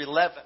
11. 0.00 0.42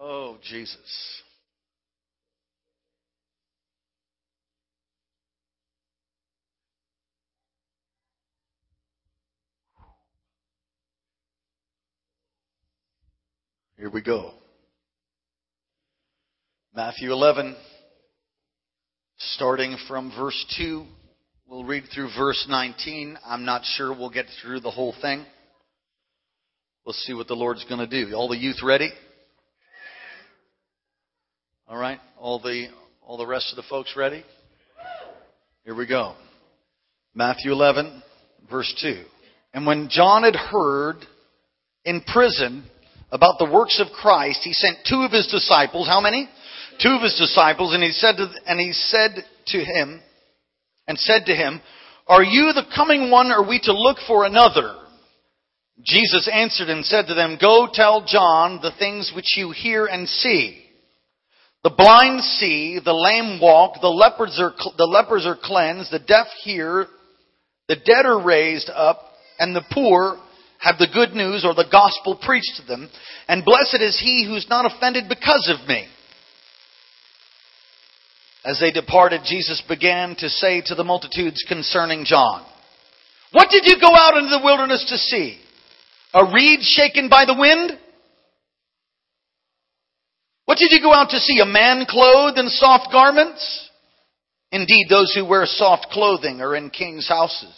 Oh, 0.00 0.38
Jesus. 0.42 1.22
Here 13.76 13.90
we 13.90 14.02
go. 14.02 14.32
Matthew 16.74 17.12
11, 17.12 17.56
starting 19.18 19.76
from 19.86 20.12
verse 20.16 20.46
2. 20.56 20.84
We'll 21.46 21.64
read 21.64 21.84
through 21.94 22.10
verse 22.16 22.46
19. 22.48 23.18
I'm 23.24 23.44
not 23.44 23.62
sure 23.64 23.92
we'll 23.92 24.10
get 24.10 24.26
through 24.42 24.60
the 24.60 24.70
whole 24.70 24.94
thing. 25.00 25.24
We'll 26.84 26.92
see 26.94 27.14
what 27.14 27.26
the 27.26 27.34
Lord's 27.34 27.64
going 27.64 27.86
to 27.86 28.04
do. 28.04 28.14
All 28.14 28.28
the 28.28 28.36
youth 28.36 28.60
ready? 28.62 28.90
All 31.68 31.76
right. 31.76 31.98
All 32.18 32.38
the 32.40 32.68
all 33.02 33.16
the 33.16 33.26
rest 33.26 33.50
of 33.50 33.56
the 33.56 33.68
folks 33.68 33.94
ready? 33.96 34.22
Here 35.64 35.74
we 35.74 35.86
go. 35.86 36.14
Matthew 37.14 37.52
11, 37.52 38.02
verse 38.50 38.72
2. 38.82 39.02
And 39.54 39.66
when 39.66 39.88
John 39.90 40.24
had 40.24 40.36
heard 40.36 40.96
in 41.84 42.02
prison 42.02 42.64
about 43.10 43.38
the 43.38 43.50
works 43.50 43.80
of 43.80 43.92
Christ, 43.92 44.40
he 44.42 44.52
sent 44.52 44.78
two 44.86 45.02
of 45.02 45.10
his 45.10 45.26
disciples. 45.26 45.88
How 45.88 46.02
many? 46.02 46.28
Two 46.80 46.90
of 46.90 47.02
his 47.02 47.14
disciples, 47.18 47.74
and 47.74 47.82
he 47.82 47.92
said 47.92 48.16
to, 48.16 48.30
and 48.46 48.60
he 48.60 48.72
said 48.72 49.24
to 49.48 49.58
him, 49.58 50.00
and 50.86 50.98
said 50.98 51.26
to 51.26 51.34
him, 51.34 51.60
Are 52.06 52.22
you 52.22 52.52
the 52.52 52.66
coming 52.74 53.10
one, 53.10 53.30
or 53.30 53.42
are 53.42 53.48
we 53.48 53.60
to 53.60 53.72
look 53.72 53.98
for 54.06 54.24
another? 54.24 54.74
Jesus 55.84 56.28
answered 56.32 56.68
and 56.68 56.84
said 56.84 57.06
to 57.06 57.14
them, 57.14 57.38
Go 57.40 57.68
tell 57.72 58.04
John 58.06 58.60
the 58.62 58.72
things 58.78 59.12
which 59.14 59.36
you 59.36 59.50
hear 59.50 59.86
and 59.86 60.08
see. 60.08 60.64
The 61.64 61.70
blind 61.70 62.22
see, 62.22 62.78
the 62.82 62.94
lame 62.94 63.40
walk, 63.40 63.80
the 63.80 63.88
lepers 63.88 64.38
are, 64.40 64.54
the 64.76 64.86
lepers 64.86 65.26
are 65.26 65.38
cleansed, 65.40 65.90
the 65.90 65.98
deaf 65.98 66.26
hear, 66.42 66.86
the 67.68 67.76
dead 67.76 68.06
are 68.06 68.24
raised 68.24 68.70
up, 68.70 69.00
and 69.38 69.54
the 69.54 69.64
poor 69.72 70.18
have 70.60 70.78
the 70.78 70.88
good 70.92 71.14
news 71.14 71.44
or 71.44 71.54
the 71.54 71.68
gospel 71.70 72.18
preached 72.20 72.56
to 72.56 72.66
them. 72.66 72.88
And 73.28 73.44
blessed 73.44 73.80
is 73.80 74.00
he 74.00 74.24
who's 74.26 74.48
not 74.48 74.70
offended 74.72 75.04
because 75.08 75.52
of 75.52 75.68
me. 75.68 75.86
As 78.44 78.60
they 78.60 78.70
departed, 78.70 79.22
Jesus 79.24 79.62
began 79.68 80.14
to 80.16 80.28
say 80.28 80.62
to 80.66 80.74
the 80.74 80.84
multitudes 80.84 81.44
concerning 81.48 82.04
John, 82.04 82.46
What 83.32 83.50
did 83.50 83.64
you 83.66 83.76
go 83.80 83.94
out 83.94 84.16
into 84.16 84.30
the 84.30 84.44
wilderness 84.44 84.84
to 84.88 84.96
see? 84.96 85.38
A 86.14 86.24
reed 86.32 86.60
shaken 86.62 87.08
by 87.08 87.24
the 87.26 87.36
wind? 87.38 87.78
What 90.46 90.58
did 90.58 90.70
you 90.70 90.80
go 90.80 90.94
out 90.94 91.10
to 91.10 91.18
see? 91.18 91.40
A 91.40 91.46
man 91.46 91.84
clothed 91.86 92.38
in 92.38 92.48
soft 92.48 92.90
garments? 92.90 93.68
Indeed, 94.50 94.86
those 94.88 95.12
who 95.14 95.26
wear 95.26 95.44
soft 95.44 95.88
clothing 95.90 96.40
are 96.40 96.56
in 96.56 96.70
king's 96.70 97.06
houses. 97.06 97.54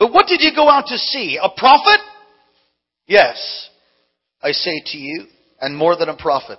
But 0.00 0.12
what 0.12 0.26
did 0.26 0.40
you 0.40 0.50
go 0.54 0.68
out 0.68 0.86
to 0.88 0.98
see? 0.98 1.38
A 1.40 1.48
prophet? 1.56 2.00
Yes, 3.06 3.68
I 4.42 4.50
say 4.50 4.82
to 4.86 4.98
you, 4.98 5.26
and 5.60 5.76
more 5.76 5.96
than 5.96 6.08
a 6.08 6.16
prophet. 6.16 6.58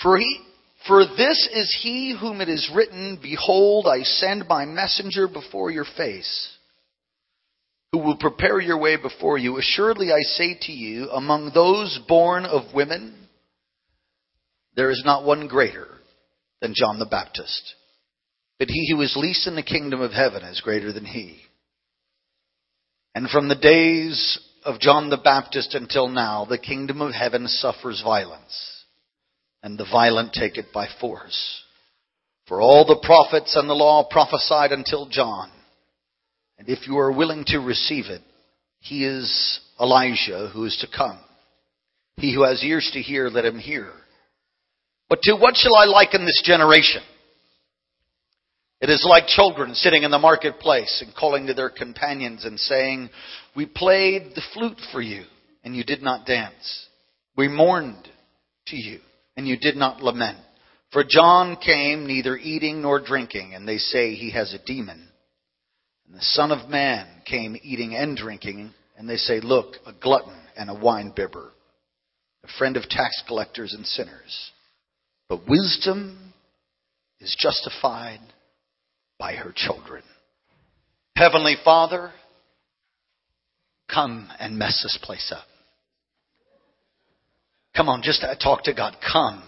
For 0.00 0.16
he, 0.16 0.40
for 0.88 1.04
this 1.04 1.48
is 1.52 1.78
he 1.82 2.16
whom 2.18 2.40
it 2.40 2.48
is 2.48 2.70
written, 2.74 3.18
Behold, 3.22 3.86
I 3.86 4.02
send 4.02 4.48
my 4.48 4.64
messenger 4.64 5.28
before 5.28 5.70
your 5.70 5.84
face, 5.84 6.48
who 7.92 7.98
will 7.98 8.16
prepare 8.16 8.58
your 8.58 8.80
way 8.80 8.96
before 8.96 9.38
you. 9.38 9.58
Assuredly 9.58 10.10
I 10.10 10.22
say 10.22 10.58
to 10.62 10.72
you, 10.72 11.10
among 11.10 11.52
those 11.54 12.00
born 12.08 12.46
of 12.46 12.74
women, 12.74 13.28
there 14.74 14.90
is 14.90 15.02
not 15.04 15.24
one 15.24 15.46
greater 15.46 15.88
than 16.60 16.74
John 16.74 16.98
the 16.98 17.06
Baptist. 17.06 17.74
But 18.58 18.68
he 18.68 18.90
who 18.90 19.02
is 19.02 19.16
least 19.16 19.46
in 19.46 19.54
the 19.54 19.62
kingdom 19.62 20.00
of 20.00 20.12
heaven 20.12 20.42
is 20.42 20.60
greater 20.60 20.92
than 20.92 21.04
he. 21.04 21.38
And 23.14 23.28
from 23.28 23.48
the 23.48 23.54
days 23.54 24.38
of 24.64 24.80
John 24.80 25.10
the 25.10 25.16
Baptist 25.16 25.74
until 25.74 26.08
now, 26.08 26.44
the 26.44 26.58
kingdom 26.58 27.00
of 27.00 27.12
heaven 27.12 27.46
suffers 27.46 28.02
violence, 28.02 28.77
and 29.62 29.78
the 29.78 29.86
violent 29.90 30.32
take 30.32 30.56
it 30.56 30.66
by 30.72 30.86
force. 31.00 31.62
For 32.46 32.60
all 32.60 32.86
the 32.86 33.00
prophets 33.02 33.56
and 33.56 33.68
the 33.68 33.74
law 33.74 34.06
prophesied 34.08 34.72
until 34.72 35.06
John. 35.08 35.50
And 36.58 36.68
if 36.68 36.86
you 36.86 36.98
are 36.98 37.12
willing 37.12 37.44
to 37.48 37.58
receive 37.58 38.06
it, 38.06 38.22
he 38.80 39.04
is 39.04 39.60
Elijah 39.80 40.50
who 40.52 40.64
is 40.64 40.76
to 40.80 40.96
come. 40.96 41.18
He 42.16 42.34
who 42.34 42.42
has 42.44 42.64
ears 42.64 42.90
to 42.94 43.00
hear, 43.00 43.28
let 43.28 43.44
him 43.44 43.58
hear. 43.58 43.92
But 45.08 45.20
to 45.22 45.36
what 45.36 45.56
shall 45.56 45.76
I 45.76 45.84
liken 45.84 46.24
this 46.24 46.42
generation? 46.44 47.02
It 48.80 48.90
is 48.90 49.04
like 49.08 49.26
children 49.26 49.74
sitting 49.74 50.04
in 50.04 50.10
the 50.10 50.18
marketplace 50.18 51.02
and 51.04 51.14
calling 51.14 51.46
to 51.46 51.54
their 51.54 51.70
companions 51.70 52.44
and 52.44 52.58
saying, 52.58 53.10
We 53.56 53.66
played 53.66 54.32
the 54.34 54.42
flute 54.54 54.80
for 54.92 55.00
you, 55.00 55.24
and 55.64 55.74
you 55.74 55.82
did 55.82 56.02
not 56.02 56.26
dance. 56.26 56.86
We 57.36 57.48
mourned 57.48 58.08
to 58.68 58.76
you, 58.76 59.00
and 59.38 59.46
you 59.46 59.56
did 59.56 59.76
not 59.76 60.02
lament. 60.02 60.36
For 60.90 61.04
John 61.08 61.56
came 61.64 62.08
neither 62.08 62.36
eating 62.36 62.82
nor 62.82 62.98
drinking, 62.98 63.54
and 63.54 63.68
they 63.68 63.78
say 63.78 64.14
he 64.14 64.32
has 64.32 64.52
a 64.52 64.58
demon. 64.66 65.08
And 66.06 66.16
the 66.16 66.22
Son 66.22 66.50
of 66.50 66.68
Man 66.68 67.06
came 67.24 67.56
eating 67.62 67.94
and 67.94 68.16
drinking, 68.16 68.74
and 68.96 69.08
they 69.08 69.16
say, 69.16 69.38
Look, 69.38 69.76
a 69.86 69.92
glutton 69.92 70.36
and 70.56 70.68
a 70.68 70.74
winebibber, 70.74 71.50
a 72.42 72.48
friend 72.58 72.76
of 72.76 72.88
tax 72.88 73.22
collectors 73.28 73.74
and 73.74 73.86
sinners. 73.86 74.50
But 75.28 75.48
wisdom 75.48 76.34
is 77.20 77.36
justified 77.38 78.20
by 79.20 79.34
her 79.34 79.52
children. 79.54 80.02
Heavenly 81.14 81.54
Father, 81.64 82.10
come 83.88 84.28
and 84.40 84.58
mess 84.58 84.82
this 84.82 84.98
place 85.00 85.32
up. 85.32 85.46
Come 87.76 87.88
on, 87.88 88.02
just 88.02 88.24
talk 88.42 88.64
to 88.64 88.74
God. 88.74 88.96
Come 89.12 89.42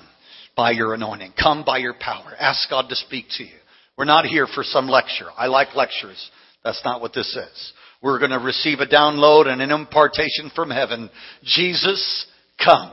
by 0.56 0.72
your 0.72 0.94
anointing. 0.94 1.32
Come 1.40 1.64
by 1.64 1.78
your 1.78 1.94
power. 1.98 2.34
Ask 2.38 2.68
God 2.68 2.88
to 2.88 2.96
speak 2.96 3.26
to 3.38 3.44
you. 3.44 3.56
We're 3.96 4.04
not 4.04 4.24
here 4.24 4.46
for 4.46 4.62
some 4.62 4.88
lecture. 4.88 5.26
I 5.36 5.46
like 5.46 5.74
lectures. 5.74 6.30
That's 6.64 6.82
not 6.84 7.00
what 7.00 7.12
this 7.12 7.36
is. 7.36 7.72
We're 8.02 8.18
going 8.18 8.30
to 8.30 8.38
receive 8.38 8.80
a 8.80 8.86
download 8.86 9.46
and 9.46 9.60
an 9.60 9.70
impartation 9.70 10.50
from 10.54 10.70
heaven. 10.70 11.10
Jesus, 11.42 12.26
come 12.64 12.92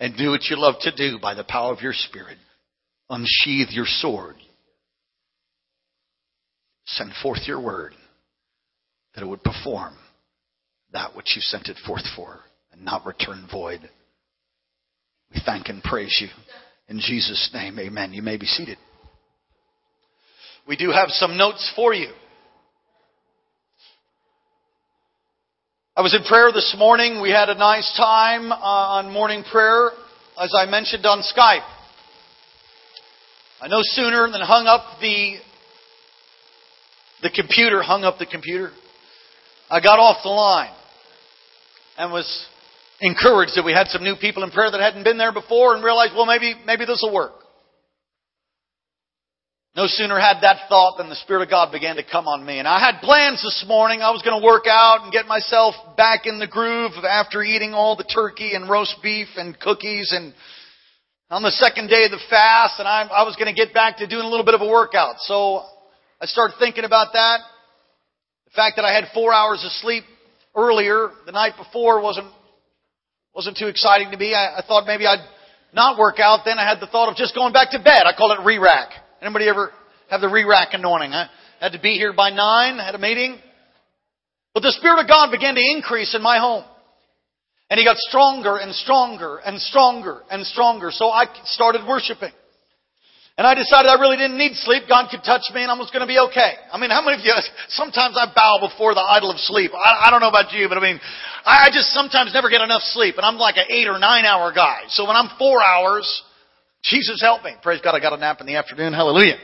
and 0.00 0.16
do 0.16 0.30
what 0.30 0.44
you 0.44 0.58
love 0.58 0.76
to 0.80 0.94
do 0.94 1.18
by 1.20 1.34
the 1.34 1.44
power 1.44 1.72
of 1.72 1.80
your 1.80 1.92
Spirit. 1.92 2.38
Unsheathe 3.10 3.68
your 3.70 3.86
sword. 3.86 4.36
Send 6.86 7.12
forth 7.22 7.46
your 7.46 7.60
word 7.60 7.94
that 9.14 9.22
it 9.22 9.28
would 9.28 9.42
perform 9.42 9.94
that 10.92 11.14
which 11.14 11.34
you 11.36 11.42
sent 11.42 11.68
it 11.68 11.76
forth 11.86 12.04
for 12.16 12.40
and 12.72 12.84
not 12.84 13.04
return 13.04 13.46
void. 13.50 13.88
We 15.34 15.40
thank 15.44 15.68
and 15.68 15.82
praise 15.82 16.16
you. 16.20 16.28
In 16.88 17.00
Jesus' 17.00 17.50
name, 17.52 17.78
amen. 17.78 18.12
You 18.12 18.22
may 18.22 18.36
be 18.36 18.46
seated. 18.46 18.78
We 20.66 20.76
do 20.76 20.90
have 20.90 21.08
some 21.10 21.36
notes 21.36 21.70
for 21.74 21.94
you. 21.94 22.10
I 25.96 26.00
was 26.00 26.14
in 26.14 26.22
prayer 26.22 26.52
this 26.52 26.76
morning. 26.78 27.20
We 27.20 27.30
had 27.30 27.48
a 27.48 27.56
nice 27.56 27.92
time 27.96 28.52
uh, 28.52 28.56
on 28.56 29.12
morning 29.12 29.42
prayer, 29.50 29.90
as 30.40 30.54
I 30.56 30.66
mentioned 30.66 31.04
on 31.04 31.22
Skype. 31.22 31.66
I 33.60 33.66
no 33.66 33.80
sooner 33.82 34.30
than 34.30 34.40
hung 34.40 34.66
up 34.66 35.00
the 35.00 35.38
the 37.22 37.30
computer, 37.34 37.82
hung 37.82 38.04
up 38.04 38.18
the 38.18 38.26
computer. 38.26 38.70
I 39.68 39.80
got 39.80 39.98
off 39.98 40.18
the 40.22 40.28
line 40.28 40.72
and 41.96 42.12
was 42.12 42.46
encouraged 43.00 43.52
that 43.56 43.64
we 43.64 43.72
had 43.72 43.88
some 43.88 44.02
new 44.02 44.16
people 44.16 44.42
in 44.42 44.50
prayer 44.50 44.70
that 44.70 44.80
hadn't 44.80 45.04
been 45.04 45.18
there 45.18 45.32
before 45.32 45.74
and 45.74 45.84
realized, 45.84 46.12
well, 46.14 46.26
maybe, 46.26 46.54
maybe 46.66 46.84
this 46.84 47.00
will 47.02 47.14
work. 47.14 47.32
No 49.76 49.86
sooner 49.86 50.18
had 50.18 50.40
that 50.42 50.68
thought 50.68 50.98
than 50.98 51.08
the 51.08 51.14
Spirit 51.14 51.42
of 51.42 51.50
God 51.50 51.70
began 51.70 51.96
to 51.96 52.02
come 52.02 52.26
on 52.26 52.44
me. 52.44 52.58
And 52.58 52.66
I 52.66 52.80
had 52.80 53.00
plans 53.00 53.40
this 53.42 53.64
morning. 53.68 54.02
I 54.02 54.10
was 54.10 54.22
going 54.22 54.40
to 54.40 54.44
work 54.44 54.64
out 54.66 55.04
and 55.04 55.12
get 55.12 55.26
myself 55.26 55.74
back 55.96 56.26
in 56.26 56.40
the 56.40 56.48
groove 56.48 56.92
after 57.08 57.44
eating 57.44 57.74
all 57.74 57.94
the 57.94 58.02
turkey 58.02 58.54
and 58.54 58.68
roast 58.68 58.96
beef 59.04 59.28
and 59.36 59.58
cookies 59.60 60.12
and 60.12 60.34
on 61.30 61.42
the 61.42 61.52
second 61.52 61.88
day 61.88 62.04
of 62.06 62.10
the 62.10 62.18
fast 62.30 62.80
and 62.80 62.88
I, 62.88 63.02
I 63.02 63.22
was 63.22 63.36
going 63.36 63.54
to 63.54 63.56
get 63.56 63.74
back 63.74 63.98
to 63.98 64.08
doing 64.08 64.24
a 64.24 64.28
little 64.28 64.46
bit 64.46 64.54
of 64.54 64.62
a 64.62 64.66
workout. 64.66 65.16
So 65.20 65.62
I 66.20 66.26
started 66.26 66.56
thinking 66.58 66.84
about 66.84 67.12
that. 67.12 67.38
The 68.46 68.52
fact 68.56 68.76
that 68.76 68.84
I 68.84 68.92
had 68.92 69.04
four 69.14 69.32
hours 69.32 69.62
of 69.62 69.70
sleep 69.72 70.04
earlier 70.56 71.10
the 71.26 71.32
night 71.32 71.52
before 71.56 72.00
wasn't 72.00 72.26
wasn't 73.38 73.56
too 73.56 73.68
exciting 73.68 74.10
to 74.10 74.16
me. 74.16 74.34
I, 74.34 74.58
I 74.58 74.62
thought 74.66 74.84
maybe 74.84 75.06
I'd 75.06 75.24
not 75.72 75.96
work 75.96 76.18
out. 76.18 76.40
Then 76.44 76.58
I 76.58 76.68
had 76.68 76.80
the 76.80 76.88
thought 76.88 77.08
of 77.08 77.14
just 77.14 77.36
going 77.36 77.52
back 77.52 77.70
to 77.70 77.78
bed. 77.78 78.02
I 78.04 78.10
call 78.18 78.32
it 78.32 78.44
re-rack. 78.44 78.90
Anybody 79.22 79.48
ever 79.48 79.70
have 80.10 80.20
the 80.20 80.28
re-rack 80.28 80.70
anointing. 80.72 81.12
I 81.12 81.28
had 81.60 81.70
to 81.70 81.78
be 81.78 81.94
here 81.94 82.12
by 82.12 82.30
nine, 82.30 82.78
had 82.78 82.96
a 82.96 82.98
meeting. 82.98 83.38
But 84.54 84.64
the 84.64 84.72
Spirit 84.72 85.02
of 85.02 85.06
God 85.06 85.30
began 85.30 85.54
to 85.54 85.60
increase 85.60 86.16
in 86.16 86.22
my 86.22 86.38
home. 86.38 86.64
And 87.70 87.78
He 87.78 87.84
got 87.84 87.96
stronger 87.98 88.56
and 88.56 88.74
stronger 88.74 89.38
and 89.38 89.60
stronger 89.60 90.22
and 90.32 90.44
stronger. 90.44 90.90
So 90.90 91.08
I 91.08 91.26
started 91.44 91.86
worshiping. 91.86 92.32
And 93.38 93.46
I 93.46 93.54
decided 93.54 93.86
I 93.86 94.02
really 94.02 94.16
didn't 94.16 94.36
need 94.36 94.58
sleep. 94.58 94.90
God 94.90 95.06
could 95.14 95.22
touch 95.22 95.46
me 95.54 95.62
and 95.62 95.70
I 95.70 95.78
was 95.78 95.94
going 95.94 96.02
to 96.02 96.10
be 96.10 96.18
okay. 96.18 96.58
I 96.74 96.76
mean, 96.76 96.90
how 96.90 97.06
many 97.06 97.22
of 97.22 97.24
you, 97.24 97.30
sometimes 97.70 98.18
I 98.18 98.26
bow 98.34 98.58
before 98.66 98.98
the 98.98 99.00
idol 99.14 99.30
of 99.30 99.38
sleep. 99.38 99.70
I, 99.78 100.06
I 100.06 100.10
don't 100.10 100.18
know 100.18 100.28
about 100.28 100.50
you, 100.50 100.68
but 100.68 100.76
I 100.76 100.82
mean, 100.82 100.98
I, 101.46 101.66
I 101.66 101.70
just 101.70 101.94
sometimes 101.94 102.34
never 102.34 102.50
get 102.50 102.62
enough 102.62 102.82
sleep 102.82 103.14
and 103.14 103.24
I'm 103.24 103.38
like 103.38 103.56
an 103.56 103.70
eight 103.70 103.86
or 103.86 103.96
nine 104.00 104.24
hour 104.26 104.52
guy. 104.52 104.90
So 104.90 105.06
when 105.06 105.14
I'm 105.14 105.30
four 105.38 105.62
hours, 105.62 106.02
Jesus 106.82 107.22
help 107.22 107.44
me. 107.44 107.54
Praise 107.62 107.80
God, 107.80 107.94
I 107.94 108.00
got 108.00 108.12
a 108.12 108.16
nap 108.16 108.40
in 108.40 108.46
the 108.46 108.56
afternoon. 108.56 108.92
Hallelujah. 108.92 109.38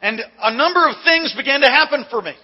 And 0.00 0.20
a 0.42 0.52
number 0.52 0.88
of 0.88 0.96
things 1.04 1.32
began 1.38 1.60
to 1.60 1.70
happen 1.70 2.04
for 2.10 2.20
me. 2.20 2.34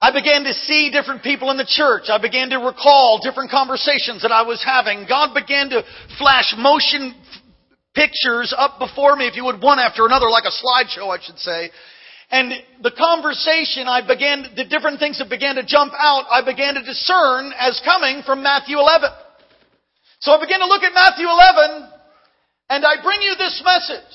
I 0.00 0.12
began 0.12 0.44
to 0.44 0.54
see 0.54 0.90
different 0.92 1.24
people 1.24 1.50
in 1.50 1.56
the 1.56 1.66
church. 1.66 2.04
I 2.14 2.22
began 2.22 2.50
to 2.50 2.58
recall 2.58 3.18
different 3.20 3.50
conversations 3.50 4.22
that 4.22 4.30
I 4.30 4.42
was 4.42 4.62
having. 4.64 5.04
God 5.08 5.34
began 5.34 5.68
to 5.70 5.82
flash 6.18 6.54
motion 6.56 7.14
pictures 7.96 8.52
up 8.52 8.78
before 8.78 9.16
me, 9.16 9.26
if 9.26 9.34
you 9.34 9.44
would, 9.48 9.62
one 9.62 9.80
after 9.80 10.04
another, 10.04 10.28
like 10.28 10.44
a 10.44 10.52
slideshow, 10.52 11.08
I 11.08 11.18
should 11.24 11.38
say. 11.40 11.70
And 12.30 12.52
the 12.82 12.92
conversation, 12.92 13.88
I 13.88 14.04
began, 14.06 14.52
the 14.54 14.68
different 14.68 15.00
things 15.00 15.18
that 15.18 15.30
began 15.30 15.56
to 15.56 15.64
jump 15.64 15.92
out, 15.96 16.28
I 16.28 16.44
began 16.44 16.74
to 16.74 16.84
discern 16.84 17.52
as 17.56 17.80
coming 17.84 18.22
from 18.26 18.42
Matthew 18.42 18.76
11. 18.76 19.08
So 20.20 20.32
I 20.32 20.40
began 20.44 20.60
to 20.60 20.66
look 20.66 20.82
at 20.82 20.92
Matthew 20.92 21.24
11, 21.24 21.88
and 22.68 22.84
I 22.84 23.00
bring 23.02 23.22
you 23.22 23.34
this 23.38 23.62
message. 23.64 24.14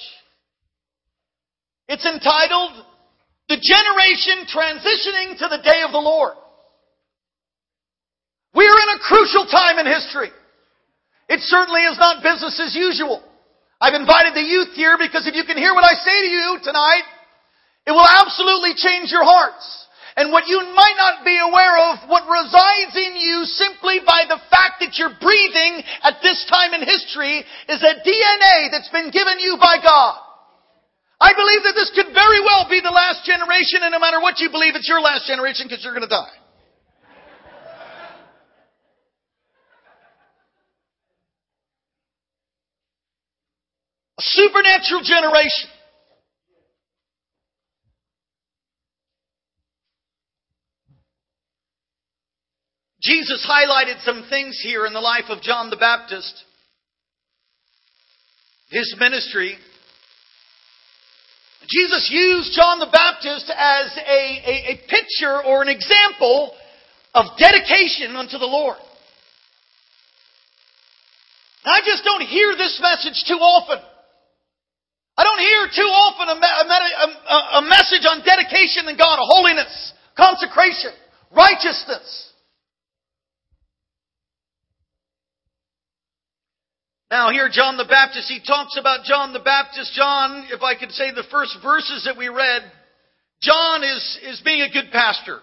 It's 1.87 2.05
entitled, 2.05 2.85
The 3.49 3.57
Generation 3.57 4.45
Transitioning 4.47 5.39
to 5.39 5.47
the 5.47 5.63
Day 5.63 5.81
of 5.83 5.91
the 5.91 6.03
Lord. 6.03 6.35
We're 8.53 8.67
in 8.67 8.89
a 8.95 8.99
crucial 9.07 9.45
time 9.47 9.79
in 9.79 9.87
history. 9.87 10.29
It 11.29 11.39
certainly 11.47 11.81
is 11.81 11.97
not 11.97 12.21
business 12.21 12.59
as 12.59 12.75
usual. 12.75 13.23
I've 13.81 13.97
invited 13.97 14.37
the 14.37 14.45
youth 14.45 14.77
here 14.77 14.93
because 15.01 15.25
if 15.25 15.33
you 15.33 15.41
can 15.41 15.57
hear 15.57 15.73
what 15.73 15.83
I 15.83 15.97
say 15.97 16.17
to 16.21 16.29
you 16.29 16.47
tonight, 16.61 17.05
it 17.89 17.91
will 17.91 18.05
absolutely 18.05 18.77
change 18.77 19.09
your 19.09 19.25
hearts. 19.25 19.65
And 20.13 20.29
what 20.29 20.45
you 20.45 20.61
might 20.61 20.97
not 21.01 21.25
be 21.25 21.33
aware 21.41 21.75
of, 21.89 22.05
what 22.05 22.29
resides 22.29 22.93
in 22.93 23.17
you 23.17 23.41
simply 23.49 24.05
by 24.05 24.29
the 24.29 24.37
fact 24.53 24.85
that 24.85 25.01
you're 25.01 25.17
breathing 25.17 25.81
at 26.05 26.21
this 26.21 26.45
time 26.45 26.77
in 26.77 26.85
history 26.85 27.41
is 27.41 27.81
a 27.81 27.97
DNA 28.05 28.69
that's 28.69 28.91
been 28.93 29.09
given 29.09 29.41
you 29.41 29.57
by 29.57 29.81
God. 29.81 30.19
I 31.17 31.33
believe 31.33 31.63
that 31.65 31.73
this 31.73 31.89
could 31.95 32.13
very 32.13 32.41
well 32.41 32.69
be 32.69 32.85
the 32.85 32.93
last 32.93 33.25
generation, 33.25 33.81
and 33.81 33.93
no 33.93 34.01
matter 34.03 34.21
what 34.21 34.37
you 34.37 34.51
believe, 34.51 34.75
it's 34.75 34.89
your 34.89 35.01
last 35.01 35.25
generation 35.25 35.65
because 35.65 35.81
you're 35.81 35.93
going 35.95 36.05
to 36.05 36.11
die. 36.11 36.40
A 44.21 44.23
supernatural 44.23 45.01
generation. 45.03 45.69
Jesus 53.01 53.47
highlighted 53.49 54.03
some 54.03 54.27
things 54.29 54.59
here 54.61 54.85
in 54.85 54.93
the 54.93 54.99
life 54.99 55.25
of 55.29 55.41
John 55.41 55.71
the 55.71 55.75
Baptist, 55.75 56.43
his 58.69 58.95
ministry. 58.99 59.55
Jesus 61.67 62.09
used 62.11 62.53
John 62.53 62.77
the 62.77 62.89
Baptist 62.91 63.49
as 63.49 63.97
a, 63.97 64.01
a, 64.45 64.73
a 64.73 64.81
picture 64.87 65.43
or 65.43 65.63
an 65.63 65.67
example 65.67 66.53
of 67.15 67.25
dedication 67.39 68.15
unto 68.15 68.37
the 68.37 68.45
Lord. 68.45 68.77
I 71.65 71.81
just 71.83 72.03
don't 72.03 72.21
hear 72.21 72.55
this 72.55 72.79
message 72.81 73.23
too 73.27 73.39
often. 73.39 73.79
Hear 75.41 75.65
too 75.73 75.89
often 75.89 76.29
a, 76.29 76.37
a, 76.37 77.37
a, 77.57 77.61
message 77.65 78.05
on 78.05 78.21
dedication 78.21 78.85
to 78.85 78.93
God, 78.93 79.17
holiness, 79.19 79.93
consecration, 80.15 80.91
righteousness. 81.35 82.29
Now 87.09 87.31
here 87.31 87.49
John 87.51 87.75
the 87.77 87.89
Baptist, 87.89 88.29
he 88.29 88.39
talks 88.39 88.77
about 88.79 89.03
John 89.03 89.33
the 89.33 89.41
Baptist. 89.41 89.93
John, 89.95 90.45
if 90.51 90.61
I 90.61 90.77
could 90.77 90.91
say 90.91 91.09
the 91.09 91.25
first 91.31 91.57
verses 91.63 92.05
that 92.05 92.15
we 92.15 92.29
read, 92.29 92.61
John 93.41 93.83
is, 93.83 94.19
is 94.23 94.41
being 94.45 94.61
a 94.61 94.69
good 94.69 94.91
pastor. 94.91 95.39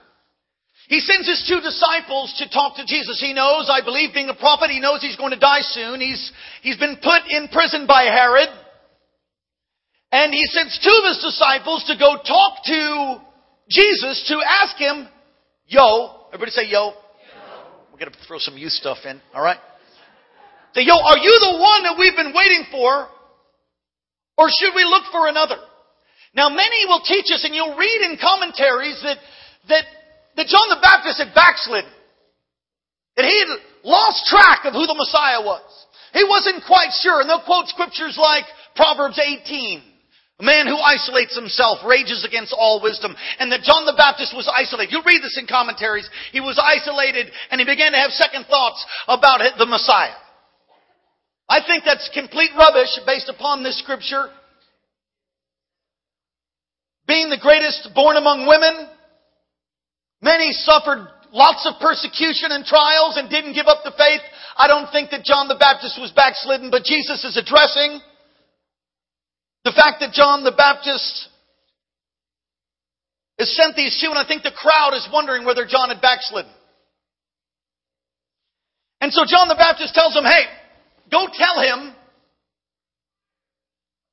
He 0.86 1.00
sends 1.00 1.26
his 1.26 1.44
two 1.46 1.60
disciples 1.60 2.32
to 2.38 2.48
talk 2.48 2.76
to 2.76 2.86
Jesus. 2.86 3.20
He 3.20 3.34
knows, 3.34 3.68
I 3.68 3.84
believe, 3.84 4.14
being 4.14 4.30
a 4.30 4.34
prophet, 4.34 4.70
he 4.70 4.80
knows 4.80 5.02
he's 5.02 5.16
going 5.16 5.32
to 5.32 5.38
die 5.38 5.60
soon. 5.60 6.00
He's, 6.00 6.32
he's 6.62 6.78
been 6.78 6.96
put 7.02 7.28
in 7.28 7.48
prison 7.48 7.86
by 7.86 8.04
Herod. 8.04 8.48
And 10.10 10.32
he 10.32 10.44
sends 10.46 10.78
two 10.82 10.90
of 10.90 11.05
his 11.08 11.22
disciples 11.22 11.84
to 11.88 11.96
go 11.99 12.16
talk 12.16 12.64
to 12.64 13.20
Jesus 13.69 14.25
to 14.28 14.40
ask 14.62 14.76
him, 14.76 15.08
yo, 15.66 16.28
everybody 16.28 16.50
say 16.50 16.64
yo. 16.64 16.90
yo. 16.90 16.93
We're 17.93 17.99
going 17.99 18.12
to 18.12 18.19
throw 18.26 18.38
some 18.38 18.56
youth 18.56 18.72
stuff 18.72 18.99
in, 19.05 19.20
alright? 19.34 19.58
Say, 20.75 20.82
yo, 20.84 20.96
are 20.96 21.19
you 21.19 21.34
the 21.40 21.58
one 21.60 21.82
that 21.84 21.96
we've 21.99 22.16
been 22.16 22.32
waiting 22.34 22.64
for? 22.70 23.08
Or 24.38 24.46
should 24.49 24.72
we 24.75 24.84
look 24.84 25.05
for 25.12 25.28
another? 25.28 25.56
Now 26.34 26.49
many 26.49 26.87
will 26.87 27.02
teach 27.05 27.28
us, 27.34 27.44
and 27.44 27.55
you'll 27.55 27.76
read 27.76 28.00
in 28.08 28.16
commentaries 28.16 29.00
that, 29.02 29.19
that, 29.69 29.84
that 30.37 30.46
John 30.46 30.69
the 30.70 30.81
Baptist 30.81 31.19
had 31.19 31.34
backslidden. 31.34 31.90
That 33.16 33.26
he 33.26 33.34
had 33.34 33.58
lost 33.84 34.25
track 34.26 34.64
of 34.64 34.72
who 34.72 34.87
the 34.87 34.94
Messiah 34.94 35.43
was. 35.43 35.66
He 36.12 36.25
wasn't 36.25 36.64
quite 36.64 36.94
sure, 37.02 37.20
and 37.20 37.28
they'll 37.28 37.44
quote 37.44 37.69
scriptures 37.69 38.16
like 38.16 38.44
Proverbs 38.76 39.19
18. 39.19 39.82
A 40.38 40.44
man 40.44 40.69
who 40.69 40.79
isolates 40.79 41.35
himself 41.35 41.79
rages 41.85 42.25
against 42.25 42.55
all 42.56 42.81
wisdom. 42.81 43.17
And 43.38 43.50
that 43.50 43.67
John 43.67 43.87
the 43.87 43.99
Baptist 43.99 44.35
was 44.37 44.46
isolated. 44.46 44.93
You'll 44.93 45.02
read 45.02 45.23
this 45.23 45.38
in 45.38 45.46
commentaries. 45.46 46.08
He 46.31 46.38
was 46.38 46.62
isolated 46.62 47.26
and 47.50 47.58
he 47.58 47.67
began 47.67 47.90
to 47.93 47.99
have 47.99 48.12
second 48.12 48.46
thoughts 48.46 48.85
about 49.08 49.40
the 49.58 49.67
Messiah. 49.67 50.14
I 51.49 51.61
think 51.67 51.82
that's 51.85 52.11
complete 52.14 52.50
rubbish 52.56 53.00
based 53.05 53.29
upon 53.29 53.64
this 53.64 53.79
scripture. 53.81 54.31
Being 57.08 57.31
the 57.31 57.41
greatest 57.41 57.89
born 57.94 58.17
among 58.17 58.46
women, 58.46 58.86
many 60.20 60.53
suffered 60.53 61.08
lots 61.32 61.67
of 61.67 61.81
persecution 61.81 62.53
and 62.53 62.65
trials 62.65 63.17
and 63.17 63.29
didn't 63.29 63.55
give 63.55 63.67
up 63.67 63.82
the 63.82 63.96
faith. 63.96 64.20
I 64.56 64.69
don't 64.69 64.93
think 64.93 65.10
that 65.10 65.24
John 65.24 65.48
the 65.48 65.58
Baptist 65.58 65.98
was 65.98 66.12
backslidden, 66.12 66.70
but 66.70 66.84
Jesus 66.84 67.24
is 67.24 67.36
addressing 67.36 68.01
the 69.65 69.72
fact 69.72 70.00
that 70.00 70.12
John 70.12 70.44
the 70.44 70.53
Baptist 70.53 71.29
has 73.38 73.55
sent 73.55 73.77
these 73.77 73.98
two, 74.00 74.10
and 74.10 74.19
I 74.19 74.27
think 74.27 74.43
the 74.43 74.55
crowd 74.55 74.94
is 74.94 75.08
wondering 75.12 75.44
whether 75.44 75.67
John 75.67 75.91
had 75.91 76.00
backslidden. 76.00 76.50
And 79.00 79.12
so 79.12 79.22
John 79.27 79.48
the 79.48 79.55
Baptist 79.55 79.94
tells 79.94 80.15
them, 80.15 80.24
hey, 80.24 80.44
go 81.10 81.27
tell 81.32 81.60
him 81.62 81.94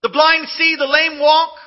the 0.04 0.10
blind 0.10 0.48
see, 0.50 0.76
the 0.78 0.86
lame 0.86 1.20
walk, 1.20 1.58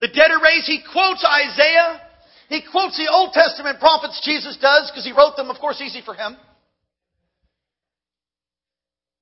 the 0.00 0.06
dead 0.06 0.30
are 0.30 0.42
raised. 0.42 0.66
He 0.66 0.82
quotes 0.92 1.26
Isaiah. 1.26 2.00
He 2.48 2.62
quotes 2.70 2.96
the 2.96 3.10
Old 3.10 3.32
Testament 3.32 3.80
prophets, 3.80 4.20
Jesus 4.24 4.56
does, 4.60 4.90
because 4.90 5.04
he 5.04 5.10
wrote 5.10 5.36
them, 5.36 5.50
of 5.50 5.58
course, 5.58 5.80
easy 5.80 6.02
for 6.04 6.14
him. 6.14 6.36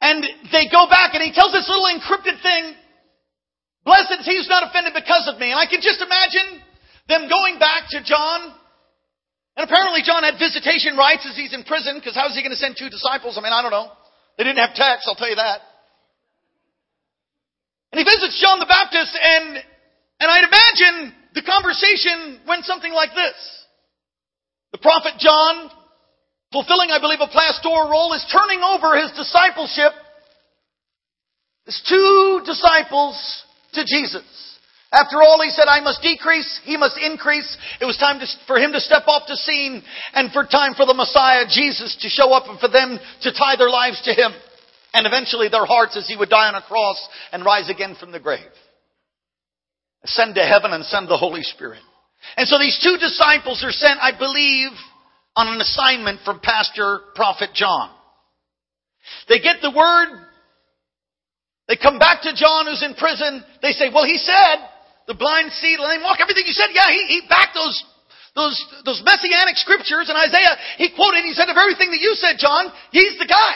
And 0.01 0.25
they 0.53 0.69
go 0.73 0.89
back 0.89 1.15
and 1.15 1.23
he 1.23 1.33
tells 1.33 1.53
this 1.53 1.69
little 1.69 1.89
encrypted 1.89 2.43
thing 2.43 2.75
Blessed 3.85 4.21
is 4.21 4.27
he 4.27 4.37
who's 4.37 4.49
not 4.49 4.67
offended 4.67 4.93
because 4.93 5.25
of 5.29 5.41
me. 5.41 5.51
And 5.51 5.59
I 5.59 5.65
can 5.65 5.81
just 5.81 6.01
imagine 6.01 6.61
them 7.09 7.29
going 7.29 7.59
back 7.59 7.89
to 7.97 8.05
John. 8.05 8.53
And 9.57 9.65
apparently 9.65 10.05
John 10.05 10.23
had 10.23 10.37
visitation 10.39 10.97
rights 10.97 11.27
as 11.29 11.37
he's 11.37 11.53
in 11.53 11.65
prison, 11.65 11.97
because 11.99 12.15
how 12.15 12.29
is 12.29 12.37
he 12.37 12.43
going 12.43 12.55
to 12.55 12.61
send 12.61 12.77
two 12.77 12.89
disciples? 12.89 13.37
I 13.37 13.43
mean, 13.43 13.53
I 13.53 13.63
don't 13.63 13.73
know. 13.73 13.91
They 14.39 14.45
didn't 14.45 14.63
have 14.63 14.77
text, 14.77 15.09
I'll 15.09 15.19
tell 15.19 15.29
you 15.29 15.37
that. 15.37 15.61
And 17.93 17.99
he 17.99 18.05
visits 18.05 18.41
John 18.41 18.61
the 18.61 18.71
Baptist, 18.71 19.13
and, 19.21 19.59
and 19.59 20.29
I'd 20.31 20.47
imagine 20.47 21.15
the 21.35 21.43
conversation 21.43 22.41
went 22.47 22.65
something 22.65 22.93
like 22.93 23.11
this. 23.11 23.37
The 24.73 24.79
prophet 24.79 25.19
John, 25.19 25.69
fulfilling, 26.53 26.91
I 26.91 27.01
believe, 27.01 27.19
a 27.21 27.27
pastoral 27.27 27.91
role, 27.91 28.15
is 28.15 28.25
turning 28.31 28.63
over 28.63 28.97
his 28.97 29.11
discipleship. 29.19 29.93
His 31.67 31.83
two 31.89 32.43
disciples 32.47 33.19
to 33.75 33.85
Jesus. 33.85 34.25
After 34.93 35.23
all, 35.23 35.41
he 35.41 35.51
said, 35.51 35.67
I 35.69 35.81
must 35.81 36.03
decrease, 36.03 36.61
he 36.65 36.77
must 36.77 36.99
increase. 36.99 37.57
It 37.81 37.85
was 37.85 37.97
time 37.97 38.19
to, 38.19 38.27
for 38.49 38.59
him 38.59 38.73
to 38.73 38.81
step 38.81 39.05
off 39.07 39.29
the 39.29 39.37
scene 39.37 39.83
and 40.15 40.33
for 40.33 40.45
time 40.45 40.75
for 40.75 40.85
the 40.85 40.95
Messiah, 40.95 41.45
Jesus, 41.49 41.97
to 42.03 42.09
show 42.09 42.33
up 42.33 42.49
and 42.49 42.59
for 42.59 42.69
them 42.69 42.99
to 43.23 43.33
tie 43.33 43.55
their 43.57 43.71
lives 43.71 44.03
to 44.03 44.13
him. 44.13 44.33
And 44.93 45.07
eventually 45.07 45.49
their 45.49 45.67
hearts 45.67 45.97
as 45.97 46.09
he 46.09 46.17
would 46.17 46.31
die 46.31 46.49
on 46.49 46.57
a 46.57 46.63
cross 46.63 46.99
and 47.33 47.45
rise 47.45 47.71
again 47.71 47.95
from 48.01 48.11
the 48.11 48.19
grave. 48.19 48.51
ascend 50.03 50.35
to 50.35 50.43
heaven 50.43 50.73
and 50.73 50.85
send 50.85 51.09
the 51.09 51.17
Holy 51.17 51.43
Spirit. 51.43 51.83
And 52.37 52.49
so 52.49 52.59
these 52.59 52.79
two 52.83 52.97
disciples 52.99 53.63
are 53.65 53.71
sent, 53.71 54.01
I 54.01 54.17
believe, 54.19 54.71
on 55.37 55.49
an 55.49 55.61
assignment 55.61 56.21
from 56.25 56.41
Pastor 56.41 56.99
Prophet 57.15 57.51
John. 57.55 57.91
They 59.29 59.39
get 59.39 59.57
the 59.63 59.71
word. 59.71 60.27
They 61.71 61.79
come 61.79 62.03
back 62.03 62.27
to 62.27 62.35
John 62.35 62.67
who's 62.67 62.83
in 62.83 62.99
prison. 62.99 63.47
They 63.63 63.71
say, 63.71 63.95
well, 63.95 64.03
he 64.03 64.19
said, 64.19 64.59
the 65.07 65.15
blind 65.15 65.53
see, 65.53 65.79
the 65.79 65.87
lame 65.87 66.03
walk, 66.03 66.19
everything 66.19 66.43
you 66.45 66.53
said. 66.53 66.75
Yeah, 66.75 66.91
he, 66.91 67.07
he 67.07 67.21
backed 67.31 67.55
those, 67.55 67.79
those, 68.35 68.59
those 68.85 69.01
messianic 69.07 69.55
scriptures 69.55 70.11
in 70.11 70.17
Isaiah. 70.19 70.59
He 70.83 70.91
quoted, 70.91 71.23
he 71.23 71.33
said 71.33 71.47
of 71.47 71.57
everything 71.57 71.95
that 71.95 72.03
you 72.03 72.19
said, 72.19 72.43
John, 72.43 72.75
he's 72.91 73.17
the 73.21 73.27
guy. 73.31 73.55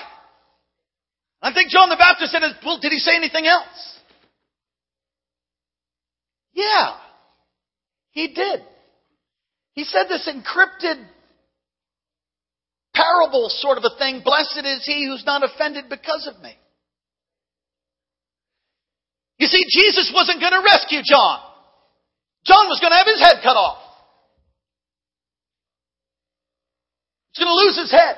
I 1.42 1.52
think 1.52 1.71
John 1.71 1.88
the 1.88 1.99
Baptist 1.99 2.30
said, 2.30 2.42
well, 2.64 2.78
did 2.78 2.92
he 2.92 3.00
say 3.00 3.16
anything 3.16 3.49
else? 3.49 3.99
Yeah, 6.52 6.94
he 8.12 8.28
did. 8.28 8.62
He 9.73 9.83
said 9.83 10.04
this 10.09 10.30
encrypted 10.30 11.04
parable 12.94 13.49
sort 13.50 13.76
of 13.76 13.83
a 13.83 13.99
thing. 13.99 14.23
Blessed 14.25 14.62
is 14.64 14.87
he 14.87 15.04
who's 15.04 15.26
not 15.26 15.42
offended 15.42 15.87
because 15.90 16.30
of 16.33 16.40
me. 16.40 16.54
You 19.38 19.46
see, 19.46 19.64
Jesus 19.68 20.12
wasn't 20.14 20.40
going 20.40 20.52
to 20.52 20.62
rescue 20.64 21.00
John. 21.04 21.40
John 22.46 22.66
was 22.68 22.78
going 22.80 22.92
to 22.92 22.98
have 22.98 23.06
his 23.06 23.20
head 23.20 23.42
cut 23.42 23.56
off. 23.56 23.78
He's 27.32 27.44
going 27.44 27.50
to 27.50 27.64
lose 27.66 27.76
his 27.76 27.90
head. 27.90 28.16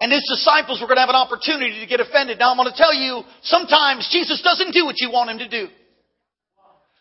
And 0.00 0.12
his 0.12 0.24
disciples 0.28 0.80
were 0.80 0.86
going 0.86 0.96
to 0.96 1.04
have 1.04 1.12
an 1.12 1.16
opportunity 1.16 1.80
to 1.80 1.86
get 1.86 2.00
offended. 2.00 2.38
Now 2.38 2.50
I'm 2.50 2.56
going 2.56 2.70
to 2.70 2.76
tell 2.76 2.94
you, 2.94 3.22
sometimes 3.42 4.08
Jesus 4.10 4.40
doesn't 4.42 4.72
do 4.72 4.84
what 4.84 4.96
you 4.98 5.10
want 5.10 5.30
him 5.30 5.38
to 5.38 5.48
do. 5.48 5.68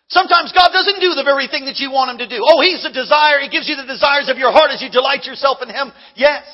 Sometimes 0.09 0.51
God 0.51 0.73
doesn't 0.73 0.99
do 0.99 1.13
the 1.13 1.23
very 1.23 1.47
thing 1.47 1.69
that 1.69 1.77
you 1.77 1.93
want 1.93 2.09
Him 2.09 2.17
to 2.17 2.27
do. 2.27 2.41
Oh, 2.41 2.61
He's 2.65 2.81
the 2.81 2.89
desire. 2.89 3.37
He 3.39 3.49
gives 3.49 3.69
you 3.69 3.77
the 3.77 3.85
desires 3.85 4.25
of 4.27 4.41
your 4.41 4.51
heart 4.51 4.73
as 4.73 4.81
you 4.81 4.89
delight 4.89 5.25
yourself 5.25 5.61
in 5.61 5.69
Him. 5.69 5.93
Yes. 6.15 6.49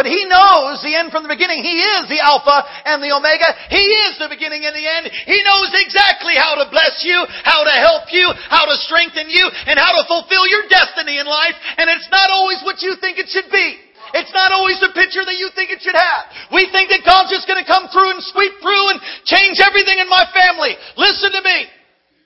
But 0.00 0.08
He 0.08 0.24
knows 0.32 0.80
the 0.80 0.96
end 0.96 1.12
from 1.12 1.28
the 1.28 1.34
beginning. 1.36 1.60
He 1.60 1.76
is 1.76 2.08
the 2.08 2.24
Alpha 2.24 2.64
and 2.88 3.04
the 3.04 3.12
Omega. 3.12 3.52
He 3.68 3.84
is 4.08 4.16
the 4.16 4.32
beginning 4.32 4.64
and 4.64 4.72
the 4.72 4.88
end. 4.88 5.12
He 5.28 5.44
knows 5.44 5.68
exactly 5.76 6.40
how 6.40 6.56
to 6.56 6.72
bless 6.72 7.04
you, 7.04 7.20
how 7.44 7.60
to 7.68 7.74
help 7.84 8.08
you, 8.08 8.32
how 8.48 8.64
to 8.64 8.80
strengthen 8.80 9.28
you, 9.28 9.44
and 9.68 9.76
how 9.76 9.92
to 9.92 10.08
fulfill 10.08 10.48
your 10.48 10.64
destiny 10.72 11.20
in 11.20 11.28
life. 11.28 11.52
And 11.76 11.92
it's 11.92 12.08
not 12.08 12.32
always 12.32 12.64
what 12.64 12.80
you 12.80 12.96
think 12.96 13.20
it 13.20 13.28
should 13.28 13.52
be. 13.52 13.76
It's 14.16 14.32
not 14.32 14.56
always 14.56 14.80
the 14.80 14.96
picture 14.96 15.20
that 15.20 15.36
you 15.36 15.52
think 15.52 15.68
it 15.68 15.84
should 15.84 16.00
have. 16.00 16.48
We 16.48 16.64
think 16.72 16.88
that 16.96 17.04
God's 17.04 17.28
just 17.28 17.44
going 17.44 17.60
to 17.60 17.68
come 17.68 17.92
through 17.92 18.16
and 18.16 18.24
sweep 18.24 18.56
through 18.64 18.96
and 18.96 19.04
change 19.28 19.60
everything 19.60 20.00
in 20.00 20.08
my 20.08 20.24
family. 20.32 20.80
Listen 20.96 21.28
to 21.28 21.44
me. 21.44 21.68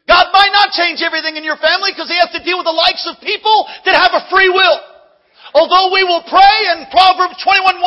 God 0.07 0.31
might 0.31 0.54
not 0.54 0.71
change 0.71 1.02
everything 1.02 1.35
in 1.35 1.43
your 1.43 1.59
family 1.59 1.90
because 1.90 2.07
He 2.07 2.23
has 2.23 2.31
to 2.38 2.43
deal 2.47 2.54
with 2.54 2.71
the 2.71 2.78
likes 2.87 3.02
of 3.11 3.19
people 3.19 3.66
that 3.83 3.99
have 3.99 4.14
a 4.14 4.31
free 4.31 4.47
will. 4.47 4.93
Although 5.54 5.94
we 5.94 6.02
will 6.02 6.26
pray, 6.26 6.56
and 6.75 6.90
Proverbs 6.90 7.38
21.1 7.38 7.78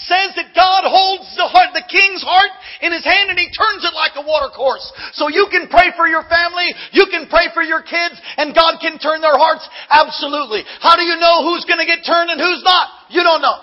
says 0.00 0.32
that 0.32 0.56
God 0.56 0.88
holds 0.88 1.28
the 1.36 1.44
heart, 1.44 1.76
the 1.76 1.84
king's 1.84 2.24
heart 2.24 2.48
in 2.80 2.88
his 2.88 3.04
hand 3.04 3.28
and 3.28 3.36
he 3.36 3.52
turns 3.52 3.84
it 3.84 3.92
like 3.92 4.16
a 4.16 4.24
watercourse. 4.24 4.88
So 5.12 5.28
you 5.28 5.44
can 5.52 5.68
pray 5.68 5.92
for 5.92 6.08
your 6.08 6.24
family, 6.24 6.72
you 6.96 7.04
can 7.12 7.28
pray 7.28 7.52
for 7.52 7.60
your 7.60 7.84
kids, 7.84 8.16
and 8.40 8.56
God 8.56 8.80
can 8.80 8.96
turn 8.96 9.20
their 9.20 9.36
hearts? 9.36 9.68
Absolutely. 9.92 10.64
How 10.80 10.96
do 10.96 11.04
you 11.04 11.20
know 11.20 11.44
who's 11.44 11.68
gonna 11.68 11.84
get 11.84 12.00
turned 12.00 12.32
and 12.32 12.40
who's 12.40 12.64
not? 12.64 13.12
You 13.12 13.20
don't 13.20 13.44
know. 13.44 13.60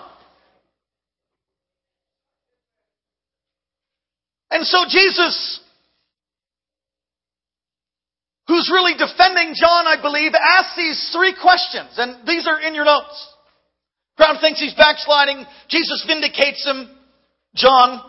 And 4.54 4.62
so 4.62 4.86
Jesus 4.86 5.58
who's 8.46 8.68
really 8.70 8.94
defending 8.98 9.54
John, 9.54 9.86
I 9.86 9.94
believe, 10.02 10.32
asks 10.34 10.74
these 10.76 11.10
three 11.14 11.34
questions, 11.40 11.94
and 11.98 12.26
these 12.26 12.48
are 12.48 12.60
in 12.60 12.74
your 12.74 12.84
notes. 12.84 13.29
Crowd 14.16 14.38
thinks 14.40 14.60
he's 14.60 14.74
backsliding. 14.74 15.44
Jesus 15.68 16.04
vindicates 16.06 16.64
him, 16.66 16.90
John, 17.54 18.02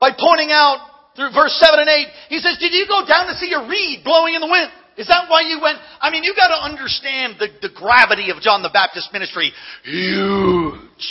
by 0.00 0.10
pointing 0.12 0.50
out 0.50 1.14
through 1.16 1.32
verse 1.32 1.54
7 1.60 1.80
and 1.80 1.88
8. 1.88 2.06
He 2.28 2.38
says, 2.38 2.58
Did 2.58 2.72
you 2.72 2.86
go 2.88 3.06
down 3.06 3.26
to 3.28 3.34
see 3.34 3.52
a 3.52 3.66
reed 3.66 4.04
blowing 4.04 4.34
in 4.34 4.40
the 4.40 4.50
wind? 4.50 4.70
Is 4.96 5.08
that 5.08 5.28
why 5.28 5.42
you 5.42 5.60
went? 5.60 5.78
I 6.00 6.10
mean, 6.10 6.24
you 6.24 6.34
gotta 6.36 6.60
understand 6.60 7.36
the, 7.38 7.48
the 7.62 7.72
gravity 7.72 8.30
of 8.30 8.42
John 8.42 8.62
the 8.62 8.72
Baptist 8.72 9.08
ministry. 9.12 9.52
Huge. 9.84 11.08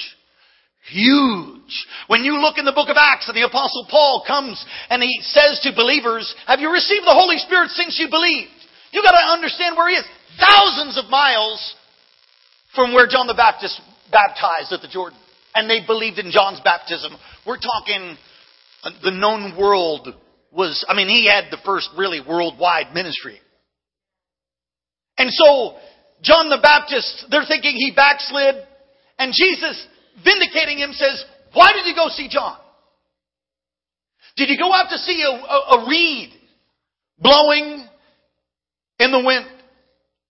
Huge. 0.91 1.74
When 2.08 2.24
you 2.24 2.38
look 2.38 2.58
in 2.58 2.65
the 2.65 2.75
book 2.75 2.89
of 2.89 2.98
Acts 2.98 3.27
and 3.27 3.36
the 3.36 3.48
apostle 3.48 3.88
Paul 3.89 4.24
comes 4.27 4.63
and 4.89 5.01
he 5.01 5.20
says 5.22 5.62
to 5.63 5.74
believers, 5.74 6.34
have 6.46 6.60
you 6.60 6.72
received 6.72 7.06
the 7.06 7.18
Holy 7.18 7.38
Spirit 7.38 7.70
since 7.72 7.98
you 7.98 8.10
believed? 8.10 8.51
You 8.91 9.01
gotta 9.01 9.32
understand 9.34 9.77
where 9.77 9.89
he 9.89 9.96
is. 9.96 10.06
Thousands 10.38 10.98
of 10.98 11.10
miles 11.10 11.75
from 12.75 12.94
where 12.94 13.08
John 13.08 13.25
the 13.25 13.34
Baptist 13.34 13.82
baptized 14.12 14.72
at 14.72 14.82
the 14.82 14.88
Jordan. 14.88 15.18
And 15.53 15.70
they 15.70 15.86
believed 15.86 16.20
in 16.20 16.32
John's 16.32 16.62
baptism. 16.63 17.12
We're 17.46 17.60
talking 17.60 18.18
uh, 18.84 18.91
the 19.03 19.12
known 19.12 19.58
world 19.58 20.08
was, 20.51 20.86
I 20.88 20.96
mean, 20.96 21.08
he 21.08 21.27
had 21.27 21.46
the 21.51 21.58
first 21.65 21.89
really 21.98 22.20
worldwide 22.25 22.94
ministry. 22.94 23.39
And 25.18 25.30
so, 25.32 25.77
John 26.22 26.50
the 26.50 26.60
Baptist, 26.62 27.25
they're 27.30 27.46
thinking 27.48 27.74
he 27.75 27.91
backslid. 27.96 28.56
And 29.18 29.34
Jesus 29.36 29.88
vindicating 30.24 30.77
him, 30.77 30.91
says, 30.94 31.24
Why 31.53 31.74
did 31.74 31.86
you 31.86 31.96
go 31.96 32.08
see 32.10 32.27
John? 32.30 32.58
Did 34.38 34.50
you 34.50 34.58
go 34.58 34.74
out 34.74 34.89
to 34.89 34.98
see 34.98 35.22
a, 35.24 35.30
a, 35.30 35.80
a 35.80 35.89
reed 35.89 36.32
blowing 37.20 37.86
in 39.00 39.12
the 39.12 39.24
wind? 39.24 39.46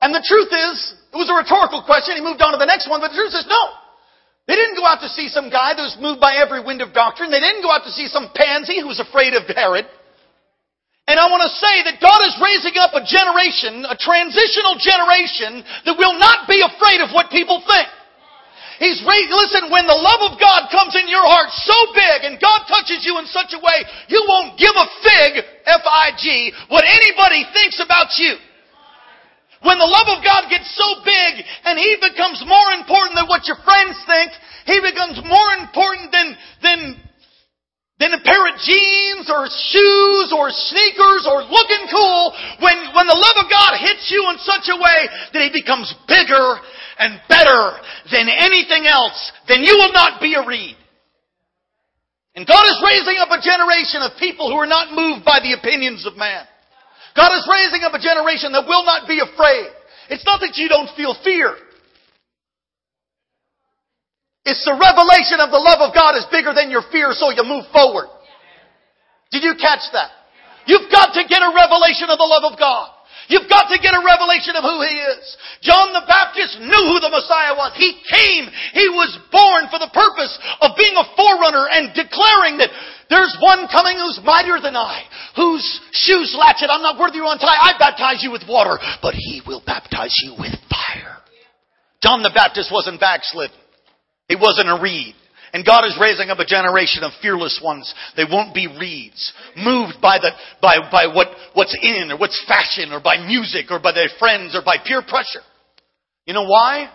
And 0.02 0.14
the 0.14 0.26
truth 0.26 0.50
is, 0.50 0.98
it 1.14 1.18
was 1.18 1.30
a 1.30 1.38
rhetorical 1.38 1.86
question. 1.86 2.18
He 2.18 2.26
moved 2.26 2.42
on 2.42 2.58
to 2.58 2.60
the 2.62 2.66
next 2.66 2.90
one, 2.90 3.00
but 3.00 3.14
the 3.14 3.22
truth 3.22 3.38
is 3.38 3.46
no. 3.46 3.64
They 4.50 4.58
didn't 4.58 4.76
go 4.76 4.84
out 4.84 5.06
to 5.06 5.10
see 5.14 5.30
some 5.30 5.54
guy 5.54 5.78
that 5.78 5.86
was 5.86 5.96
moved 6.02 6.18
by 6.18 6.42
every 6.42 6.66
wind 6.66 6.82
of 6.82 6.92
doctrine. 6.98 7.30
They 7.30 7.40
didn't 7.40 7.62
go 7.62 7.70
out 7.70 7.86
to 7.86 7.94
see 7.94 8.10
some 8.10 8.34
pansy 8.34 8.82
who 8.82 8.90
was 8.90 9.00
afraid 9.00 9.38
of 9.38 9.46
Herod. 9.46 9.86
And 11.06 11.18
I 11.22 11.30
want 11.30 11.46
to 11.46 11.54
say 11.54 11.76
that 11.86 12.02
God 12.02 12.22
is 12.26 12.34
raising 12.42 12.78
up 12.82 12.98
a 12.98 13.06
generation, 13.06 13.86
a 13.86 13.98
transitional 13.98 14.82
generation 14.82 15.62
that 15.86 15.98
will 16.00 16.18
not 16.18 16.50
be 16.50 16.62
afraid 16.66 17.06
of 17.06 17.14
what 17.14 17.30
people 17.30 17.62
think. 17.62 17.90
He's 18.82 18.98
raised, 19.06 19.30
listen, 19.30 19.70
when 19.70 19.86
the 19.86 19.94
love 19.94 20.34
of 20.34 20.42
God 20.42 20.74
comes 20.74 20.98
in 20.98 21.06
your 21.06 21.22
heart 21.22 21.54
so 21.54 21.78
big 21.94 22.26
and 22.26 22.42
God 22.42 22.66
touches 22.66 23.06
you 23.06 23.22
in 23.22 23.30
such 23.30 23.54
a 23.54 23.62
way, 23.62 23.86
you 24.10 24.26
won't 24.26 24.58
give 24.58 24.74
a 24.74 24.88
fig, 25.06 25.46
F-I-G, 25.70 26.26
what 26.74 26.82
anybody 26.82 27.46
thinks 27.54 27.78
about 27.78 28.10
you. 28.18 28.42
When 29.62 29.78
the 29.78 29.86
love 29.86 30.10
of 30.18 30.26
God 30.26 30.50
gets 30.50 30.66
so 30.74 31.06
big 31.06 31.46
and 31.66 31.78
He 31.78 31.94
becomes 32.02 32.42
more 32.50 32.70
important 32.82 33.14
than 33.14 33.30
what 33.30 33.46
your 33.46 33.62
friends 33.62 33.94
think, 34.10 34.34
He 34.66 34.82
becomes 34.82 35.22
more 35.22 35.50
important 35.62 36.10
than, 36.10 36.28
than, 36.66 36.80
than 38.02 38.18
a 38.18 38.26
pair 38.26 38.42
of 38.50 38.58
jeans 38.58 39.30
or 39.30 39.46
shoes 39.46 40.34
or 40.34 40.50
sneakers 40.50 41.30
or 41.30 41.46
looking 41.46 41.86
cool, 41.94 42.34
when, 42.58 42.78
when 42.98 43.06
the 43.06 43.22
love 43.22 43.38
of 43.46 43.54
God 43.54 43.78
hits 43.78 44.10
you 44.10 44.26
in 44.34 44.42
such 44.42 44.66
a 44.74 44.82
way 44.82 45.00
that 45.30 45.46
He 45.46 45.54
becomes 45.54 45.94
bigger 46.10 46.58
and 46.98 47.22
better 47.30 47.78
than 48.10 48.34
anything 48.34 48.90
else, 48.90 49.18
then 49.46 49.62
you 49.62 49.78
will 49.78 49.94
not 49.94 50.18
be 50.18 50.34
a 50.34 50.42
reed. 50.42 50.78
And 52.34 52.48
God 52.48 52.66
is 52.66 52.82
raising 52.82 53.22
up 53.22 53.30
a 53.30 53.44
generation 53.44 54.02
of 54.02 54.18
people 54.18 54.50
who 54.50 54.58
are 54.58 54.66
not 54.66 54.96
moved 54.96 55.26
by 55.26 55.38
the 55.38 55.54
opinions 55.54 56.08
of 56.08 56.18
man. 56.18 56.50
God 57.16 57.32
is 57.36 57.48
raising 57.50 57.84
up 57.84 57.94
a 57.94 58.00
generation 58.00 58.52
that 58.54 58.68
will 58.68 58.86
not 58.86 59.08
be 59.08 59.20
afraid. 59.20 59.68
It's 60.10 60.26
not 60.26 60.40
that 60.42 60.56
you 60.56 60.70
don't 60.70 60.90
feel 60.96 61.16
fear. 61.24 61.56
It's 64.44 64.66
the 64.66 64.74
revelation 64.74 65.40
of 65.40 65.52
the 65.52 65.62
love 65.62 65.80
of 65.86 65.94
God 65.94 66.18
is 66.18 66.26
bigger 66.32 66.54
than 66.54 66.72
your 66.72 66.82
fear, 66.92 67.14
so 67.14 67.30
you 67.30 67.44
move 67.46 67.66
forward. 67.72 68.10
Did 69.32 69.44
you 69.44 69.54
catch 69.56 69.86
that? 69.94 70.12
You've 70.66 70.92
got 70.92 71.14
to 71.14 71.24
get 71.28 71.42
a 71.42 71.52
revelation 71.54 72.10
of 72.10 72.18
the 72.18 72.28
love 72.28 72.52
of 72.52 72.58
God. 72.58 72.90
You've 73.32 73.48
got 73.48 73.72
to 73.72 73.80
get 73.80 73.96
a 73.96 74.04
revelation 74.04 74.60
of 74.60 74.68
who 74.68 74.84
He 74.84 74.92
is. 74.92 75.24
John 75.64 75.96
the 75.96 76.04
Baptist 76.04 76.60
knew 76.60 76.84
who 76.92 77.00
the 77.00 77.08
Messiah 77.08 77.56
was. 77.56 77.72
He 77.80 77.96
came. 78.04 78.52
He 78.76 78.92
was 78.92 79.16
born 79.32 79.72
for 79.72 79.80
the 79.80 79.88
purpose 79.96 80.36
of 80.60 80.76
being 80.76 80.92
a 81.00 81.08
forerunner 81.16 81.72
and 81.72 81.96
declaring 81.96 82.60
that 82.60 82.76
there's 83.08 83.32
one 83.40 83.72
coming 83.72 83.96
who's 83.96 84.20
mightier 84.20 84.60
than 84.60 84.76
I, 84.76 85.08
whose 85.40 85.64
shoes 85.96 86.36
latchet 86.36 86.68
I'm 86.68 86.84
not 86.84 87.00
worthy 87.00 87.24
to 87.24 87.32
untie. 87.32 87.56
I 87.56 87.80
baptize 87.80 88.20
you 88.20 88.36
with 88.36 88.44
water, 88.52 88.76
but 89.00 89.16
He 89.16 89.40
will 89.48 89.64
baptize 89.64 90.12
you 90.28 90.36
with 90.36 90.52
fire. 90.68 91.24
John 92.04 92.28
the 92.28 92.36
Baptist 92.36 92.68
wasn't 92.68 93.00
backslidden. 93.00 93.56
He 94.28 94.36
wasn't 94.36 94.68
a 94.68 94.76
reed. 94.76 95.16
And 95.54 95.66
God 95.66 95.86
is 95.86 95.98
raising 96.00 96.30
up 96.30 96.40
a 96.40 96.46
generation 96.46 97.04
of 97.04 97.12
fearless 97.22 97.60
ones. 97.64 97.94
They 98.16 98.24
won't 98.24 98.54
be 98.54 98.68
reeds, 98.68 99.34
moved 99.58 99.96
by 100.02 100.18
the, 100.18 100.32
by, 100.62 100.78
by 100.90 101.08
what, 101.08 101.28
what's 101.54 101.78
in 101.82 102.12
or 102.12 102.18
what's 102.18 102.42
fashion 102.48 102.94
or 102.94 103.02
by 103.02 103.26
music 103.26 103.66
or 103.70 103.80
by 103.80 103.92
their 103.92 104.10
friends 104.18 104.56
or 104.56 104.62
by 104.64 104.78
peer 104.86 105.02
pressure. 105.02 105.44
You 106.26 106.34
know 106.34 106.48
why? 106.48 106.90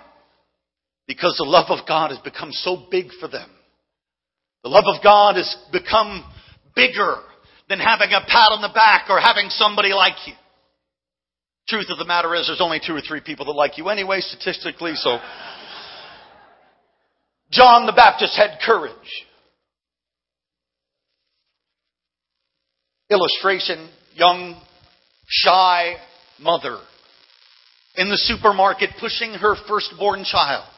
Because 1.06 1.36
the 1.36 1.44
love 1.44 1.66
of 1.68 1.86
God 1.86 2.10
has 2.10 2.18
become 2.20 2.50
so 2.52 2.86
big 2.90 3.06
for 3.20 3.28
them. 3.28 3.50
The 4.62 4.70
love 4.70 4.84
of 4.86 5.02
God 5.02 5.36
has 5.36 5.54
become 5.70 6.24
bigger 6.74 7.16
than 7.68 7.78
having 7.78 8.08
a 8.10 8.20
pat 8.26 8.52
on 8.52 8.62
the 8.62 8.72
back 8.72 9.10
or 9.10 9.20
having 9.20 9.48
somebody 9.50 9.92
like 9.92 10.26
you. 10.26 10.34
Truth 11.68 11.86
of 11.90 11.98
the 11.98 12.06
matter 12.06 12.34
is 12.34 12.46
there's 12.46 12.60
only 12.60 12.80
two 12.84 12.94
or 12.94 13.00
three 13.00 13.20
people 13.20 13.46
that 13.46 13.52
like 13.52 13.76
you 13.76 13.88
anyway, 13.88 14.20
statistically, 14.20 14.94
so. 14.94 15.18
John 17.50 17.86
the 17.86 17.92
Baptist 17.92 18.36
had 18.36 18.58
courage. 18.64 18.92
Illustration, 23.08 23.88
young, 24.14 24.60
shy 25.28 25.94
mother 26.40 26.78
in 27.96 28.08
the 28.08 28.16
supermarket 28.16 28.90
pushing 29.00 29.32
her 29.34 29.54
firstborn 29.68 30.24
child. 30.24 30.68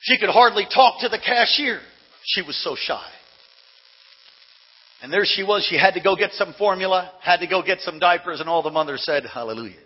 She 0.00 0.18
could 0.18 0.30
hardly 0.30 0.66
talk 0.72 1.00
to 1.00 1.08
the 1.08 1.18
cashier. 1.18 1.80
She 2.24 2.42
was 2.42 2.56
so 2.62 2.74
shy. 2.78 3.06
And 5.02 5.12
there 5.12 5.24
she 5.24 5.42
was. 5.42 5.66
She 5.68 5.76
had 5.76 5.94
to 5.94 6.00
go 6.00 6.16
get 6.16 6.32
some 6.32 6.54
formula, 6.58 7.12
had 7.22 7.38
to 7.38 7.46
go 7.46 7.62
get 7.62 7.80
some 7.80 7.98
diapers, 7.98 8.40
and 8.40 8.48
all 8.48 8.62
the 8.62 8.70
mothers 8.70 9.04
said, 9.04 9.24
Hallelujah. 9.24 9.83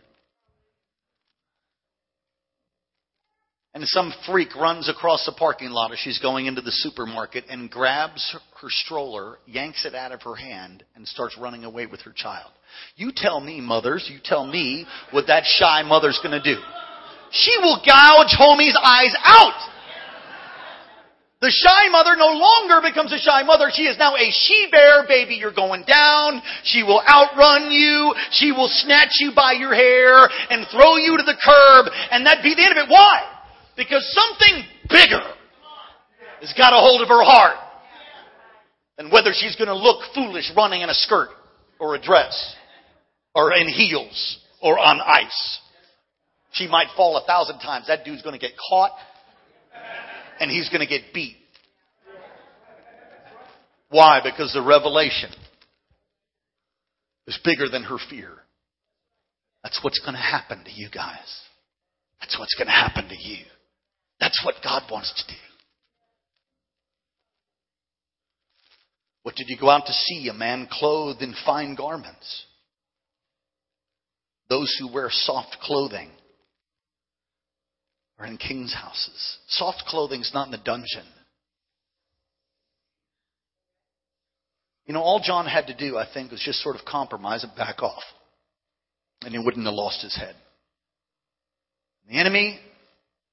And 3.78 3.86
some 3.86 4.12
freak 4.26 4.56
runs 4.56 4.88
across 4.88 5.24
the 5.24 5.30
parking 5.30 5.70
lot 5.70 5.92
as 5.92 6.00
she's 6.00 6.18
going 6.18 6.46
into 6.46 6.60
the 6.60 6.72
supermarket 6.72 7.44
and 7.48 7.70
grabs 7.70 8.34
her 8.60 8.70
stroller, 8.70 9.38
yanks 9.46 9.86
it 9.86 9.94
out 9.94 10.10
of 10.10 10.20
her 10.22 10.34
hand, 10.34 10.82
and 10.96 11.06
starts 11.06 11.38
running 11.38 11.62
away 11.62 11.86
with 11.86 12.00
her 12.00 12.10
child. 12.10 12.50
You 12.96 13.12
tell 13.14 13.38
me, 13.38 13.60
mothers, 13.60 14.10
you 14.12 14.18
tell 14.20 14.44
me 14.44 14.84
what 15.12 15.28
that 15.28 15.44
shy 15.44 15.84
mother's 15.84 16.18
gonna 16.24 16.42
do. 16.42 16.56
She 17.30 17.54
will 17.58 17.76
gouge 17.86 18.34
homie's 18.34 18.76
eyes 18.82 19.14
out. 19.22 19.70
The 21.40 21.54
shy 21.54 21.88
mother 21.88 22.16
no 22.16 22.32
longer 22.32 22.80
becomes 22.82 23.12
a 23.12 23.18
shy 23.18 23.44
mother. 23.44 23.70
She 23.72 23.82
is 23.82 23.96
now 23.96 24.16
a 24.16 24.28
she 24.32 24.66
bear, 24.72 25.06
baby. 25.06 25.36
You're 25.36 25.54
going 25.54 25.84
down. 25.84 26.42
She 26.64 26.82
will 26.82 27.00
outrun 27.08 27.70
you. 27.70 28.12
She 28.32 28.50
will 28.50 28.66
snatch 28.68 29.12
you 29.20 29.30
by 29.36 29.52
your 29.52 29.72
hair 29.72 30.28
and 30.50 30.66
throw 30.72 30.96
you 30.96 31.16
to 31.16 31.22
the 31.22 31.38
curb. 31.40 31.86
And 32.10 32.26
that'd 32.26 32.42
be 32.42 32.56
the 32.56 32.64
end 32.64 32.76
of 32.76 32.88
it. 32.88 32.90
Why? 32.90 33.37
Because 33.78 34.04
something 34.12 34.64
bigger 34.90 35.22
has 36.40 36.52
got 36.58 36.72
a 36.72 36.76
hold 36.76 37.00
of 37.00 37.08
her 37.08 37.22
heart 37.22 37.56
than 38.96 39.12
whether 39.12 39.30
she's 39.32 39.54
going 39.54 39.68
to 39.68 39.76
look 39.76 40.02
foolish 40.16 40.50
running 40.56 40.82
in 40.82 40.90
a 40.90 40.94
skirt 40.94 41.28
or 41.78 41.94
a 41.94 42.02
dress 42.02 42.56
or 43.36 43.54
in 43.54 43.68
heels 43.68 44.40
or 44.60 44.80
on 44.80 45.00
ice. 45.00 45.60
She 46.50 46.66
might 46.66 46.88
fall 46.96 47.16
a 47.18 47.24
thousand 47.24 47.60
times. 47.60 47.86
That 47.86 48.04
dude's 48.04 48.22
going 48.22 48.38
to 48.38 48.44
get 48.44 48.56
caught 48.68 48.90
and 50.40 50.50
he's 50.50 50.68
going 50.70 50.80
to 50.80 50.86
get 50.86 51.14
beat. 51.14 51.36
Why? 53.90 54.20
Because 54.24 54.52
the 54.52 54.62
revelation 54.62 55.30
is 57.28 57.38
bigger 57.44 57.68
than 57.68 57.84
her 57.84 57.98
fear. 58.10 58.32
That's 59.62 59.78
what's 59.84 60.00
going 60.00 60.14
to 60.14 60.20
happen 60.20 60.64
to 60.64 60.70
you 60.72 60.88
guys. 60.92 61.42
That's 62.20 62.36
what's 62.36 62.54
going 62.56 62.66
to 62.66 62.72
happen 62.72 63.08
to 63.08 63.16
you. 63.16 63.44
That's 64.38 64.44
what 64.44 64.62
God 64.62 64.90
wants 64.90 65.12
to 65.14 65.32
do. 65.32 65.38
What 69.22 69.34
did 69.34 69.48
you 69.48 69.58
go 69.58 69.68
out 69.68 69.86
to 69.86 69.92
see? 69.92 70.28
A 70.28 70.34
man 70.34 70.68
clothed 70.70 71.22
in 71.22 71.34
fine 71.44 71.74
garments. 71.74 72.44
Those 74.48 74.74
who 74.78 74.92
wear 74.92 75.08
soft 75.10 75.56
clothing 75.60 76.10
are 78.18 78.26
in 78.26 78.38
king's 78.38 78.72
houses. 78.72 79.38
Soft 79.48 79.84
clothing's 79.86 80.30
not 80.32 80.46
in 80.46 80.52
the 80.52 80.58
dungeon. 80.58 81.06
You 84.86 84.94
know, 84.94 85.02
all 85.02 85.20
John 85.22 85.46
had 85.46 85.66
to 85.66 85.76
do, 85.76 85.98
I 85.98 86.06
think, 86.12 86.30
was 86.30 86.40
just 86.42 86.62
sort 86.62 86.76
of 86.76 86.84
compromise 86.86 87.44
and 87.44 87.54
back 87.54 87.82
off. 87.82 88.02
And 89.22 89.32
he 89.32 89.38
wouldn't 89.38 89.66
have 89.66 89.74
lost 89.74 90.00
his 90.00 90.16
head. 90.16 90.34
The 92.08 92.16
enemy 92.16 92.58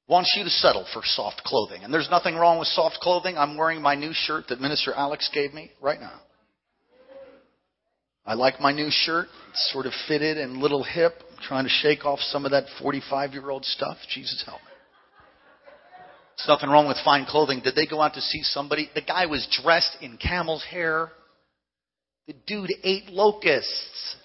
wants 0.08 0.34
you 0.38 0.44
to 0.44 0.50
settle 0.50 0.86
for 0.94 1.02
soft 1.04 1.44
clothing. 1.44 1.84
And 1.84 1.94
there's 1.94 2.10
nothing 2.10 2.36
wrong 2.36 2.60
with 2.60 2.68
soft 2.70 2.98
clothing. 3.02 3.38
I'm 3.38 3.58
wearing 3.58 3.82
my 3.82 3.96
new 3.96 4.12
shirt 4.14 4.46
that 4.50 4.62
Minister 4.62 4.94
Alex 4.94 5.30
gave 5.34 5.54
me 5.54 5.72
right 5.82 6.00
now. 6.00 6.22
I 8.26 8.34
like 8.34 8.60
my 8.60 8.72
new 8.72 8.90
shirt. 8.90 9.28
It's 9.52 9.72
sort 9.72 9.86
of 9.86 9.94
fitted 10.08 10.38
and 10.38 10.58
little 10.58 10.84
hip. 10.84 11.14
I'm 11.32 11.44
trying 11.44 11.64
to 11.66 11.70
shake 11.70 12.06
off 12.06 12.20
some 12.20 12.46
of 12.46 12.52
that 12.52 12.66
45 12.82 13.34
year 13.34 13.50
old 13.50 13.66
stuff. 13.66 13.98
Jesus 14.14 14.44
help 14.46 14.62
me. 14.62 14.68
There's 16.38 16.48
nothing 16.48 16.70
wrong 16.70 16.88
with 16.88 16.98
fine 17.06 17.26
clothing. 17.26 17.62
Did 17.64 17.76
they 17.76 17.86
go 17.86 18.02
out 18.02 18.16
to 18.16 18.22
see 18.22 18.42
somebody? 18.44 18.90
The 18.94 19.02
guy 19.02 19.26
was 19.28 19.48
dressed 19.64 19.98
in 20.02 20.18
camel's 20.18 20.66
hair. 20.66 21.12
The 22.28 22.34
dude 22.46 22.74
ate 22.84 23.08
locusts. 23.10 24.16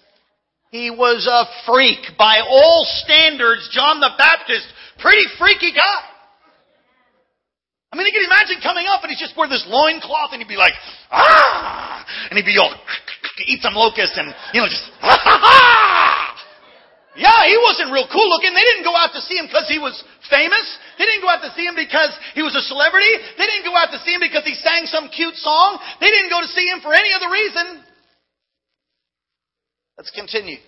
He 0.71 0.89
was 0.89 1.27
a 1.27 1.45
freak 1.69 2.17
by 2.17 2.39
all 2.39 2.85
standards. 3.03 3.69
John 3.71 3.99
the 3.99 4.09
Baptist, 4.17 4.65
pretty 5.01 5.25
freaky 5.37 5.73
guy. 5.73 5.99
I 7.91 7.99
mean, 7.99 8.07
you 8.07 8.15
can 8.15 8.23
imagine 8.23 8.63
coming 8.63 8.87
up 8.87 9.03
and 9.03 9.11
he's 9.11 9.19
just 9.19 9.35
wear 9.35 9.51
this 9.51 9.67
loincloth 9.67 10.31
and 10.31 10.39
he'd 10.39 10.47
be 10.47 10.55
like, 10.55 10.71
ah, 11.11 12.05
and 12.31 12.39
he'd 12.39 12.47
be 12.47 12.55
all, 12.55 12.71
eat 13.43 13.59
some 13.59 13.75
locusts 13.75 14.15
and, 14.15 14.31
you 14.55 14.63
know, 14.63 14.69
just, 14.71 14.87
ah, 15.03 15.19
ha, 15.19 15.35
ha. 15.35 16.31
Yeah, 17.19 17.43
he 17.43 17.59
wasn't 17.59 17.91
real 17.91 18.07
cool 18.07 18.23
looking. 18.31 18.55
They 18.55 18.63
didn't 18.63 18.87
go 18.87 18.95
out 18.95 19.11
to 19.11 19.19
see 19.27 19.35
him 19.35 19.51
because 19.51 19.67
he 19.67 19.75
was 19.75 19.91
famous. 20.31 20.63
They 20.95 21.03
didn't 21.03 21.19
go 21.19 21.27
out 21.27 21.43
to 21.43 21.51
see 21.51 21.67
him 21.67 21.75
because 21.75 22.15
he 22.31 22.39
was 22.39 22.55
a 22.55 22.63
celebrity. 22.63 23.11
They 23.35 23.43
didn't 23.51 23.67
go 23.67 23.75
out 23.75 23.91
to 23.91 23.99
see 24.07 24.15
him 24.15 24.23
because 24.23 24.47
he 24.47 24.55
sang 24.55 24.87
some 24.87 25.11
cute 25.11 25.35
song. 25.35 25.83
They 25.99 26.07
didn't 26.07 26.31
go 26.31 26.39
to 26.39 26.47
see 26.47 26.63
him 26.71 26.79
for 26.79 26.95
any 26.95 27.11
other 27.11 27.27
reason. 27.27 27.83
Let's 29.99 30.15
continue. 30.15 30.63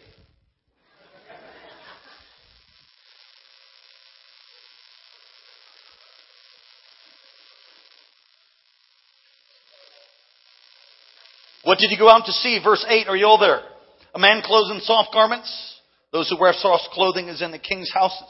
What 11.64 11.80
did 11.80 11.92
you 11.92 11.98
go 11.98 12.10
out 12.10 12.26
to 12.26 12.32
see? 12.32 12.60
Verse 12.64 12.86
8, 12.88 13.08
are 13.08 13.16
you 13.16 13.26
all 13.26 13.40
there? 13.40 13.62
A 14.16 14.20
man 14.20 14.42
clothed 14.44 14.76
in 14.76 14.82
soft 14.82 15.14
garments 15.14 15.74
those 16.14 16.30
who 16.30 16.40
wear 16.40 16.54
soft 16.54 16.90
clothing 16.94 17.28
is 17.28 17.42
in 17.42 17.52
the 17.52 17.58
king's 17.58 17.92
houses. 17.92 18.22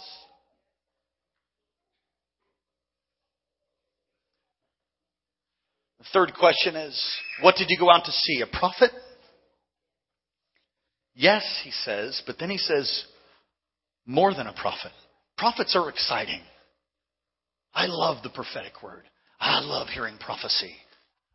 The 5.99 6.05
third 6.13 6.33
question 6.33 6.77
is, 6.77 6.97
what 7.41 7.55
did 7.57 7.67
you 7.69 7.77
go 7.77 7.91
out 7.91 8.05
to 8.05 8.11
see? 8.11 8.41
A 8.41 8.47
prophet? 8.47 8.91
Yes, 11.13 11.43
he 11.63 11.71
says, 11.71 12.23
but 12.25 12.37
then 12.39 12.49
he 12.49 12.57
says, 12.57 13.05
more 14.05 14.33
than 14.33 14.47
a 14.47 14.53
prophet. 14.53 14.91
Prophets 15.37 15.75
are 15.75 15.89
exciting. 15.89 16.41
I 17.73 17.87
love 17.87 18.23
the 18.23 18.29
prophetic 18.29 18.81
word. 18.81 19.03
I 19.39 19.59
love 19.59 19.87
hearing 19.89 20.17
prophecy. 20.17 20.73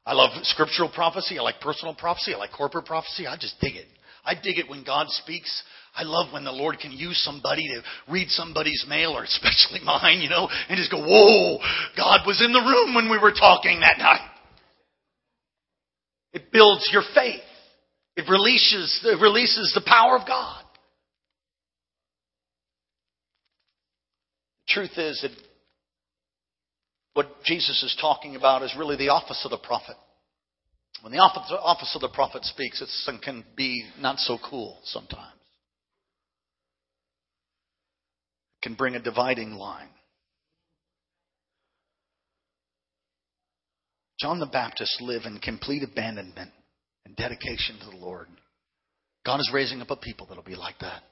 I 0.09 0.15
love 0.15 0.31
scriptural 0.45 0.89
prophecy. 0.89 1.39
I 1.39 1.43
like 1.43 1.61
personal 1.61 1.95
prophecy. 1.95 2.33
I 2.33 2.39
like 2.39 2.51
corporate 2.51 2.87
prophecy. 2.87 3.27
I 3.27 3.37
just 3.37 3.61
dig 3.61 3.77
it. 3.77 3.85
I 4.25 4.33
dig 4.33 4.59
it 4.59 4.67
when 4.67 4.83
God 4.83 5.07
speaks. 5.11 5.63
I 5.95 6.05
love 6.05 6.33
when 6.33 6.45
the 6.45 6.51
Lord 6.51 6.79
can 6.79 6.93
use 6.93 7.23
somebody 7.23 7.69
to 7.69 7.83
read 8.11 8.29
somebody's 8.31 8.87
mail, 8.89 9.11
or 9.13 9.25
especially 9.25 9.81
mine, 9.85 10.23
you 10.23 10.31
know, 10.31 10.49
and 10.71 10.79
just 10.79 10.91
go, 10.91 10.97
whoa, 10.99 11.59
God 11.95 12.21
was 12.27 12.43
in 12.43 12.55
the 12.55 12.59
room 12.59 12.95
when 12.95 13.11
we 13.11 13.19
were 13.19 13.33
talking 13.33 13.81
that 13.81 13.99
night. 13.99 14.27
It 16.33 16.53
builds 16.53 16.89
your 16.91 17.03
faith. 17.15 17.43
It 18.17 18.31
releases, 18.31 19.01
it 19.05 19.21
releases 19.21 19.73
the 19.75 19.83
power 19.87 20.17
of 20.17 20.27
God. 20.27 20.65
The 24.67 24.73
truth 24.73 24.97
is 24.97 25.21
that 25.21 25.48
what 27.15 27.43
Jesus 27.45 27.83
is 27.83 27.97
talking 28.01 28.37
about 28.37 28.63
is 28.63 28.75
really 28.79 28.97
the 28.97 29.09
office 29.09 29.43
of 29.45 29.51
the 29.51 29.59
prophet. 29.59 29.97
When 31.03 31.13
the 31.13 31.19
office 31.19 31.95
of 31.95 32.01
the 32.01 32.09
prophet 32.09 32.45
speaks, 32.45 32.83
it 32.83 33.23
can 33.23 33.45
be 33.57 33.85
not 34.01 34.19
so 34.19 34.39
cool 34.49 34.79
sometimes. 34.85 35.35
It 38.61 38.63
can 38.63 38.75
bring 38.75 38.97
a 38.97 39.03
dividing 39.03 39.53
line. 39.53 39.91
John 44.21 44.41
the 44.41 44.47
Baptist 44.47 45.01
lived 45.01 45.27
in 45.27 45.39
complete 45.39 45.85
abandonment 45.85 46.51
and 47.07 47.15
dedication 47.15 47.79
to 47.79 47.91
the 47.91 48.05
Lord. 48.05 48.27
God 49.25 49.39
is 49.39 49.51
raising 49.55 49.81
up 49.81 49.91
a 49.91 49.97
people 49.97 50.27
that'll 50.27 50.43
be 50.43 50.57
like 50.57 50.81
that. 50.81 51.03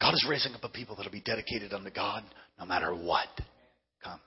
God 0.00 0.14
is 0.14 0.24
raising 0.26 0.54
up 0.54 0.64
a 0.64 0.70
people 0.70 0.96
that'll 0.96 1.12
be 1.12 1.20
dedicated 1.20 1.74
unto 1.74 1.90
God 1.90 2.24
no 2.58 2.64
matter 2.64 2.94
what 2.94 3.28
comes. 4.02 4.22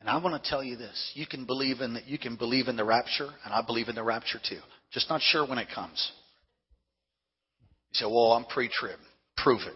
And 0.00 0.08
I 0.08 0.18
want 0.18 0.42
to 0.42 0.48
tell 0.50 0.62
you 0.62 0.76
this. 0.76 1.12
You 1.14 1.26
can 1.26 1.44
believe 1.44 1.80
in 1.80 1.94
the, 1.94 2.00
you 2.06 2.18
can 2.18 2.36
believe 2.36 2.68
in 2.68 2.76
the 2.76 2.84
rapture, 2.84 3.28
and 3.44 3.52
I 3.52 3.62
believe 3.62 3.88
in 3.88 3.94
the 3.94 4.02
rapture 4.02 4.38
too. 4.46 4.60
Just 4.92 5.10
not 5.10 5.20
sure 5.20 5.46
when 5.46 5.58
it 5.58 5.68
comes. 5.74 6.12
You 7.90 7.94
say, 7.94 8.06
well, 8.06 8.32
I'm 8.32 8.44
pre-trib. 8.44 8.98
Prove 9.36 9.60
it. 9.66 9.74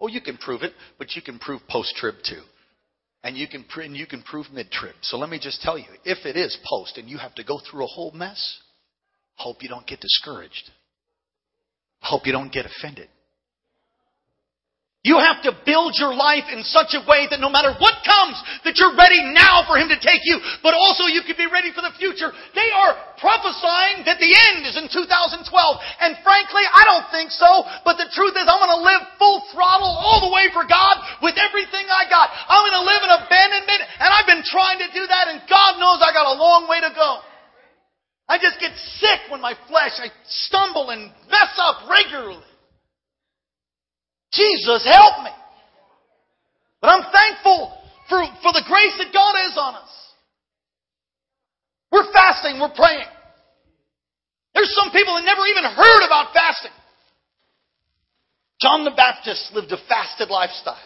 Oh, 0.00 0.06
you 0.06 0.20
can 0.20 0.36
prove 0.36 0.62
it, 0.62 0.72
but 0.98 1.16
you 1.16 1.22
can 1.22 1.38
prove 1.38 1.60
post-trib 1.68 2.16
too. 2.24 2.42
And 3.24 3.36
you 3.36 3.48
can, 3.48 3.64
and 3.76 3.96
you 3.96 4.06
can 4.06 4.22
prove 4.22 4.46
mid-trib. 4.52 4.94
So 5.02 5.18
let 5.18 5.28
me 5.28 5.40
just 5.42 5.60
tell 5.60 5.76
you, 5.76 5.86
if 6.04 6.24
it 6.24 6.36
is 6.36 6.56
post 6.68 6.98
and 6.98 7.08
you 7.08 7.18
have 7.18 7.34
to 7.34 7.44
go 7.44 7.60
through 7.68 7.84
a 7.84 7.88
whole 7.88 8.12
mess, 8.12 8.58
Hope 9.38 9.62
you 9.62 9.68
don't 9.68 9.86
get 9.86 10.00
discouraged. 10.00 10.70
Hope 12.00 12.26
you 12.26 12.32
don't 12.32 12.52
get 12.52 12.66
offended. 12.66 13.08
You 15.06 15.22
have 15.22 15.46
to 15.46 15.54
build 15.62 15.94
your 15.94 16.10
life 16.10 16.50
in 16.50 16.66
such 16.66 16.90
a 16.98 17.06
way 17.06 17.30
that 17.30 17.38
no 17.38 17.46
matter 17.46 17.70
what 17.78 18.02
comes, 18.02 18.34
that 18.66 18.74
you're 18.82 18.98
ready 18.98 19.22
now 19.30 19.62
for 19.62 19.78
Him 19.78 19.86
to 19.94 20.00
take 20.02 20.26
you, 20.26 20.42
but 20.58 20.74
also 20.74 21.06
you 21.06 21.22
can 21.22 21.38
be 21.38 21.46
ready 21.46 21.70
for 21.70 21.86
the 21.86 21.94
future. 21.94 22.34
They 22.50 22.66
are 22.74 22.98
prophesying 23.14 24.02
that 24.10 24.18
the 24.18 24.26
end 24.26 24.66
is 24.66 24.74
in 24.74 24.90
2012. 24.90 25.46
And 26.02 26.18
frankly, 26.26 26.66
I 26.66 26.82
don't 26.82 27.06
think 27.14 27.30
so, 27.30 27.62
but 27.86 27.94
the 27.94 28.10
truth 28.10 28.34
is 28.34 28.50
I'm 28.50 28.58
going 28.58 28.74
to 28.74 28.82
live 28.82 29.02
full 29.22 29.46
throttle 29.54 29.94
all 30.02 30.18
the 30.26 30.34
way 30.34 30.50
for 30.50 30.66
God 30.66 30.98
with 31.22 31.38
everything 31.38 31.86
I 31.86 32.10
got. 32.10 32.34
I'm 32.50 32.66
going 32.66 32.82
to 32.82 32.86
live 32.90 33.02
in 33.06 33.10
abandonment, 33.22 33.82
and 34.02 34.10
I've 34.10 34.26
been 34.26 34.42
trying 34.50 34.82
to 34.82 34.90
do 34.90 35.06
that, 35.06 35.30
and 35.30 35.46
God 35.46 35.78
knows 35.78 36.02
I 36.02 36.10
got 36.10 36.26
a 36.26 36.34
long 36.34 36.66
way 36.66 36.82
to 36.82 36.90
go. 36.90 37.22
I 38.26 38.42
just 38.42 38.58
get 38.58 38.74
sick 38.98 39.30
when 39.30 39.38
my 39.38 39.54
flesh, 39.70 39.94
I 40.02 40.10
stumble 40.26 40.90
and 40.90 41.14
mess 41.30 41.54
up 41.62 41.86
regularly. 41.86 42.42
Jesus, 44.32 44.84
help 44.84 45.24
me. 45.24 45.30
But 46.80 46.88
I'm 46.88 47.12
thankful 47.12 47.74
for, 48.08 48.22
for 48.42 48.52
the 48.52 48.64
grace 48.66 48.94
that 48.98 49.12
God 49.12 49.34
has 49.36 49.56
on 49.56 49.74
us. 49.74 49.92
We're 51.90 52.12
fasting, 52.12 52.60
we're 52.60 52.74
praying. 52.74 53.08
There's 54.54 54.74
some 54.74 54.92
people 54.92 55.14
that 55.14 55.24
never 55.24 55.46
even 55.46 55.64
heard 55.64 56.06
about 56.06 56.34
fasting. 56.34 56.72
John 58.60 58.84
the 58.84 58.90
Baptist 58.90 59.52
lived 59.54 59.72
a 59.72 59.78
fasted 59.88 60.28
lifestyle. 60.28 60.76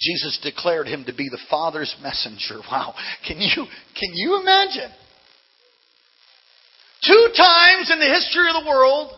Jesus 0.00 0.40
declared 0.42 0.88
him 0.88 1.04
to 1.04 1.14
be 1.14 1.28
the 1.30 1.38
Father's 1.48 1.94
messenger. 2.02 2.60
Wow. 2.70 2.94
Can 3.26 3.38
you, 3.40 3.66
can 3.94 4.10
you 4.14 4.40
imagine? 4.40 4.90
Two 7.04 7.28
times 7.36 7.90
in 7.90 7.98
the 7.98 8.06
history 8.06 8.48
of 8.48 8.62
the 8.62 8.68
world, 8.68 9.10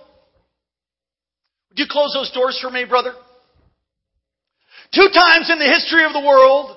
would 1.69 1.79
you 1.79 1.87
close 1.89 2.13
those 2.15 2.31
doors 2.33 2.59
for 2.61 2.71
me, 2.71 2.85
brother? 2.85 3.13
Two 4.95 5.09
times 5.13 5.51
in 5.51 5.59
the 5.59 5.69
history 5.69 6.05
of 6.05 6.13
the 6.13 6.21
world, 6.21 6.77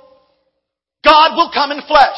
God 1.05 1.35
will 1.35 1.51
come 1.53 1.71
in 1.71 1.81
flesh. 1.87 2.17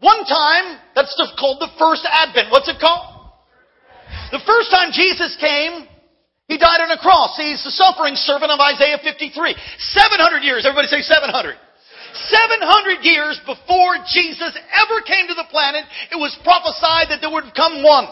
One 0.00 0.24
time, 0.24 0.78
that's 0.94 1.10
called 1.40 1.58
the 1.58 1.72
first 1.78 2.06
advent. 2.06 2.52
What's 2.52 2.68
it 2.68 2.78
called? 2.78 3.18
The 4.30 4.44
first 4.46 4.70
time 4.70 4.92
Jesus 4.92 5.34
came, 5.40 5.88
He 6.46 6.56
died 6.56 6.80
on 6.80 6.90
a 6.92 7.00
cross. 7.00 7.36
He's 7.36 7.64
the 7.64 7.74
suffering 7.74 8.14
servant 8.14 8.52
of 8.52 8.60
Isaiah 8.60 9.00
53. 9.02 9.56
700 9.78 10.44
years. 10.44 10.64
Everybody 10.64 10.86
say 10.86 11.02
700. 11.02 11.56
700 12.26 13.06
years 13.06 13.38
before 13.46 14.02
Jesus 14.10 14.52
ever 14.54 14.98
came 15.06 15.28
to 15.28 15.38
the 15.38 15.46
planet, 15.50 15.84
it 16.10 16.18
was 16.18 16.34
prophesied 16.42 17.14
that 17.14 17.22
there 17.22 17.30
would 17.30 17.54
come 17.54 17.82
one 17.86 18.10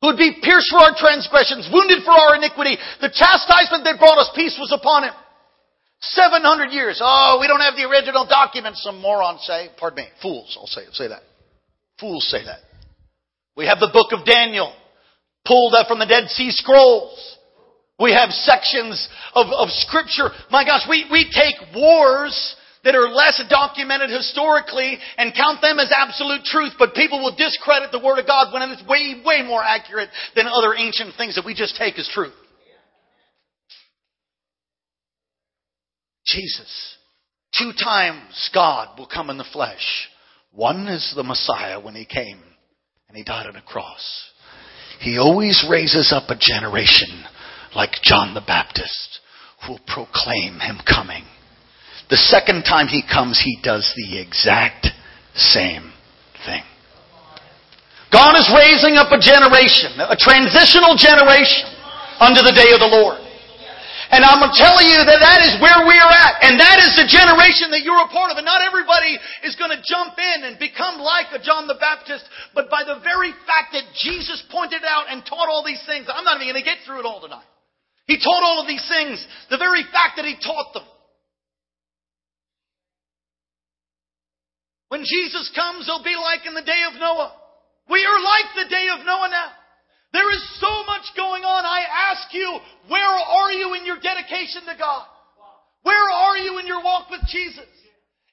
who 0.00 0.08
would 0.08 0.20
be 0.20 0.40
pierced 0.40 0.72
for 0.72 0.80
our 0.80 0.96
transgressions, 0.96 1.68
wounded 1.72 2.04
for 2.04 2.16
our 2.16 2.36
iniquity. 2.36 2.76
The 3.00 3.12
chastisement 3.12 3.84
that 3.84 3.98
brought 3.98 4.18
us 4.18 4.30
peace 4.34 4.56
was 4.60 4.72
upon 4.72 5.04
him. 5.04 5.14
700 6.00 6.70
years. 6.72 7.00
Oh, 7.02 7.38
we 7.40 7.48
don't 7.48 7.60
have 7.60 7.74
the 7.74 7.88
original 7.88 8.26
documents, 8.26 8.82
some 8.82 9.00
morons 9.00 9.42
say. 9.46 9.70
Pardon 9.78 10.04
me. 10.04 10.08
Fools, 10.20 10.56
I'll 10.60 10.66
say, 10.66 10.82
say 10.92 11.08
that. 11.08 11.22
Fools 11.98 12.28
say 12.28 12.44
that. 12.44 12.60
We 13.56 13.66
have 13.66 13.80
the 13.80 13.90
book 13.92 14.12
of 14.12 14.26
Daniel, 14.26 14.74
pulled 15.46 15.72
up 15.74 15.88
from 15.88 15.98
the 15.98 16.06
Dead 16.06 16.28
Sea 16.28 16.50
Scrolls. 16.50 17.35
We 17.98 18.12
have 18.12 18.30
sections 18.30 19.08
of, 19.34 19.46
of 19.46 19.68
scripture. 19.70 20.28
My 20.50 20.64
gosh, 20.64 20.82
we, 20.88 21.06
we 21.10 21.30
take 21.32 21.74
wars 21.74 22.56
that 22.84 22.94
are 22.94 23.08
less 23.08 23.42
documented 23.48 24.10
historically 24.10 24.98
and 25.16 25.34
count 25.34 25.60
them 25.60 25.78
as 25.78 25.90
absolute 25.90 26.44
truth, 26.44 26.72
but 26.78 26.94
people 26.94 27.20
will 27.20 27.34
discredit 27.34 27.90
the 27.90 27.98
Word 27.98 28.18
of 28.18 28.26
God 28.26 28.52
when 28.52 28.62
it's 28.70 28.86
way, 28.86 29.20
way 29.24 29.42
more 29.42 29.62
accurate 29.62 30.10
than 30.36 30.46
other 30.46 30.74
ancient 30.76 31.14
things 31.16 31.34
that 31.36 31.44
we 31.44 31.54
just 31.54 31.76
take 31.76 31.98
as 31.98 32.08
truth. 32.12 32.34
Jesus. 36.26 36.96
Two 37.58 37.72
times 37.72 38.50
God 38.52 38.98
will 38.98 39.06
come 39.06 39.30
in 39.30 39.38
the 39.38 39.46
flesh. 39.52 40.08
One 40.52 40.86
is 40.86 41.12
the 41.16 41.22
Messiah 41.22 41.80
when 41.80 41.94
He 41.94 42.04
came 42.04 42.42
and 43.08 43.16
He 43.16 43.24
died 43.24 43.46
on 43.46 43.56
a 43.56 43.62
cross. 43.62 44.30
He 45.00 45.18
always 45.18 45.66
raises 45.68 46.12
up 46.12 46.28
a 46.28 46.38
generation 46.38 47.24
like 47.74 48.02
John 48.02 48.34
the 48.34 48.44
Baptist, 48.46 49.20
who 49.64 49.72
will 49.72 49.86
proclaim 49.86 50.60
him 50.60 50.78
coming. 50.86 51.24
The 52.08 52.16
second 52.16 52.62
time 52.62 52.86
he 52.86 53.02
comes, 53.02 53.42
he 53.42 53.58
does 53.62 53.92
the 53.96 54.20
exact 54.20 54.88
same 55.34 55.92
thing. 56.46 56.62
God 58.12 58.38
is 58.38 58.46
raising 58.54 58.94
up 58.94 59.10
a 59.10 59.18
generation, 59.18 59.98
a 59.98 60.14
transitional 60.14 60.94
generation 60.94 61.66
unto 62.22 62.40
the 62.46 62.54
day 62.54 62.70
of 62.70 62.78
the 62.78 62.88
Lord. 62.88 63.18
And 64.06 64.22
I'm 64.22 64.38
telling 64.54 64.86
you 64.86 65.02
that 65.02 65.18
that 65.18 65.42
is 65.42 65.58
where 65.58 65.82
we 65.82 65.98
are 65.98 66.14
at. 66.14 66.38
And 66.46 66.54
that 66.62 66.78
is 66.78 66.94
the 66.94 67.10
generation 67.10 67.74
that 67.74 67.82
you're 67.82 67.98
a 67.98 68.06
part 68.14 68.30
of. 68.30 68.38
And 68.38 68.46
not 68.46 68.62
everybody 68.62 69.18
is 69.42 69.58
going 69.58 69.74
to 69.74 69.82
jump 69.82 70.14
in 70.14 70.46
and 70.46 70.62
become 70.62 71.02
like 71.02 71.34
a 71.34 71.42
John 71.42 71.66
the 71.66 71.74
Baptist. 71.74 72.22
But 72.54 72.70
by 72.70 72.86
the 72.86 73.02
very 73.02 73.34
fact 73.50 73.74
that 73.74 73.82
Jesus 73.98 74.46
pointed 74.46 74.86
out 74.86 75.10
and 75.10 75.26
taught 75.26 75.50
all 75.50 75.66
these 75.66 75.82
things, 75.90 76.06
I'm 76.06 76.22
not 76.22 76.38
even 76.38 76.54
going 76.54 76.62
to 76.62 76.68
get 76.68 76.86
through 76.86 77.02
it 77.02 77.06
all 77.06 77.18
tonight. 77.18 77.50
He 78.06 78.18
taught 78.18 78.42
all 78.42 78.60
of 78.62 78.68
these 78.68 78.86
things. 78.88 79.24
The 79.50 79.58
very 79.58 79.82
fact 79.90 80.16
that 80.16 80.24
he 80.24 80.36
taught 80.38 80.74
them. 80.74 80.86
When 84.88 85.02
Jesus 85.02 85.50
comes, 85.54 85.86
he'll 85.86 86.04
be 86.04 86.14
like 86.14 86.46
in 86.46 86.54
the 86.54 86.62
day 86.62 86.82
of 86.86 86.98
Noah. 87.00 87.34
We 87.90 88.04
are 88.06 88.20
like 88.22 88.50
the 88.54 88.70
day 88.70 88.86
of 88.94 89.04
Noah 89.04 89.28
now. 89.30 89.50
There 90.12 90.30
is 90.32 90.60
so 90.60 90.70
much 90.86 91.10
going 91.16 91.42
on. 91.42 91.64
I 91.66 92.12
ask 92.14 92.32
you, 92.32 92.58
where 92.88 93.02
are 93.02 93.50
you 93.50 93.74
in 93.74 93.84
your 93.84 93.98
dedication 93.98 94.62
to 94.70 94.78
God? 94.78 95.06
Where 95.82 96.10
are 96.10 96.36
you 96.36 96.58
in 96.58 96.66
your 96.66 96.82
walk 96.82 97.10
with 97.10 97.20
Jesus? 97.28 97.66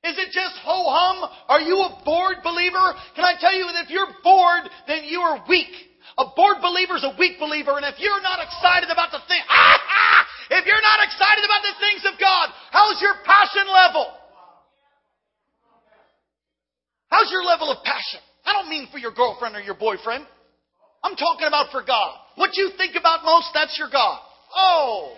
Is 0.04 0.18
it 0.18 0.32
just 0.32 0.56
ho 0.64 0.86
hum? 0.88 1.30
Are 1.50 1.62
you 1.62 1.78
a 1.78 2.02
bored 2.06 2.38
believer? 2.44 2.94
Can 3.16 3.26
I 3.26 3.34
tell 3.40 3.54
you 3.54 3.66
that 3.66 3.86
if 3.86 3.90
you're 3.90 4.14
bored, 4.24 4.70
then 4.88 5.06
you 5.06 5.20
are 5.20 5.44
weak. 5.48 5.72
A 6.18 6.26
bored 6.36 6.62
believer 6.62 6.96
is 6.98 7.04
a 7.04 7.16
weak 7.18 7.42
believer, 7.42 7.74
and 7.74 7.86
if 7.90 7.98
you're 7.98 8.22
not 8.22 8.38
excited 8.38 8.90
about 8.94 9.10
the 9.10 9.22
thing, 9.26 9.42
ah, 9.50 9.80
ah, 9.82 10.22
if 10.52 10.66
you're 10.66 10.86
not 10.86 11.02
excited 11.02 11.42
about 11.42 11.64
the 11.66 11.76
things 11.82 12.04
of 12.06 12.20
God, 12.20 12.54
how's 12.70 13.02
your 13.02 13.18
passion 13.26 13.66
level? 13.66 14.06
How's 17.10 17.32
your 17.32 17.44
level 17.44 17.72
of 17.72 17.84
passion? 17.84 18.22
I 18.46 18.54
don't 18.54 18.70
mean 18.70 18.88
for 18.92 18.98
your 18.98 19.12
girlfriend 19.12 19.56
or 19.56 19.62
your 19.62 19.78
boyfriend. 19.78 20.26
I'm 21.04 21.16
talking 21.16 21.48
about 21.48 21.72
for 21.72 21.84
God. 21.84 22.18
What 22.36 22.52
you 22.58 22.72
think 22.78 22.96
about 22.96 23.24
most, 23.24 23.50
that's 23.54 23.78
your 23.78 23.90
God. 23.92 24.20
Oh. 24.56 25.16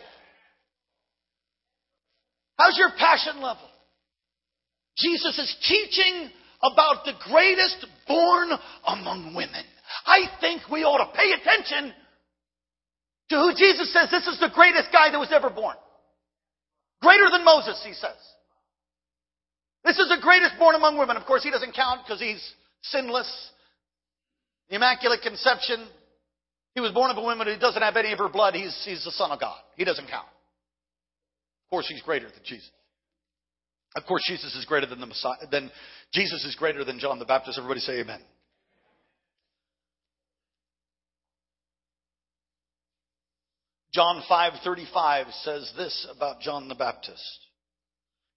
How's 2.57 2.77
your 2.77 2.91
passion 2.97 3.41
level? 3.41 3.67
Jesus 4.97 5.37
is 5.37 5.55
teaching 5.67 6.29
about 6.63 7.03
the 7.05 7.13
greatest 7.29 7.85
born 8.07 8.49
among 8.87 9.33
women. 9.35 9.63
I 10.05 10.29
think 10.41 10.61
we 10.69 10.83
ought 10.83 11.03
to 11.05 11.17
pay 11.17 11.31
attention 11.31 11.93
to 13.29 13.35
who 13.35 13.53
Jesus 13.55 13.91
says 13.91 14.09
this 14.11 14.27
is 14.27 14.39
the 14.39 14.51
greatest 14.53 14.91
guy 14.91 15.11
that 15.11 15.19
was 15.19 15.31
ever 15.31 15.49
born. 15.49 15.75
Greater 17.01 17.29
than 17.31 17.43
Moses, 17.43 17.81
he 17.85 17.93
says. 17.93 18.17
This 19.83 19.99
is 19.99 20.09
the 20.09 20.21
greatest 20.21 20.57
born 20.57 20.75
among 20.75 20.97
women. 20.97 21.17
Of 21.17 21.25
course, 21.25 21.43
he 21.43 21.51
doesn't 21.51 21.75
count 21.75 22.01
because 22.05 22.19
he's 22.19 22.41
sinless. 22.81 23.29
The 24.69 24.77
Immaculate 24.77 25.21
Conception. 25.21 25.87
He 26.73 26.81
was 26.81 26.91
born 26.91 27.11
of 27.11 27.17
a 27.17 27.21
woman 27.21 27.47
who 27.47 27.57
doesn't 27.57 27.81
have 27.81 27.95
any 27.95 28.11
of 28.11 28.19
her 28.19 28.29
blood. 28.29 28.55
He's, 28.55 28.75
he's 28.83 29.05
the 29.05 29.11
Son 29.11 29.31
of 29.31 29.39
God. 29.39 29.57
He 29.77 29.85
doesn't 29.85 30.07
count. 30.07 30.27
Of 31.65 31.69
course, 31.69 31.87
he's 31.87 32.01
greater 32.01 32.25
than 32.25 32.39
Jesus. 32.43 32.69
Of 33.95 34.05
course, 34.05 34.23
Jesus 34.27 34.55
is 34.55 34.65
greater 34.65 34.87
than 34.87 34.99
the 34.99 35.05
Messiah. 35.05 35.37
Then 35.49 35.71
Jesus 36.11 36.43
is 36.43 36.55
greater 36.55 36.83
than 36.83 36.99
John 36.99 37.17
the 37.17 37.25
Baptist. 37.25 37.57
Everybody 37.57 37.79
say 37.79 38.01
Amen. 38.01 38.21
John 43.95 44.21
5:35 44.29 45.31
says 45.45 45.71
this 45.77 46.05
about 46.13 46.41
John 46.41 46.67
the 46.67 46.75
Baptist. 46.75 47.39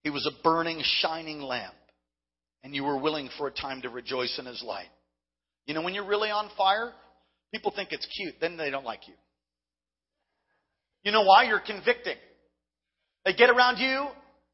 He 0.03 0.09
was 0.09 0.25
a 0.25 0.41
burning 0.41 0.81
shining 0.81 1.41
lamp 1.41 1.75
and 2.63 2.73
you 2.73 2.85
were 2.85 2.97
willing 2.97 3.29
for 3.37 3.47
a 3.47 3.51
time 3.51 3.81
to 3.81 3.89
rejoice 3.89 4.39
in 4.39 4.45
his 4.45 4.63
light. 4.63 4.87
You 5.65 5.73
know 5.73 5.81
when 5.81 5.93
you're 5.93 6.07
really 6.07 6.29
on 6.29 6.49
fire, 6.57 6.93
people 7.53 7.73
think 7.75 7.91
it's 7.91 8.05
cute, 8.05 8.35
then 8.39 8.55
they 8.55 8.69
don't 8.69 8.85
like 8.85 9.09
you. 9.09 9.15
You 11.03 11.11
know 11.11 11.23
why? 11.23 11.43
You're 11.43 11.59
convicting. 11.59 12.15
They 13.25 13.33
get 13.33 13.49
around 13.49 13.79
you, 13.79 14.07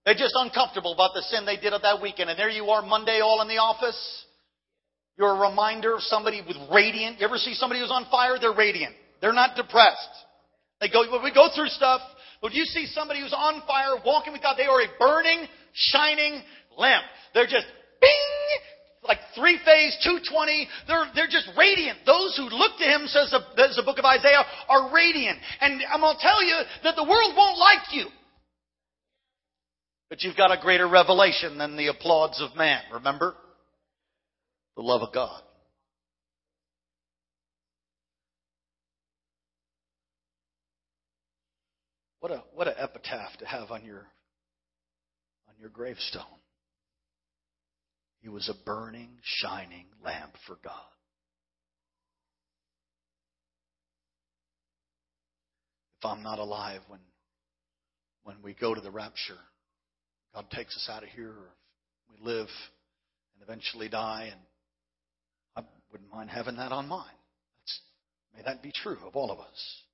they're 0.05 0.15
just 0.15 0.33
uncomfortable 0.35 0.93
about 0.93 1.11
the 1.13 1.21
sin 1.21 1.45
they 1.45 1.57
did 1.57 1.71
at 1.71 1.83
that 1.83 2.01
weekend 2.01 2.31
and 2.31 2.39
there 2.39 2.49
you 2.49 2.71
are 2.71 2.81
Monday 2.81 3.19
all 3.19 3.43
in 3.43 3.47
the 3.47 3.59
office. 3.59 4.25
You're 5.19 5.35
a 5.35 5.49
reminder 5.49 5.93
of 5.93 6.01
somebody 6.01 6.41
with 6.41 6.57
radiant. 6.73 7.19
You 7.19 7.27
ever 7.27 7.37
see 7.37 7.53
somebody 7.53 7.79
who's 7.81 7.91
on 7.91 8.07
fire? 8.09 8.39
They're 8.41 8.55
radiant. 8.55 8.95
They're 9.21 9.33
not 9.33 9.55
depressed. 9.55 10.24
They 10.85 10.91
go, 10.91 11.01
we 11.23 11.33
go 11.33 11.49
through 11.55 11.69
stuff, 11.69 12.01
but 12.43 12.53
you 12.53 12.63
see 12.65 12.85
somebody 12.85 13.19
who's 13.19 13.33
on 13.33 13.63
fire, 13.65 13.97
walking 14.05 14.33
with 14.33 14.43
God, 14.43 14.53
they 14.55 14.65
are 14.65 14.81
a 14.81 14.87
burning, 14.99 15.47
shining 15.73 16.43
lamp. 16.77 17.03
They're 17.33 17.47
just 17.47 17.65
bing, 17.99 18.61
like 19.03 19.17
three 19.33 19.57
phase, 19.65 19.97
220. 20.03 20.67
They're, 20.87 21.05
they're 21.15 21.27
just 21.27 21.49
radiant. 21.57 22.05
Those 22.05 22.37
who 22.37 22.43
look 22.55 22.77
to 22.77 22.83
him, 22.83 23.07
says 23.07 23.31
the, 23.31 23.41
says 23.57 23.77
the 23.77 23.81
book 23.81 23.97
of 23.97 24.05
Isaiah, 24.05 24.45
are 24.69 24.93
radiant. 24.93 25.39
And 25.59 25.81
I'm 25.91 26.01
going 26.01 26.17
to 26.17 26.21
tell 26.21 26.43
you 26.43 26.61
that 26.83 26.95
the 26.95 27.03
world 27.03 27.33
won't 27.35 27.57
like 27.57 27.89
you. 27.91 28.05
But 30.11 30.21
you've 30.21 30.37
got 30.37 30.55
a 30.55 30.61
greater 30.61 30.87
revelation 30.87 31.57
than 31.57 31.77
the 31.77 31.87
applauds 31.87 32.39
of 32.39 32.55
man, 32.55 32.83
remember? 32.93 33.33
The 34.75 34.83
love 34.83 35.01
of 35.01 35.11
God. 35.11 35.41
What 42.25 42.33
a 42.33 42.43
what 42.55 42.67
an 42.67 42.73
epitaph 42.79 43.37
to 43.37 43.45
have 43.45 43.69
on 43.69 43.85
your 43.85 43.99
on 45.47 45.53
your 45.59 45.69
gravestone. 45.69 46.23
He 48.19 48.29
was 48.29 48.49
a 48.49 48.65
burning, 48.65 49.19
shining 49.21 49.85
lamp 50.03 50.31
for 50.47 50.57
God. 50.63 50.73
If 55.99 56.05
I'm 56.05 56.23
not 56.23 56.39
alive 56.39 56.81
when 56.87 57.01
when 58.23 58.37
we 58.41 58.55
go 58.55 58.73
to 58.73 58.81
the 58.81 58.89
rapture, 58.89 59.37
God 60.33 60.49
takes 60.49 60.75
us 60.75 60.89
out 60.91 61.03
of 61.03 61.09
here, 61.09 61.35
we 62.09 62.25
live 62.25 62.49
and 63.35 63.43
eventually 63.43 63.87
die, 63.87 64.29
and 64.31 64.41
I 65.55 65.69
wouldn't 65.91 66.11
mind 66.11 66.31
having 66.31 66.55
that 66.55 66.71
on 66.71 66.87
mine. 66.87 67.05
That's, 67.59 67.81
may 68.35 68.41
that 68.51 68.63
be 68.63 68.71
true 68.71 68.97
of 69.05 69.15
all 69.15 69.29
of 69.29 69.37
us. 69.37 69.84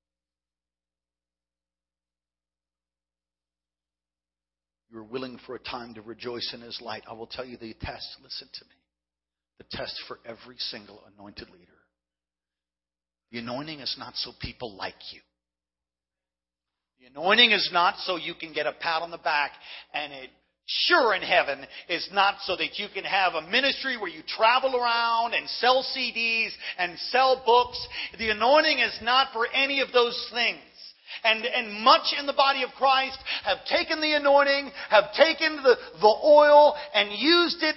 You're 4.92 5.04
willing 5.04 5.40
for 5.46 5.56
a 5.56 5.60
time 5.60 5.94
to 5.94 6.02
rejoice 6.02 6.52
in 6.54 6.62
His 6.62 6.80
light, 6.82 7.04
I 7.10 7.14
will 7.14 7.28
tell 7.28 7.46
you 7.46 7.58
the 7.58 7.74
test, 7.82 8.18
listen 8.24 8.48
to 8.54 8.66
me, 8.66 8.76
the 9.58 9.66
test 9.72 10.00
for 10.08 10.20
every 10.26 10.58
single 10.58 11.02
anointed 11.16 11.50
leader. 11.50 11.72
The 13.32 13.40
anointing 13.40 13.80
is 13.80 13.96
not 13.98 14.16
so 14.16 14.32
people 14.42 14.76
like 14.76 15.14
you. 15.14 15.22
The 17.00 17.08
anointing 17.08 17.52
is 17.52 17.70
not 17.72 17.98
so 18.00 18.18
you 18.18 18.36
can 18.36 18.54
get 18.54 18.68
a 18.68 18.74
pat 18.74 19.02
on 19.02 19.10
the 19.10 19.18
back 19.18 19.52
and 19.94 20.12
it 20.14 20.30
sure 20.68 21.16
in 21.16 21.22
heaven 21.22 21.66
is 21.90 22.08
not 22.14 22.36
so 22.42 22.56
that 22.56 22.78
you 22.78 22.88
can 22.94 23.04
have 23.04 23.34
a 23.34 23.50
ministry 23.50 23.98
where 23.98 24.10
you 24.10 24.22
travel 24.28 24.76
around 24.76 25.34
and 25.34 25.48
sell 25.50 25.84
CDs 25.96 26.52
and 26.78 26.98
sell 27.10 27.42
books. 27.46 27.88
The 28.20 28.30
anointing 28.30 28.80
is 28.80 28.98
not 29.02 29.34
for 29.34 29.48
any 29.48 29.82
of 29.82 29.92
those 29.92 30.30
things. 30.34 30.60
And, 31.24 31.45
and 31.45 31.84
much 31.84 32.13
in 32.17 32.26
the 32.26 32.34
body 32.34 32.63
of 32.63 32.69
Christ 32.78 33.17
have 33.43 33.65
taken 33.65 34.02
the 34.02 34.13
anointing, 34.13 34.71
have 34.89 35.13
taken 35.13 35.58
the, 35.63 35.76
the 36.00 36.15
oil 36.24 36.76
and 36.93 37.12
used 37.12 37.63
it 37.63 37.76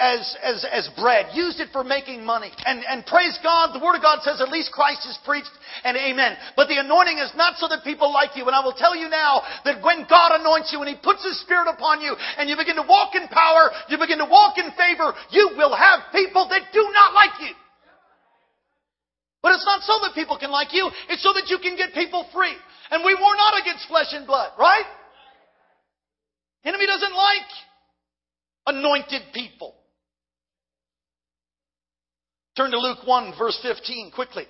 as, 0.00 0.36
as, 0.42 0.64
as 0.70 0.88
bread, 0.96 1.26
used 1.34 1.60
it 1.60 1.68
for 1.72 1.84
making 1.84 2.24
money. 2.24 2.50
And, 2.64 2.82
and 2.88 3.04
praise 3.06 3.38
God, 3.42 3.74
the 3.74 3.84
Word 3.84 3.96
of 3.96 4.02
God 4.02 4.20
says 4.22 4.40
at 4.40 4.48
least 4.48 4.72
Christ 4.72 5.06
is 5.06 5.18
preached 5.24 5.50
and 5.84 5.96
amen. 5.96 6.36
But 6.56 6.68
the 6.68 6.78
anointing 6.78 7.18
is 7.18 7.32
not 7.36 7.56
so 7.58 7.68
that 7.68 7.84
people 7.84 8.12
like 8.12 8.36
you. 8.36 8.46
And 8.46 8.54
I 8.54 8.64
will 8.64 8.76
tell 8.76 8.96
you 8.96 9.08
now 9.08 9.42
that 9.64 9.82
when 9.82 10.06
God 10.08 10.40
anoints 10.40 10.72
you 10.72 10.80
and 10.80 10.88
He 10.88 10.96
puts 10.96 11.24
His 11.24 11.40
Spirit 11.40 11.68
upon 11.68 12.00
you 12.00 12.14
and 12.38 12.48
you 12.48 12.56
begin 12.56 12.76
to 12.76 12.86
walk 12.86 13.14
in 13.14 13.28
power, 13.28 13.70
you 13.88 13.98
begin 13.98 14.18
to 14.18 14.28
walk 14.28 14.58
in 14.58 14.70
favor, 14.72 15.12
you 15.30 15.52
will 15.56 15.74
have 15.74 16.12
people 16.12 16.48
that 16.48 16.72
do 16.72 16.82
not 16.92 17.14
like 17.14 17.34
you. 17.40 17.54
But 19.44 19.52
it's 19.52 19.66
not 19.66 19.82
so 19.82 19.98
that 20.00 20.14
people 20.14 20.38
can 20.38 20.50
like 20.50 20.72
you. 20.72 20.90
It's 21.10 21.22
so 21.22 21.34
that 21.34 21.50
you 21.50 21.58
can 21.58 21.76
get 21.76 21.92
people 21.92 22.26
free. 22.32 22.56
And 22.90 23.04
we 23.04 23.14
war 23.14 23.36
not 23.36 23.60
against 23.60 23.86
flesh 23.88 24.06
and 24.12 24.26
blood, 24.26 24.52
right? 24.58 24.86
Enemy 26.64 26.86
doesn't 26.86 27.14
like 27.14 27.50
anointed 28.66 29.20
people. 29.34 29.74
Turn 32.56 32.70
to 32.70 32.78
Luke 32.78 33.00
1 33.04 33.34
verse 33.38 33.58
15 33.62 34.12
quickly. 34.14 34.46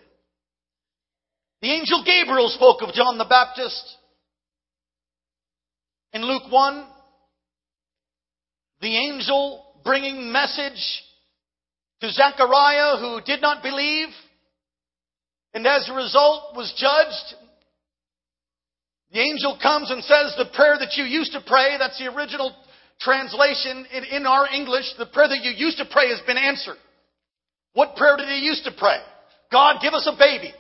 The 1.61 1.73
angel 1.73 2.05
Gabriel 2.07 2.49
spoke 2.51 2.81
of 2.83 2.95
John 2.95 3.19
the 3.19 3.25
Baptist. 3.25 3.97
In 6.13 6.23
Luke 6.23 6.53
1, 6.53 6.87
the 8.81 8.97
angel 8.97 9.65
bringing 9.83 10.31
message 10.31 11.03
to 12.01 12.11
Zechariah 12.13 12.99
who 12.99 13.21
did 13.27 13.43
not 13.43 13.61
believe 13.61 14.11
and 15.55 15.67
as 15.67 15.89
a 15.89 15.95
result 15.95 16.55
was 16.57 16.75
judged. 16.77 17.41
The 19.13 19.21
angel 19.21 19.57
comes 19.63 19.91
and 19.91 20.03
says 20.03 20.35
the 20.37 20.51
prayer 20.53 20.77
that 20.79 20.97
you 20.97 21.05
used 21.05 21.33
to 21.33 21.41
pray, 21.47 21.77
that's 21.79 21.99
the 21.99 22.13
original 22.13 22.55
translation 23.01 23.87
in, 23.93 24.05
in 24.05 24.27
our 24.27 24.49
English, 24.53 24.87
the 24.99 25.07
prayer 25.07 25.29
that 25.29 25.43
you 25.43 25.53
used 25.53 25.79
to 25.79 25.87
pray 25.91 26.11
has 26.11 26.21
been 26.27 26.37
answered. 26.37 26.77
What 27.75 27.97
prayer 27.97 28.17
did 28.17 28.29
he 28.29 28.45
used 28.45 28.65
to 28.65 28.73
pray? 28.77 28.99
God, 29.53 29.77
give 29.81 29.95
us 29.95 30.09
a 30.11 30.19
baby. 30.19 30.53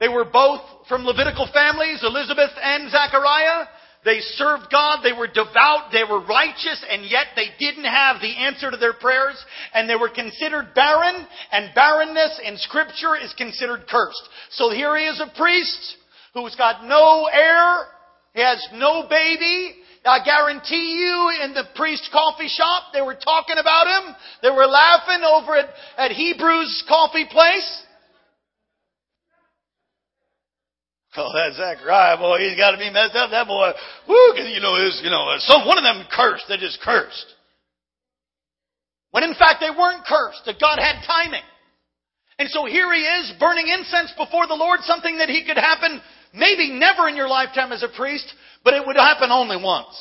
They 0.00 0.08
were 0.08 0.24
both 0.24 0.62
from 0.88 1.04
Levitical 1.04 1.48
families, 1.52 2.02
Elizabeth 2.02 2.50
and 2.60 2.90
Zachariah. 2.90 3.66
They 4.04 4.18
served 4.20 4.64
God, 4.70 5.02
they 5.02 5.12
were 5.12 5.28
devout, 5.28 5.90
they 5.92 6.02
were 6.02 6.24
righteous, 6.24 6.84
and 6.90 7.04
yet 7.04 7.26
they 7.36 7.46
didn't 7.58 7.84
have 7.84 8.20
the 8.20 8.36
answer 8.36 8.70
to 8.70 8.76
their 8.76 8.94
prayers, 8.94 9.36
and 9.74 9.88
they 9.88 9.94
were 9.94 10.08
considered 10.08 10.74
barren, 10.74 11.26
and 11.52 11.74
barrenness 11.74 12.40
in 12.44 12.56
scripture 12.58 13.16
is 13.16 13.32
considered 13.38 13.86
cursed. 13.88 14.28
So 14.50 14.70
here 14.70 14.96
he 14.96 15.04
is 15.04 15.20
a 15.20 15.32
priest 15.38 15.96
who's 16.34 16.56
got 16.56 16.84
no 16.84 17.28
heir, 17.32 17.86
he 18.34 18.40
has 18.40 18.66
no 18.74 19.06
baby, 19.08 19.76
I 20.04 20.24
guarantee 20.24 20.98
you 20.98 21.44
in 21.44 21.54
the 21.54 21.64
priest 21.76 22.08
coffee 22.12 22.48
shop, 22.48 22.92
they 22.92 23.02
were 23.02 23.14
talking 23.14 23.56
about 23.58 23.86
him. 23.86 24.14
They 24.42 24.50
were 24.50 24.66
laughing 24.66 25.22
over 25.22 25.56
at, 25.56 25.68
at 25.96 26.10
Hebrews 26.10 26.84
coffee 26.88 27.26
place. 27.30 27.82
Oh, 31.16 31.28
that 31.34 31.52
Zachariah 31.52 32.16
boy, 32.16 32.38
he's 32.38 32.56
got 32.56 32.72
to 32.72 32.78
be 32.78 32.88
messed 32.88 33.14
up. 33.14 33.30
That 33.30 33.46
boy, 33.46 33.72
you 34.08 34.60
know, 34.60 34.80
is 34.80 34.98
you 35.04 35.10
know, 35.10 35.28
some 35.40 35.66
one 35.66 35.76
of 35.76 35.84
them 35.84 36.06
cursed. 36.10 36.44
They 36.48 36.56
just 36.56 36.80
cursed. 36.80 37.26
When 39.10 39.22
in 39.22 39.34
fact 39.34 39.60
they 39.60 39.68
weren't 39.68 40.06
cursed. 40.06 40.40
That 40.46 40.58
God 40.58 40.78
had 40.80 41.04
timing. 41.06 41.44
And 42.38 42.48
so 42.48 42.64
here 42.64 42.92
he 42.94 43.02
is 43.02 43.34
burning 43.38 43.68
incense 43.68 44.12
before 44.16 44.46
the 44.46 44.54
Lord, 44.54 44.80
something 44.84 45.18
that 45.18 45.28
he 45.28 45.44
could 45.44 45.58
happen 45.58 46.00
maybe 46.32 46.72
never 46.72 47.08
in 47.08 47.16
your 47.16 47.28
lifetime 47.28 47.72
as 47.72 47.82
a 47.82 47.94
priest, 47.94 48.32
but 48.64 48.74
it 48.74 48.86
would 48.86 48.96
happen 48.96 49.30
only 49.30 49.62
once. 49.62 49.94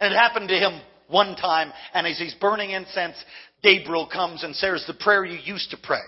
And 0.00 0.12
it 0.12 0.16
happened 0.16 0.48
to 0.48 0.58
him 0.58 0.80
one 1.08 1.36
time, 1.36 1.72
and 1.94 2.06
as 2.06 2.18
he's 2.18 2.34
burning 2.34 2.70
incense, 2.70 3.16
Gabriel 3.62 4.08
comes 4.12 4.42
and 4.42 4.54
says, 4.54 4.84
the 4.86 4.94
prayer 4.94 5.24
you 5.24 5.38
used 5.42 5.70
to 5.70 5.76
pray 5.82 6.02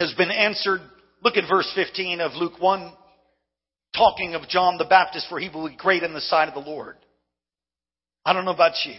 has 0.00 0.12
been 0.14 0.30
answered 0.30 0.80
Look 1.22 1.36
at 1.36 1.48
verse 1.48 1.70
15 1.74 2.20
of 2.20 2.32
Luke 2.34 2.60
1, 2.60 2.92
talking 3.96 4.34
of 4.34 4.48
John 4.48 4.78
the 4.78 4.84
Baptist, 4.84 5.26
for 5.28 5.38
he 5.38 5.48
will 5.48 5.68
be 5.68 5.76
great 5.76 6.02
in 6.02 6.12
the 6.12 6.20
sight 6.20 6.48
of 6.48 6.54
the 6.54 6.70
Lord. 6.70 6.96
I 8.24 8.32
don't 8.32 8.44
know 8.44 8.52
about 8.52 8.74
you, 8.84 8.94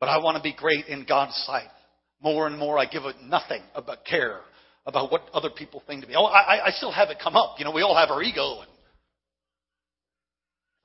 but 0.00 0.08
I 0.08 0.18
want 0.18 0.36
to 0.36 0.42
be 0.42 0.54
great 0.54 0.86
in 0.86 1.04
God's 1.08 1.34
sight. 1.46 1.68
More 2.22 2.46
and 2.46 2.58
more, 2.58 2.78
I 2.78 2.86
give 2.86 3.04
it 3.04 3.16
nothing 3.24 3.62
about 3.74 4.04
care 4.04 4.40
about 4.86 5.10
what 5.10 5.22
other 5.32 5.50
people 5.50 5.82
think 5.86 6.02
to 6.02 6.08
me. 6.08 6.14
Oh, 6.16 6.24
I, 6.24 6.66
I 6.66 6.70
still 6.70 6.92
have 6.92 7.10
it 7.10 7.18
come 7.22 7.36
up. 7.36 7.56
You 7.58 7.64
know, 7.64 7.72
we 7.72 7.82
all 7.82 7.96
have 7.96 8.10
our 8.10 8.22
ego. 8.22 8.60
And, 8.60 8.70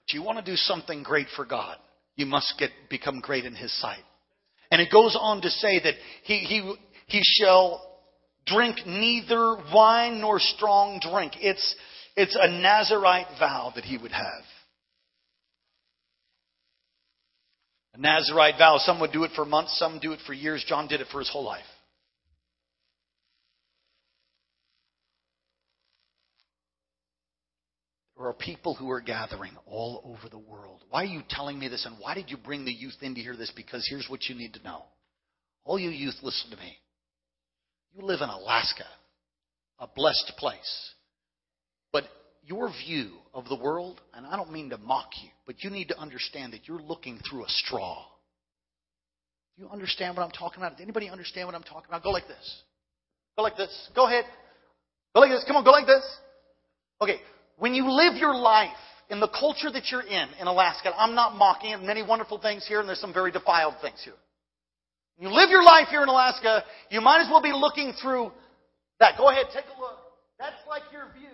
but 0.08 0.14
you 0.14 0.24
want 0.24 0.44
to 0.44 0.52
do 0.52 0.56
something 0.56 1.04
great 1.04 1.28
for 1.36 1.46
God, 1.46 1.78
you 2.16 2.26
must 2.26 2.54
get 2.60 2.70
become 2.90 3.20
great 3.20 3.46
in 3.46 3.56
His 3.56 3.76
sight. 3.82 4.04
And 4.72 4.82
it 4.82 4.92
goes 4.92 5.18
on 5.20 5.42
to 5.42 5.50
say 5.50 5.80
that 5.80 5.94
he, 6.24 6.40
he, 6.40 6.76
he 7.08 7.22
shall 7.24 7.82
drink 8.48 8.78
neither 8.86 9.58
wine 9.74 10.22
nor 10.22 10.40
strong 10.40 11.00
drink. 11.02 11.34
It's, 11.40 11.76
it's 12.16 12.38
a 12.40 12.50
Nazarite 12.50 13.28
vow 13.40 13.72
that 13.76 13.84
he 13.84 13.98
would 13.98 14.12
have. 14.12 14.44
A 17.94 18.00
Nazarite 18.00 18.56
vow. 18.58 18.78
Some 18.80 19.00
would 19.02 19.12
do 19.12 19.24
it 19.24 19.32
for 19.36 19.46
months, 19.46 19.78
some 19.78 20.00
do 20.00 20.14
it 20.14 20.20
for 20.26 20.34
years. 20.34 20.64
John 20.68 20.88
did 20.88 21.02
it 21.02 21.08
for 21.12 21.20
his 21.20 21.30
whole 21.30 21.44
life. 21.44 21.64
There 28.18 28.26
are 28.26 28.34
people 28.34 28.74
who 28.74 28.90
are 28.90 29.02
gathering 29.02 29.52
all 29.68 30.02
over 30.04 30.28
the 30.28 30.40
world. 30.40 30.84
Why 30.90 31.04
are 31.04 31.06
you 31.06 31.22
telling 31.30 31.60
me 31.60 31.68
this 31.68 31.86
and 31.86 31.98
why 32.00 32.16
did 32.16 32.32
you 32.32 32.38
bring 32.38 32.66
the 32.66 32.72
youth 32.72 32.98
in 33.02 33.14
to 33.14 33.22
hear 33.22 33.38
this? 33.38 33.52
Because 33.56 33.86
here's 33.88 34.08
what 34.10 34.24
you 34.28 34.34
need 34.34 34.56
to 34.56 34.64
know. 34.64 34.84
All 35.66 35.78
you 35.78 35.92
youth, 35.92 36.16
listen 36.24 36.50
to 36.50 36.58
me. 36.58 36.78
You 37.96 38.04
live 38.04 38.22
in 38.22 38.30
Alaska, 38.30 38.86
a 39.80 39.88
blessed 39.88 40.34
place. 40.38 40.92
But 41.92 42.06
your 42.46 42.70
view 42.86 43.12
of 43.34 43.48
the 43.50 43.56
world, 43.56 44.00
and 44.14 44.26
I 44.26 44.36
don't 44.36 44.52
mean 44.52 44.70
to 44.70 44.78
mock 44.78 45.10
you, 45.22 45.30
but 45.46 45.64
you 45.64 45.70
need 45.70 45.90
to 45.90 45.98
understand 45.98 46.54
that 46.54 46.68
you're 46.68 46.82
looking 46.82 47.20
through 47.30 47.46
a 47.46 47.50
straw. 47.50 48.04
Do 49.56 49.64
you 49.64 49.70
understand 49.70 50.16
what 50.16 50.24
I'm 50.24 50.32
talking 50.32 50.62
about? 50.62 50.74
Does 50.74 50.84
anybody 50.84 51.10
understand 51.10 51.48
what 51.48 51.56
I'm 51.56 51.64
talking 51.64 51.88
about? 51.88 52.04
Go 52.04 52.12
like 52.12 52.28
this. 52.28 52.62
Go 53.36 53.44
like 53.44 53.58
this. 53.58 53.90
Go 53.96 54.06
ahead. 54.06 54.26
Go 55.16 55.22
like 55.22 55.32
this. 55.32 55.44
Come 55.48 55.56
on, 55.56 55.64
go 55.64 55.72
like 55.72 55.88
this. 55.88 56.04
Okay. 57.02 57.20
When 57.58 57.74
you 57.74 57.90
live 57.90 58.16
your 58.16 58.36
life 58.36 58.70
in 59.10 59.20
the 59.20 59.28
culture 59.28 59.72
that 59.72 59.90
you're 59.92 60.02
in, 60.02 60.30
in 60.40 60.48
Alaska, 60.48 60.94
I'm 60.96 61.16
not 61.16 61.36
mocking 61.36 61.72
it, 61.72 61.82
many 61.82 62.04
wonderful 62.04 62.40
things 62.40 62.68
here, 62.68 62.80
and 62.80 62.88
there's 62.88 63.02
some 63.02 63.14
very 63.14 63.32
defiled 63.32 63.76
things 63.82 64.00
here. 64.04 64.14
You 65.18 65.34
live 65.34 65.50
your 65.50 65.64
life 65.64 65.90
here 65.90 66.04
in 66.04 66.10
Alaska, 66.10 66.64
you 66.90 67.02
might 67.02 67.26
as 67.26 67.28
well 67.30 67.42
be 67.42 67.54
looking 67.54 67.94
through 68.02 68.32
that. 69.00 69.18
Go 69.18 69.30
ahead, 69.30 69.48
take 69.50 69.66
a 69.66 69.80
look. 69.82 69.98
That's 70.38 70.62
like 70.70 70.84
your 70.94 71.10
view. 71.18 71.34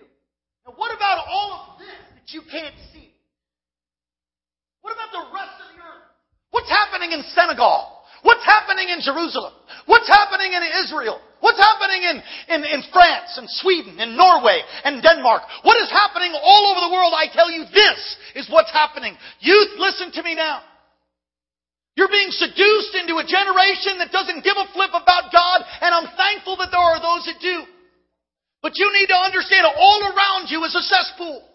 Now, 0.64 0.72
what 0.76 0.88
about 0.96 1.28
all 1.28 1.52
of 1.52 1.78
this 1.78 2.00
that 2.16 2.32
you 2.32 2.40
can't 2.48 2.74
see? 2.92 3.12
What 4.80 4.96
about 4.96 5.12
the 5.12 5.24
rest 5.36 5.60
of 5.60 5.76
the 5.76 5.84
earth? 5.84 6.08
What's 6.50 6.72
happening 6.72 7.12
in 7.12 7.20
Senegal? 7.36 8.00
What's 8.24 8.44
happening 8.44 8.88
in 8.88 9.04
Jerusalem? 9.04 9.52
What's 9.84 10.08
happening 10.08 10.56
in 10.56 10.64
Israel? 10.80 11.20
What's 11.44 11.60
happening 11.60 12.00
in, 12.08 12.16
in, 12.56 12.60
in 12.64 12.80
France 12.88 13.36
and 13.36 13.44
Sweden 13.60 14.00
and 14.00 14.16
Norway 14.16 14.64
and 14.84 15.02
Denmark? 15.02 15.42
What 15.60 15.76
is 15.76 15.92
happening 15.92 16.32
all 16.32 16.72
over 16.72 16.80
the 16.88 16.92
world? 16.96 17.12
I 17.12 17.28
tell 17.28 17.52
you, 17.52 17.68
this 17.68 18.00
is 18.34 18.48
what's 18.48 18.72
happening. 18.72 19.12
Youth, 19.40 19.76
listen 19.76 20.10
to 20.12 20.22
me 20.22 20.34
now. 20.34 20.62
You're 21.94 22.10
being 22.10 22.34
seduced 22.34 22.98
into 22.98 23.22
a 23.22 23.26
generation 23.26 24.02
that 24.02 24.10
doesn't 24.10 24.42
give 24.42 24.58
a 24.58 24.66
flip 24.74 24.90
about 24.90 25.30
God, 25.30 25.62
and 25.80 25.94
I'm 25.94 26.10
thankful 26.18 26.58
that 26.58 26.74
there 26.74 26.82
are 26.82 26.98
those 26.98 27.30
that 27.30 27.38
do. 27.38 27.62
But 28.66 28.74
you 28.74 28.90
need 28.98 29.06
to 29.14 29.18
understand 29.18 29.62
all 29.62 30.00
around 30.02 30.50
you 30.50 30.64
is 30.66 30.74
a 30.74 30.82
cesspool. 30.82 31.54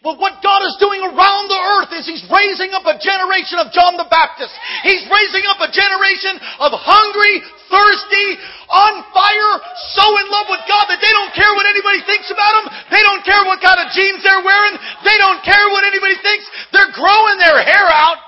But 0.00 0.16
what 0.16 0.40
God 0.40 0.64
is 0.64 0.76
doing 0.80 1.04
around 1.04 1.44
the 1.50 1.62
earth 1.76 1.92
is 1.98 2.08
He's 2.08 2.24
raising 2.32 2.72
up 2.72 2.86
a 2.88 2.96
generation 2.96 3.60
of 3.60 3.74
John 3.74 3.98
the 3.98 4.08
Baptist. 4.08 4.54
He's 4.86 5.04
raising 5.10 5.44
up 5.50 5.60
a 5.60 5.68
generation 5.68 6.38
of 6.62 6.72
hungry, 6.72 7.42
thirsty, 7.68 8.28
on 8.70 9.04
fire, 9.12 9.52
so 9.96 10.04
in 10.22 10.26
love 10.32 10.48
with 10.48 10.64
God 10.64 10.86
that 10.88 11.02
they 11.02 11.12
don't 11.12 11.34
care 11.34 11.52
what 11.58 11.68
anybody 11.68 12.00
thinks 12.08 12.30
about 12.32 12.52
them. 12.56 12.66
They 12.88 13.02
don't 13.04 13.24
care 13.26 13.42
what 13.44 13.60
kind 13.60 13.82
of 13.82 13.92
jeans 13.92 14.22
they're 14.24 14.46
wearing. 14.46 14.78
They 15.04 15.18
don't 15.20 15.42
care 15.44 15.68
what 15.74 15.84
anybody 15.84 16.16
thinks. 16.24 16.46
They're 16.72 16.94
growing 16.96 17.36
their 17.36 17.60
hair 17.60 17.88
out. 17.90 18.25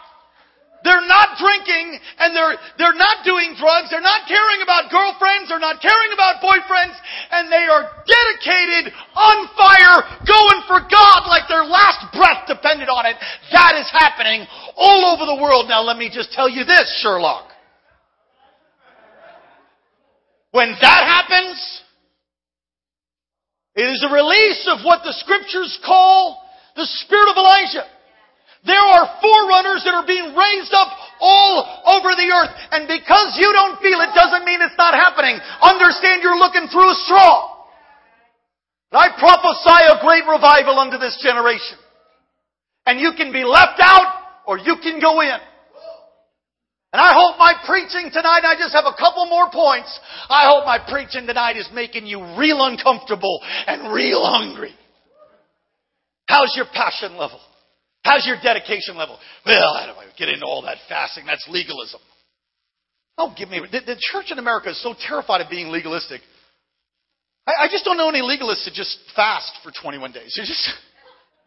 They're 0.87 1.07
not 1.11 1.35
drinking 1.43 1.99
and 2.23 2.31
they're, 2.37 2.55
they're 2.79 2.95
not 2.95 3.27
doing 3.27 3.59
drugs. 3.59 3.91
They're 3.91 4.05
not 4.05 4.31
caring 4.31 4.63
about 4.63 4.95
girlfriends. 4.95 5.51
They're 5.51 5.59
not 5.59 5.83
caring 5.83 6.15
about 6.15 6.39
boyfriends. 6.39 6.95
And 7.35 7.51
they 7.51 7.67
are 7.67 7.99
dedicated, 8.07 8.95
on 9.15 9.51
fire, 9.59 10.23
going 10.23 10.61
for 10.71 10.79
God 10.87 11.27
like 11.27 11.51
their 11.51 11.67
last 11.67 12.07
breath 12.15 12.47
depended 12.47 12.87
on 12.87 13.07
it. 13.07 13.19
That 13.51 13.75
is 13.75 13.91
happening 13.91 14.47
all 14.77 15.11
over 15.11 15.27
the 15.27 15.43
world. 15.43 15.67
Now 15.69 15.83
let 15.83 15.99
me 15.99 16.11
just 16.13 16.31
tell 16.31 16.49
you 16.49 16.65
this, 16.65 16.87
Sherlock. 17.03 17.51
When 20.53 20.71
that 20.81 21.03
happens, 21.05 21.83
it 23.75 23.83
is 23.83 24.07
a 24.09 24.15
release 24.15 24.69
of 24.71 24.85
what 24.85 25.03
the 25.03 25.13
scriptures 25.13 25.79
call 25.85 26.43
the 26.77 26.87
spirit 26.87 27.31
of 27.31 27.37
Elijah. 27.37 27.98
There 28.67 28.81
are 28.81 29.05
forerunners 29.23 29.87
that 29.87 29.95
are 29.95 30.07
being 30.07 30.35
raised 30.35 30.75
up 30.75 30.91
all 31.21 31.63
over 31.87 32.15
the 32.15 32.27
earth. 32.27 32.53
And 32.73 32.87
because 32.91 33.39
you 33.39 33.51
don't 33.53 33.79
feel 33.79 34.01
it 34.03 34.15
doesn't 34.15 34.45
mean 34.45 34.61
it's 34.63 34.79
not 34.79 34.95
happening. 34.95 35.39
Understand 35.63 36.23
you're 36.23 36.39
looking 36.39 36.67
through 36.67 36.91
a 36.91 36.99
straw. 37.07 37.59
I 38.91 39.13
prophesy 39.19 39.81
a 39.93 40.01
great 40.01 40.25
revival 40.27 40.79
unto 40.79 40.99
this 40.99 41.19
generation. 41.23 41.79
And 42.87 42.99
you 42.99 43.13
can 43.17 43.33
be 43.33 43.45
left 43.45 43.79
out 43.79 44.43
or 44.47 44.59
you 44.59 44.77
can 44.83 44.99
go 45.01 45.21
in. 45.21 45.39
And 46.91 47.03
I 47.03 47.13
hope 47.13 47.37
my 47.39 47.53
preaching 47.67 48.09
tonight, 48.11 48.49
I 48.49 48.57
just 48.59 48.73
have 48.73 48.87
a 48.87 48.97
couple 48.97 49.27
more 49.27 49.51
points. 49.53 49.93
I 50.31 50.49
hope 50.49 50.65
my 50.65 50.79
preaching 50.89 51.27
tonight 51.27 51.59
is 51.59 51.69
making 51.75 52.07
you 52.07 52.19
real 52.39 52.65
uncomfortable 52.65 53.41
and 53.67 53.93
real 53.93 54.25
hungry. 54.25 54.75
How's 56.27 56.55
your 56.57 56.65
passion 56.73 57.19
level? 57.19 57.41
How's 58.09 58.27
your 58.27 58.39
dedication 58.43 58.97
level? 58.97 59.19
Well, 59.45 59.75
I 59.75 59.85
don't 59.85 59.97
want 59.97 60.09
to 60.11 60.17
get 60.17 60.31
into 60.33 60.47
all 60.47 60.63
that 60.63 60.79
fasting. 60.89 61.27
That's 61.27 61.47
legalism. 61.51 62.01
Oh, 63.19 63.35
give 63.37 63.51
me. 63.51 63.61
The, 63.61 63.81
the 63.81 63.97
church 64.13 64.31
in 64.31 64.39
America 64.39 64.71
is 64.71 64.83
so 64.83 64.95
terrified 65.07 65.43
of 65.43 65.51
being 65.51 65.69
legalistic. 65.69 66.23
I, 67.47 67.65
I 67.65 67.69
just 67.69 67.85
don't 67.85 67.99
know 67.99 68.09
any 68.09 68.23
legalists 68.23 68.65
that 68.65 68.73
just 68.73 68.97
fast 69.15 69.53
for 69.63 69.73
21 69.83 70.13
days. 70.13 70.33
They're 70.35 70.47
just, 70.47 70.71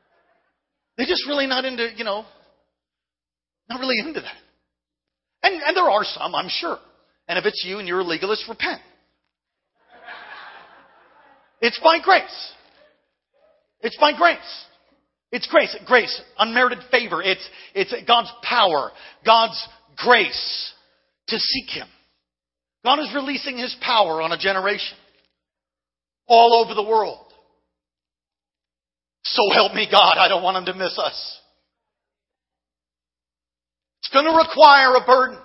they're 0.97 1.08
just 1.08 1.26
really 1.28 1.47
not 1.47 1.65
into, 1.65 1.88
you 1.95 2.04
know, 2.04 2.26
not 3.67 3.80
really 3.80 3.97
into 3.97 4.21
that. 4.21 4.36
And, 5.41 5.63
and 5.63 5.76
there 5.76 5.89
are 5.89 6.04
some, 6.04 6.36
I'm 6.36 6.50
sure. 6.50 6.78
And 7.28 7.39
if 7.39 7.45
it's 7.45 7.63
you 7.65 7.80
and 7.80 7.88
you're 7.88 8.02
a 8.02 8.04
legalist, 8.04 8.47
repent. 8.47 8.82
It's 11.60 11.80
by 11.80 11.97
grace. 12.04 12.52
It's 13.82 13.97
by 13.97 14.15
grace. 14.15 14.65
It's 15.32 15.48
grace, 15.48 15.76
grace, 15.86 16.22
unmerited 16.38 16.80
favor. 16.91 17.22
It's, 17.22 17.48
it's 17.74 17.94
God's 18.06 18.32
power, 18.44 18.91
God's 19.26 19.65
grace 19.98 20.74
to 21.28 21.39
seek 21.39 21.70
Him. 21.70 21.88
God 22.84 23.00
is 23.00 23.13
releasing 23.15 23.58
His 23.58 23.76
power 23.82 24.22
on 24.22 24.32
a 24.32 24.38
generation 24.38 24.98
all 26.28 26.63
over 26.63 26.74
the 26.74 26.84
world. 26.84 27.26
So 29.24 29.41
help 29.54 29.74
me 29.74 29.88
God, 29.89 30.15
I 30.17 30.28
don't 30.28 30.44
want 30.44 30.58
Him 30.58 30.65
to 30.65 30.74
miss 30.74 30.98
us. 31.00 31.39
It's 34.00 34.12
going 34.12 34.26
to 34.26 34.36
require 34.36 34.96
a 34.96 35.06
burden. 35.06 35.38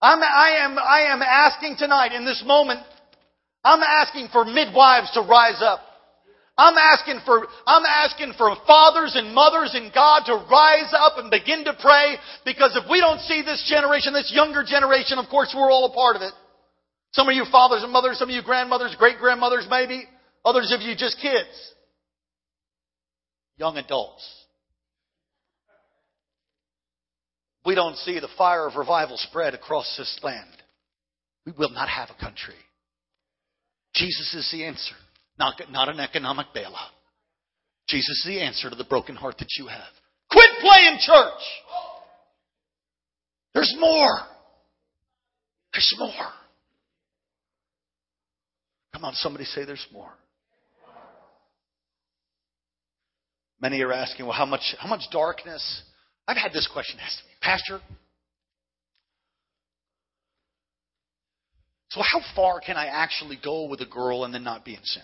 I'm, 0.00 0.22
I 0.22 0.64
am, 0.64 0.78
I 0.78 1.12
am 1.12 1.22
asking 1.22 1.76
tonight 1.78 2.12
in 2.12 2.24
this 2.24 2.42
moment, 2.46 2.80
I'm 3.64 3.80
asking 3.82 4.28
for 4.32 4.44
midwives 4.44 5.10
to 5.12 5.20
rise 5.22 5.60
up. 5.60 5.80
I'm 6.56 6.78
asking 6.78 7.20
for, 7.26 7.46
I'm 7.66 7.84
asking 7.84 8.34
for 8.38 8.54
fathers 8.66 9.16
and 9.16 9.34
mothers 9.34 9.74
in 9.74 9.90
God 9.92 10.22
to 10.26 10.46
rise 10.48 10.92
up 10.96 11.18
and 11.18 11.30
begin 11.30 11.64
to 11.64 11.76
pray 11.80 12.14
because 12.44 12.78
if 12.80 12.88
we 12.88 13.00
don't 13.00 13.20
see 13.20 13.42
this 13.42 13.66
generation, 13.68 14.12
this 14.12 14.30
younger 14.32 14.62
generation, 14.64 15.18
of 15.18 15.28
course 15.28 15.52
we're 15.56 15.70
all 15.70 15.90
a 15.90 15.94
part 15.94 16.14
of 16.14 16.22
it. 16.22 16.32
Some 17.12 17.28
of 17.28 17.34
you 17.34 17.44
fathers 17.50 17.82
and 17.82 17.92
mothers, 17.92 18.18
some 18.18 18.28
of 18.28 18.34
you 18.34 18.42
grandmothers, 18.42 18.94
great 18.98 19.18
grandmothers 19.18 19.66
maybe, 19.68 20.04
others 20.44 20.72
of 20.72 20.80
you 20.80 20.94
just 20.96 21.18
kids. 21.20 21.72
Young 23.56 23.76
adults. 23.76 24.24
We 27.66 27.74
don't 27.74 27.96
see 27.96 28.20
the 28.20 28.28
fire 28.38 28.66
of 28.68 28.76
revival 28.76 29.16
spread 29.16 29.54
across 29.54 29.96
this 29.96 30.20
land. 30.22 30.50
We 31.46 31.52
will 31.56 31.70
not 31.70 31.88
have 31.88 32.10
a 32.10 32.20
country. 32.20 32.54
Jesus 33.94 34.34
is 34.34 34.48
the 34.52 34.64
answer. 34.64 34.94
Not, 35.38 35.60
not 35.70 35.88
an 35.88 36.00
economic 36.00 36.46
bailout. 36.54 36.92
Jesus 37.88 38.18
is 38.20 38.24
the 38.26 38.40
answer 38.40 38.70
to 38.70 38.76
the 38.76 38.84
broken 38.84 39.16
heart 39.16 39.36
that 39.38 39.48
you 39.58 39.66
have. 39.66 39.92
Quit 40.30 40.50
playing 40.60 40.98
church. 41.00 41.42
There's 43.52 43.74
more. 43.78 44.20
There's 45.72 45.94
more. 45.98 46.28
Come 48.92 49.04
on, 49.04 49.14
somebody 49.14 49.44
say 49.44 49.64
there's 49.64 49.86
more. 49.92 50.12
Many 53.60 53.80
are 53.82 53.92
asking, 53.92 54.26
well, 54.26 54.34
how 54.34 54.46
much, 54.46 54.74
how 54.78 54.88
much 54.88 55.02
darkness? 55.10 55.82
I've 56.28 56.36
had 56.36 56.52
this 56.52 56.68
question 56.72 56.98
asked 57.00 57.18
to 57.18 57.24
me. 57.24 57.32
Pastor, 57.40 57.80
so 61.90 62.02
how 62.02 62.20
far 62.36 62.60
can 62.60 62.76
I 62.76 62.86
actually 62.86 63.38
go 63.42 63.66
with 63.68 63.80
a 63.80 63.86
girl 63.86 64.24
and 64.24 64.32
then 64.32 64.44
not 64.44 64.64
be 64.64 64.74
in 64.74 64.84
sin? 64.84 65.02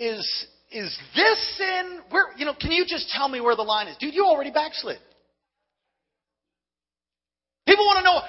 Is 0.00 0.46
is 0.72 0.98
this 1.14 1.58
sin? 1.58 2.00
Where 2.10 2.28
you 2.36 2.46
know? 2.46 2.54
Can 2.58 2.72
you 2.72 2.84
just 2.88 3.10
tell 3.10 3.28
me 3.28 3.40
where 3.40 3.54
the 3.54 3.62
line 3.62 3.86
is, 3.86 3.96
dude? 3.98 4.14
You 4.14 4.24
already 4.24 4.50
backslid. 4.50 4.98
People 7.66 7.84
want 7.84 7.98
to 7.98 8.04
know 8.04 8.20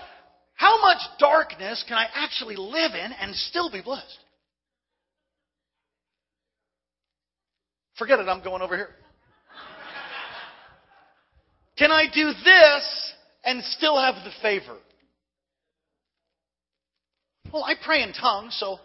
how 0.54 0.80
much 0.82 1.00
darkness 1.18 1.84
can 1.88 1.98
I 1.98 2.06
actually 2.14 2.56
live 2.56 2.92
in 2.94 3.12
and 3.14 3.36
still 3.36 3.72
be 3.72 3.82
blessed. 3.82 4.20
Forget 7.98 8.20
it. 8.20 8.28
I'm 8.28 8.44
going 8.44 8.62
over 8.62 8.76
here. 8.76 8.90
Can 11.78 11.92
I 11.92 12.06
do 12.14 12.32
this 12.44 13.14
and 13.44 13.64
still 13.64 14.00
have 14.00 14.16
the 14.24 14.32
favor? 14.42 14.78
Well, 17.52 17.64
I 17.64 17.74
pray 17.84 18.04
in 18.04 18.14
tongues, 18.14 18.56
so 18.60 18.78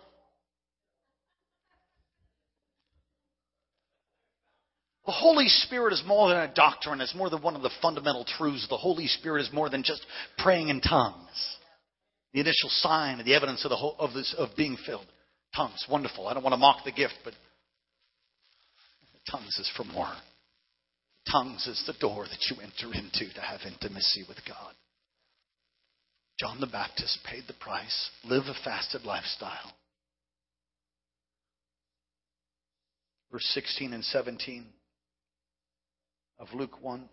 The 5.06 5.12
Holy 5.12 5.48
Spirit 5.48 5.92
is 5.92 6.02
more 6.04 6.28
than 6.28 6.38
a 6.38 6.52
doctrine. 6.52 7.00
It's 7.00 7.14
more 7.14 7.30
than 7.30 7.40
one 7.40 7.54
of 7.54 7.62
the 7.62 7.70
fundamental 7.80 8.24
truths. 8.24 8.66
The 8.68 8.76
Holy 8.76 9.06
Spirit 9.06 9.42
is 9.42 9.52
more 9.52 9.70
than 9.70 9.84
just 9.84 10.04
praying 10.38 10.68
in 10.68 10.80
tongues. 10.80 11.56
The 12.32 12.40
initial 12.40 12.68
sign, 12.68 13.24
the 13.24 13.34
evidence 13.34 13.64
of, 13.64 13.70
the 13.70 13.76
whole, 13.76 13.94
of, 13.98 14.12
this, 14.14 14.34
of 14.36 14.50
being 14.56 14.76
filled. 14.84 15.06
Tongues, 15.54 15.86
wonderful. 15.88 16.26
I 16.26 16.34
don't 16.34 16.42
want 16.42 16.54
to 16.54 16.58
mock 16.58 16.84
the 16.84 16.90
gift, 16.90 17.14
but 17.24 17.34
tongues 19.30 19.56
is 19.58 19.70
for 19.76 19.84
more. 19.84 20.12
Tongues 21.30 21.66
is 21.68 21.82
the 21.86 21.94
door 22.00 22.24
that 22.24 22.50
you 22.50 22.60
enter 22.60 22.92
into 22.92 23.32
to 23.32 23.40
have 23.40 23.60
intimacy 23.64 24.24
with 24.28 24.38
God. 24.46 24.74
John 26.40 26.60
the 26.60 26.66
Baptist 26.66 27.20
paid 27.24 27.44
the 27.46 27.54
price, 27.54 28.10
live 28.24 28.44
a 28.46 28.54
fasted 28.64 29.02
lifestyle. 29.02 29.72
verse 33.36 33.50
16 33.52 33.92
and 33.92 34.04
17 34.04 34.64
of 36.38 36.48
Luke 36.54 36.82
1. 36.82 37.08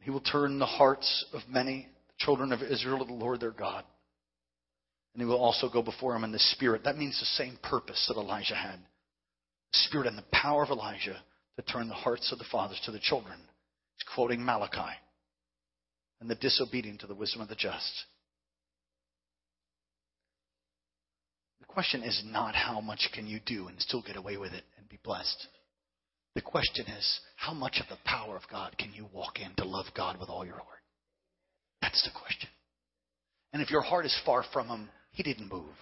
He 0.00 0.10
will 0.10 0.20
turn 0.20 0.58
the 0.58 0.66
hearts 0.66 1.24
of 1.32 1.40
many, 1.48 1.88
the 2.08 2.24
children 2.24 2.52
of 2.52 2.62
Israel, 2.62 2.98
to 2.98 3.04
the 3.04 3.12
Lord 3.12 3.40
their 3.40 3.50
God. 3.50 3.84
And 5.14 5.22
he 5.22 5.26
will 5.26 5.40
also 5.40 5.68
go 5.68 5.82
before 5.82 6.14
him 6.14 6.24
in 6.24 6.32
the 6.32 6.38
Spirit. 6.38 6.84
That 6.84 6.98
means 6.98 7.18
the 7.18 7.42
same 7.42 7.58
purpose 7.62 8.04
that 8.08 8.20
Elijah 8.20 8.54
had. 8.54 8.78
The 9.72 9.78
Spirit 9.88 10.06
and 10.06 10.18
the 10.18 10.24
power 10.32 10.62
of 10.62 10.70
Elijah 10.70 11.16
to 11.56 11.62
turn 11.62 11.88
the 11.88 11.94
hearts 11.94 12.30
of 12.32 12.38
the 12.38 12.44
fathers 12.52 12.80
to 12.84 12.92
the 12.92 13.00
children. 13.00 13.38
He's 13.96 14.14
quoting 14.14 14.44
Malachi. 14.44 14.94
And 16.20 16.30
the 16.30 16.34
disobedient 16.34 17.00
to 17.00 17.06
the 17.06 17.14
wisdom 17.14 17.40
of 17.40 17.48
the 17.48 17.54
just. 17.54 18.04
The 21.60 21.66
question 21.66 22.02
is 22.02 22.22
not 22.24 22.54
how 22.54 22.80
much 22.80 23.08
can 23.14 23.26
you 23.26 23.40
do 23.44 23.68
and 23.68 23.80
still 23.80 24.02
get 24.02 24.16
away 24.16 24.36
with 24.36 24.52
it 24.52 24.64
and 24.78 24.88
be 24.88 24.98
blessed. 25.02 25.48
The 26.36 26.42
question 26.42 26.84
is, 26.86 27.20
how 27.36 27.54
much 27.54 27.80
of 27.80 27.88
the 27.88 27.96
power 28.04 28.36
of 28.36 28.42
God 28.50 28.76
can 28.76 28.92
you 28.92 29.06
walk 29.10 29.40
in 29.40 29.54
to 29.56 29.64
love 29.64 29.86
God 29.96 30.20
with 30.20 30.28
all 30.28 30.44
your 30.44 30.56
heart? 30.56 30.82
That's 31.80 32.02
the 32.04 32.10
question. 32.10 32.50
And 33.54 33.62
if 33.62 33.70
your 33.70 33.80
heart 33.80 34.04
is 34.04 34.20
far 34.26 34.44
from 34.52 34.68
Him, 34.68 34.90
He 35.12 35.22
didn't 35.22 35.50
move. 35.50 35.74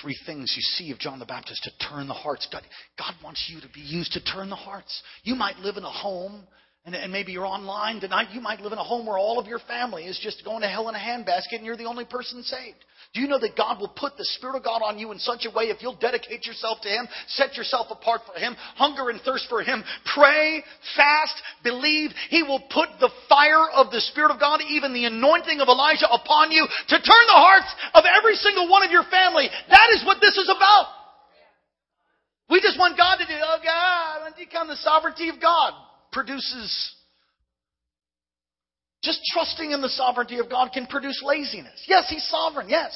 Three 0.00 0.16
things 0.24 0.54
you 0.56 0.62
see 0.62 0.90
of 0.90 0.98
John 0.98 1.18
the 1.18 1.26
Baptist 1.26 1.64
to 1.64 1.86
turn 1.86 2.08
the 2.08 2.14
hearts. 2.14 2.48
God, 2.50 2.62
God 2.98 3.12
wants 3.22 3.50
you 3.52 3.60
to 3.60 3.68
be 3.68 3.82
used 3.82 4.12
to 4.12 4.24
turn 4.24 4.48
the 4.48 4.56
hearts. 4.56 5.02
You 5.24 5.34
might 5.34 5.58
live 5.58 5.76
in 5.76 5.84
a 5.84 5.90
home 5.90 6.44
and, 6.84 6.96
and 6.96 7.12
maybe 7.12 7.30
you're 7.30 7.46
online 7.46 8.00
tonight. 8.00 8.28
You 8.32 8.40
might 8.40 8.60
live 8.60 8.72
in 8.72 8.78
a 8.78 8.84
home 8.84 9.06
where 9.06 9.18
all 9.18 9.38
of 9.38 9.46
your 9.46 9.60
family 9.68 10.04
is 10.04 10.18
just 10.20 10.44
going 10.44 10.62
to 10.62 10.68
hell 10.68 10.88
in 10.88 10.94
a 10.94 10.98
handbasket 10.98 11.54
and 11.54 11.64
you're 11.64 11.76
the 11.76 11.86
only 11.86 12.04
person 12.04 12.42
saved. 12.42 12.78
Do 13.14 13.20
you 13.20 13.28
know 13.28 13.38
that 13.38 13.54
God 13.56 13.78
will 13.78 13.92
put 13.94 14.16
the 14.16 14.24
Spirit 14.40 14.56
of 14.56 14.64
God 14.64 14.80
on 14.80 14.98
you 14.98 15.12
in 15.12 15.18
such 15.20 15.44
a 15.44 15.54
way 15.54 15.68
if 15.68 15.82
you'll 15.82 16.00
dedicate 16.00 16.46
yourself 16.46 16.80
to 16.82 16.88
Him, 16.88 17.06
set 17.28 17.54
yourself 17.54 17.86
apart 17.90 18.22
for 18.26 18.40
Him, 18.40 18.56
hunger 18.74 19.10
and 19.10 19.20
thirst 19.20 19.46
for 19.48 19.62
Him, 19.62 19.84
pray, 20.16 20.64
fast, 20.96 21.36
believe, 21.62 22.10
He 22.30 22.42
will 22.42 22.62
put 22.72 22.88
the 22.98 23.12
fire 23.28 23.68
of 23.76 23.92
the 23.92 24.00
Spirit 24.00 24.32
of 24.32 24.40
God, 24.40 24.60
even 24.66 24.94
the 24.94 25.04
anointing 25.04 25.60
of 25.60 25.68
Elijah 25.68 26.08
upon 26.10 26.50
you 26.50 26.66
to 26.66 26.96
turn 26.96 27.24
the 27.28 27.36
hearts 27.36 27.68
of 27.94 28.04
every 28.08 28.34
single 28.34 28.68
one 28.70 28.82
of 28.82 28.90
your 28.90 29.04
family. 29.04 29.46
That 29.68 29.88
is 29.92 30.02
what 30.06 30.18
this 30.20 30.34
is 30.38 30.48
about. 30.48 30.88
We 32.48 32.60
just 32.60 32.78
want 32.78 32.96
God 32.96 33.16
to 33.20 33.26
do, 33.26 33.36
oh 33.38 33.60
God, 33.62 34.24
when 34.24 34.32
you 34.40 34.50
come 34.50 34.68
the 34.68 34.76
sovereignty 34.76 35.28
of 35.28 35.38
God 35.38 35.74
produces 36.12 36.94
just 39.02 39.20
trusting 39.32 39.72
in 39.72 39.80
the 39.80 39.88
sovereignty 39.88 40.38
of 40.38 40.48
God 40.48 40.70
can 40.72 40.86
produce 40.86 41.20
laziness. 41.24 41.84
Yes, 41.88 42.08
He's 42.08 42.26
sovereign, 42.28 42.68
yes. 42.68 42.92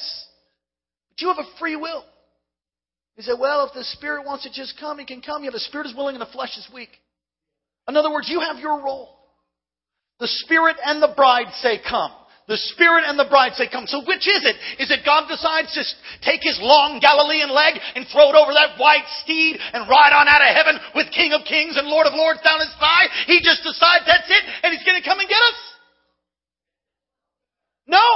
But 1.09 1.21
you 1.21 1.27
have 1.27 1.39
a 1.39 1.59
free 1.59 1.75
will. 1.75 2.05
You 3.17 3.23
say, 3.23 3.33
well, 3.37 3.67
if 3.67 3.73
the 3.73 3.83
Spirit 3.83 4.25
wants 4.25 4.43
to 4.43 4.51
just 4.51 4.79
come, 4.79 4.99
He 4.99 5.05
can 5.05 5.21
come. 5.21 5.43
Yeah, 5.43 5.49
the 5.51 5.59
Spirit 5.59 5.87
is 5.87 5.95
willing 5.95 6.15
and 6.15 6.21
the 6.21 6.31
flesh 6.31 6.55
is 6.57 6.67
weak. 6.73 6.89
In 7.89 7.97
other 7.97 8.11
words, 8.11 8.29
you 8.29 8.39
have 8.39 8.57
your 8.57 8.81
role. 8.81 9.09
The 10.19 10.27
Spirit 10.27 10.77
and 10.83 11.01
the 11.01 11.13
bride 11.15 11.51
say, 11.61 11.79
come. 11.87 12.11
The 12.47 12.55
Spirit 12.71 13.03
and 13.03 13.19
the 13.19 13.27
bride 13.27 13.59
say, 13.59 13.67
come. 13.67 13.91
So 13.91 13.99
which 14.07 14.23
is 14.23 14.47
it? 14.47 14.55
Is 14.79 14.87
it 14.87 15.03
God 15.03 15.27
decides 15.27 15.75
to 15.75 15.83
take 16.23 16.39
his 16.39 16.55
long 16.63 17.03
Galilean 17.03 17.51
leg 17.51 17.75
and 17.95 18.07
throw 18.07 18.31
it 18.31 18.39
over 18.39 18.55
that 18.55 18.79
white 18.79 19.03
steed 19.19 19.59
and 19.59 19.83
ride 19.83 20.15
on 20.15 20.31
out 20.31 20.39
of 20.39 20.55
heaven 20.55 20.79
with 20.95 21.11
King 21.11 21.35
of 21.35 21.43
Kings 21.43 21.75
and 21.75 21.91
Lord 21.91 22.07
of 22.07 22.15
Lords 22.15 22.39
down 22.39 22.63
his 22.63 22.71
thigh? 22.79 23.11
He 23.27 23.43
just 23.43 23.67
decides 23.67 24.07
that's 24.07 24.31
it 24.31 24.43
and 24.63 24.71
he's 24.71 24.87
going 24.87 24.95
to 24.95 25.03
come 25.03 25.19
and 25.19 25.27
get 25.27 25.43
us? 25.43 25.59
No. 27.83 28.07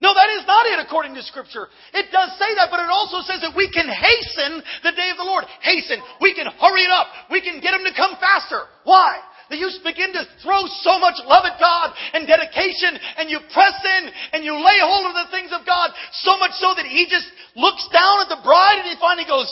No, 0.00 0.16
that 0.16 0.32
is 0.40 0.48
not 0.48 0.64
it 0.64 0.80
according 0.80 1.12
to 1.12 1.22
Scripture. 1.22 1.68
It 1.92 2.08
does 2.08 2.32
say 2.40 2.56
that, 2.56 2.72
but 2.72 2.80
it 2.80 2.88
also 2.88 3.20
says 3.20 3.44
that 3.44 3.52
we 3.52 3.68
can 3.68 3.84
hasten 3.84 4.64
the 4.80 4.96
day 4.96 5.12
of 5.12 5.20
the 5.20 5.28
Lord. 5.28 5.44
Hasten. 5.60 6.00
We 6.24 6.32
can 6.32 6.48
hurry 6.48 6.88
it 6.88 6.92
up. 6.92 7.08
We 7.28 7.44
can 7.44 7.60
get 7.60 7.76
him 7.76 7.84
to 7.84 7.92
come 7.92 8.16
faster. 8.16 8.64
Why? 8.88 9.20
That 9.50 9.58
you 9.58 9.66
begin 9.82 10.14
to 10.14 10.22
throw 10.40 10.62
so 10.86 10.96
much 11.02 11.18
love 11.26 11.42
at 11.42 11.58
God 11.58 11.90
and 12.14 12.24
dedication 12.24 12.94
and 13.18 13.26
you 13.28 13.42
press 13.50 13.74
in 13.98 14.02
and 14.32 14.46
you 14.46 14.54
lay 14.54 14.78
hold 14.78 15.10
of 15.10 15.18
the 15.26 15.30
things 15.34 15.50
of 15.50 15.66
God 15.66 15.90
so 16.22 16.38
much 16.38 16.54
so 16.62 16.72
that 16.78 16.86
He 16.86 17.10
just 17.10 17.26
looks 17.58 17.82
down 17.90 18.22
at 18.22 18.30
the 18.30 18.40
bride 18.46 18.86
and 18.86 18.88
He 18.88 18.96
finally 19.02 19.26
goes, 19.26 19.50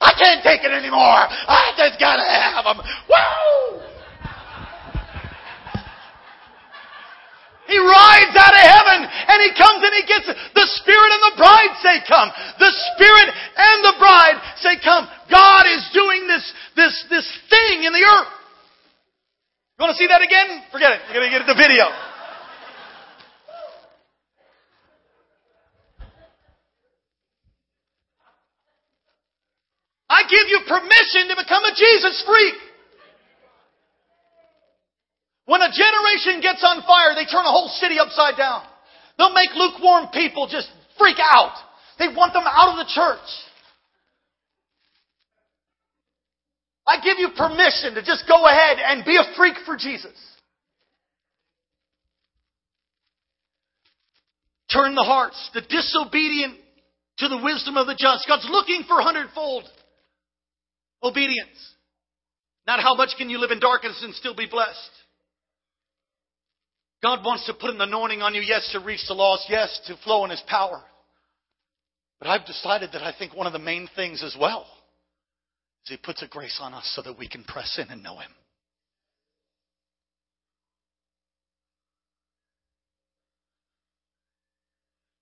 I 0.00 0.12
can't 0.16 0.44
take 0.44 0.60
it 0.60 0.72
anymore. 0.72 1.24
I 1.24 1.72
just 1.76 2.00
gotta 2.00 2.24
have 2.24 2.64
them. 2.68 2.78
Woo! 3.08 3.80
He 7.70 7.78
rides 7.78 8.34
out 8.34 8.50
of 8.50 8.64
heaven 8.66 8.98
and 9.06 9.38
he 9.46 9.54
comes 9.54 9.78
and 9.78 9.94
he 9.94 10.04
gets 10.04 10.26
the 10.26 10.66
Spirit 10.82 11.10
and 11.14 11.22
the 11.32 11.36
bride 11.38 11.72
say 11.80 11.96
come. 12.02 12.28
The 12.58 12.72
Spirit 12.92 13.28
and 13.30 13.78
the 13.86 13.96
bride 13.96 14.36
say 14.58 14.74
come. 14.82 15.06
God 15.30 15.64
is 15.70 15.86
doing 15.94 16.26
this, 16.26 16.44
this, 16.74 16.92
this 17.08 17.26
thing 17.48 17.86
in 17.86 17.94
the 17.94 18.02
earth. 18.02 18.32
You 19.78 19.88
want 19.88 19.96
to 19.96 20.00
see 20.02 20.10
that 20.12 20.20
again? 20.20 20.60
Forget 20.68 20.92
it. 20.92 21.00
You're 21.08 21.24
going 21.24 21.32
to 21.32 21.38
get 21.38 21.39
the 21.50 21.58
video. 21.58 21.84
I 30.08 30.22
give 30.30 30.46
you 30.48 30.60
permission 30.66 31.26
to 31.30 31.42
become 31.42 31.64
a 31.64 31.74
Jesus 31.74 32.22
freak. 32.26 32.54
When 35.46 35.62
a 35.62 35.70
generation 35.74 36.40
gets 36.40 36.62
on 36.62 36.82
fire, 36.82 37.14
they 37.16 37.24
turn 37.24 37.44
a 37.44 37.50
whole 37.50 37.68
city 37.80 37.98
upside 37.98 38.36
down. 38.36 38.62
They'll 39.18 39.34
make 39.34 39.50
lukewarm 39.54 40.08
people 40.12 40.46
just 40.46 40.70
freak 40.98 41.16
out. 41.18 41.54
They 41.98 42.06
want 42.06 42.32
them 42.32 42.44
out 42.46 42.78
of 42.78 42.86
the 42.86 42.92
church. 42.92 43.26
I 46.86 47.02
give 47.02 47.18
you 47.18 47.30
permission 47.36 47.94
to 47.94 48.02
just 48.02 48.24
go 48.28 48.46
ahead 48.46 48.78
and 48.78 49.04
be 49.04 49.16
a 49.16 49.36
freak 49.36 49.54
for 49.66 49.76
Jesus. 49.76 50.29
Turn 54.72 54.94
the 54.94 55.02
hearts, 55.02 55.50
the 55.52 55.62
disobedient 55.62 56.56
to 57.18 57.28
the 57.28 57.42
wisdom 57.42 57.76
of 57.76 57.86
the 57.86 57.96
just. 57.98 58.26
God's 58.26 58.48
looking 58.50 58.84
for 58.86 59.00
hundredfold 59.00 59.64
obedience. 61.02 61.74
Not 62.66 62.80
how 62.80 62.94
much 62.94 63.10
can 63.18 63.30
you 63.30 63.38
live 63.38 63.50
in 63.50 63.60
darkness 63.60 64.00
and 64.02 64.14
still 64.14 64.34
be 64.34 64.46
blessed. 64.46 64.90
God 67.02 67.24
wants 67.24 67.46
to 67.46 67.54
put 67.54 67.70
an 67.70 67.80
anointing 67.80 68.20
on 68.20 68.34
you, 68.34 68.42
yes, 68.42 68.68
to 68.72 68.80
reach 68.80 69.00
the 69.08 69.14
lost, 69.14 69.46
yes, 69.48 69.80
to 69.86 69.96
flow 70.04 70.24
in 70.24 70.30
His 70.30 70.42
power. 70.46 70.82
But 72.18 72.28
I've 72.28 72.46
decided 72.46 72.90
that 72.92 73.02
I 73.02 73.14
think 73.18 73.34
one 73.34 73.46
of 73.46 73.54
the 73.54 73.58
main 73.58 73.88
things 73.96 74.22
as 74.22 74.36
well 74.38 74.66
is 75.84 75.90
he 75.90 75.96
puts 75.96 76.22
a 76.22 76.28
grace 76.28 76.58
on 76.60 76.74
us 76.74 76.92
so 76.94 77.02
that 77.02 77.18
we 77.18 77.26
can 77.26 77.42
press 77.42 77.78
in 77.82 77.90
and 77.90 78.02
know 78.02 78.18
Him. 78.18 78.30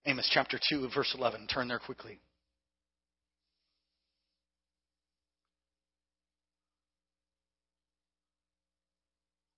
Amos 0.08 0.28
chapter 0.32 0.58
2, 0.70 0.88
verse 0.94 1.14
11. 1.16 1.48
Turn 1.48 1.68
there 1.68 1.78
quickly. 1.78 2.18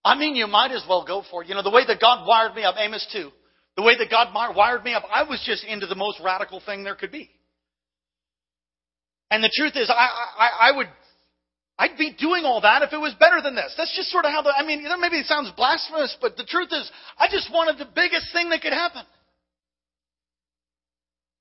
I 0.05 0.19
mean, 0.19 0.35
you 0.35 0.49
might 0.49 0.73
as 0.73 0.85
well 0.89 1.05
go 1.07 1.23
for 1.31 1.43
it. 1.43 1.49
You 1.49 1.55
know, 1.55 1.63
the 1.63 1.71
way 1.71 1.83
that 1.87 2.01
God 2.01 2.27
wired 2.27 2.57
me 2.57 2.65
up, 2.65 2.75
Amos 2.79 3.07
2, 3.13 3.31
the 3.77 3.83
way 3.83 3.97
that 3.97 4.11
God 4.11 4.35
wired 4.57 4.83
me 4.83 4.93
up, 4.93 5.05
I 5.13 5.23
was 5.23 5.41
just 5.47 5.63
into 5.63 5.87
the 5.87 5.95
most 5.95 6.19
radical 6.25 6.61
thing 6.61 6.83
there 6.83 6.97
could 6.97 7.13
be. 7.13 7.31
And 9.31 9.45
the 9.45 9.53
truth 9.55 9.75
is, 9.77 9.89
I, 9.89 10.09
I, 10.37 10.71
I 10.73 10.77
would, 10.77 10.89
I'd 11.79 11.97
be 11.97 12.13
doing 12.19 12.43
all 12.45 12.63
that 12.63 12.83
if 12.83 12.93
it 12.93 12.99
was 12.99 13.15
better 13.21 13.41
than 13.41 13.55
this. 13.55 13.73
That's 13.77 13.95
just 13.95 14.11
sort 14.11 14.25
of 14.25 14.33
how 14.33 14.43
the, 14.43 14.51
I 14.51 14.67
mean, 14.67 14.85
maybe 14.99 15.19
it 15.19 15.27
sounds 15.27 15.53
blasphemous, 15.57 16.17
but 16.21 16.37
the 16.37 16.45
truth 16.45 16.71
is, 16.73 16.91
I 17.17 17.29
just 17.31 17.53
wanted 17.53 17.79
the 17.79 17.89
biggest 17.95 18.33
thing 18.33 18.51
that 18.51 18.63
could 18.63 18.73
happen. 18.73 19.03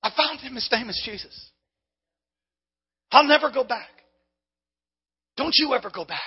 I 0.02 0.12
found 0.16 0.39
him. 0.39 0.56
His 0.56 0.70
name 0.72 0.89
is 0.89 1.02
Jesus. 1.06 1.52
I'll 3.12 3.28
never 3.28 3.52
go 3.52 3.64
back. 3.64 3.89
Don't 5.38 5.54
you 5.56 5.74
ever 5.74 5.89
go 5.93 6.06
back. 6.06 6.20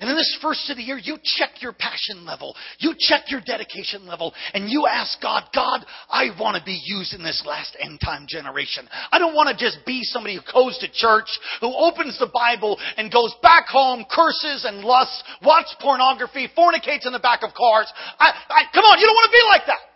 And 0.00 0.10
in 0.10 0.16
this 0.16 0.38
first 0.42 0.68
of 0.70 0.76
the 0.76 0.82
year, 0.82 0.98
you 0.98 1.18
check 1.22 1.62
your 1.62 1.72
passion 1.72 2.26
level. 2.26 2.56
You 2.78 2.94
check 2.98 3.30
your 3.30 3.40
dedication 3.40 4.06
level. 4.06 4.34
And 4.52 4.68
you 4.68 4.86
ask 4.86 5.20
God, 5.22 5.44
God, 5.54 5.86
I 6.10 6.30
want 6.38 6.58
to 6.58 6.64
be 6.64 6.80
used 6.84 7.14
in 7.14 7.22
this 7.22 7.44
last 7.46 7.76
end 7.78 8.00
time 8.04 8.26
generation. 8.28 8.88
I 9.12 9.20
don't 9.20 9.36
want 9.36 9.56
to 9.56 9.64
just 9.64 9.86
be 9.86 10.02
somebody 10.02 10.34
who 10.34 10.42
goes 10.52 10.76
to 10.78 10.90
church, 10.92 11.28
who 11.60 11.72
opens 11.72 12.18
the 12.18 12.26
Bible 12.26 12.76
and 12.96 13.12
goes 13.12 13.32
back 13.40 13.68
home, 13.68 14.04
curses 14.10 14.64
and 14.66 14.80
lusts, 14.80 15.22
watches 15.42 15.76
pornography, 15.80 16.48
fornicates 16.56 17.06
in 17.06 17.12
the 17.12 17.20
back 17.20 17.44
of 17.44 17.54
cars. 17.54 17.90
I, 18.18 18.34
I, 18.50 18.62
come 18.74 18.84
on, 18.84 18.98
you 18.98 19.06
don't 19.06 19.14
want 19.14 19.30
to 19.30 19.36
be 19.38 19.46
like 19.52 19.66
that. 19.66 19.93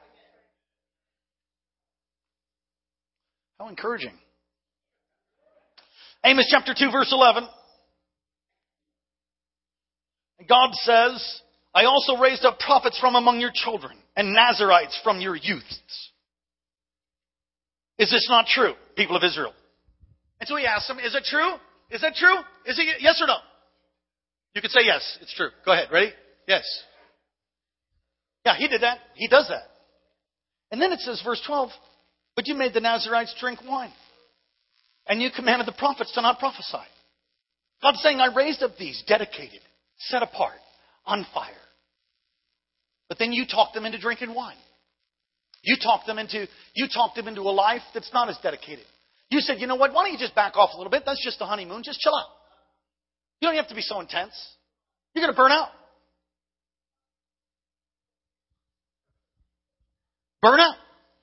How 3.58 3.68
encouraging. 3.68 4.12
Amos 6.24 6.46
chapter 6.50 6.74
2 6.78 6.90
verse 6.92 7.10
11. 7.12 7.46
God 10.48 10.70
says, 10.72 11.40
I 11.74 11.84
also 11.84 12.16
raised 12.16 12.44
up 12.44 12.58
prophets 12.60 12.98
from 13.00 13.16
among 13.16 13.40
your 13.40 13.50
children 13.52 13.96
and 14.16 14.32
Nazarites 14.32 14.98
from 15.02 15.20
your 15.20 15.34
youths. 15.36 16.10
Is 17.98 18.10
this 18.10 18.28
not 18.30 18.46
true, 18.46 18.74
people 18.96 19.16
of 19.16 19.24
Israel? 19.24 19.52
And 20.40 20.48
so 20.48 20.56
he 20.56 20.64
asked 20.64 20.86
them, 20.86 21.00
Is 21.00 21.16
it 21.16 21.24
true? 21.24 21.54
Is 21.90 22.00
that 22.02 22.14
true? 22.14 22.36
Is 22.64 22.78
it 22.78 23.00
yes 23.00 23.20
or 23.20 23.26
no? 23.26 23.36
You 24.54 24.62
could 24.62 24.70
say 24.70 24.80
yes, 24.84 25.18
it's 25.20 25.34
true. 25.34 25.50
Go 25.64 25.72
ahead. 25.72 25.88
Ready? 25.92 26.12
Yes. 26.46 26.64
Yeah, 28.44 28.56
he 28.56 28.68
did 28.68 28.82
that. 28.82 28.98
He 29.14 29.26
does 29.28 29.48
that. 29.48 29.64
And 30.70 30.80
then 30.80 30.92
it 30.92 31.00
says, 31.00 31.20
verse 31.24 31.42
12, 31.46 31.70
but 32.38 32.46
you 32.46 32.54
made 32.54 32.72
the 32.72 32.78
Nazarites 32.78 33.34
drink 33.40 33.58
wine. 33.68 33.90
And 35.08 35.20
you 35.20 35.28
commanded 35.34 35.66
the 35.66 35.72
prophets 35.72 36.12
to 36.14 36.22
not 36.22 36.38
prophesy. 36.38 36.86
God's 37.82 38.00
saying, 38.00 38.20
I 38.20 38.32
raised 38.32 38.62
up 38.62 38.76
these 38.78 39.02
dedicated, 39.08 39.58
set 39.98 40.22
apart, 40.22 40.60
on 41.04 41.26
fire. 41.34 41.50
But 43.08 43.18
then 43.18 43.32
you 43.32 43.44
talked 43.44 43.74
them 43.74 43.84
into 43.86 43.98
drinking 43.98 44.36
wine. 44.36 44.54
You 45.64 45.78
talked 45.82 46.06
them 46.06 46.20
into 46.20 46.46
you 46.76 46.86
talked 46.86 47.16
them 47.16 47.26
into 47.26 47.40
a 47.40 47.50
life 47.50 47.82
that's 47.92 48.12
not 48.14 48.28
as 48.28 48.38
dedicated. 48.40 48.84
You 49.30 49.40
said, 49.40 49.58
you 49.58 49.66
know 49.66 49.74
what? 49.74 49.92
Why 49.92 50.04
don't 50.04 50.12
you 50.12 50.18
just 50.20 50.36
back 50.36 50.56
off 50.56 50.70
a 50.74 50.76
little 50.76 50.92
bit? 50.92 51.02
That's 51.04 51.24
just 51.24 51.40
the 51.40 51.44
honeymoon. 51.44 51.82
Just 51.82 51.98
chill 51.98 52.14
out. 52.14 52.28
You 53.40 53.48
don't 53.48 53.56
have 53.56 53.66
to 53.66 53.74
be 53.74 53.82
so 53.82 53.98
intense. 53.98 54.34
You're 55.12 55.24
going 55.24 55.34
to 55.34 55.36
burn 55.36 55.50
out. 55.50 55.70
Burn 60.40 60.60
out. 60.60 60.76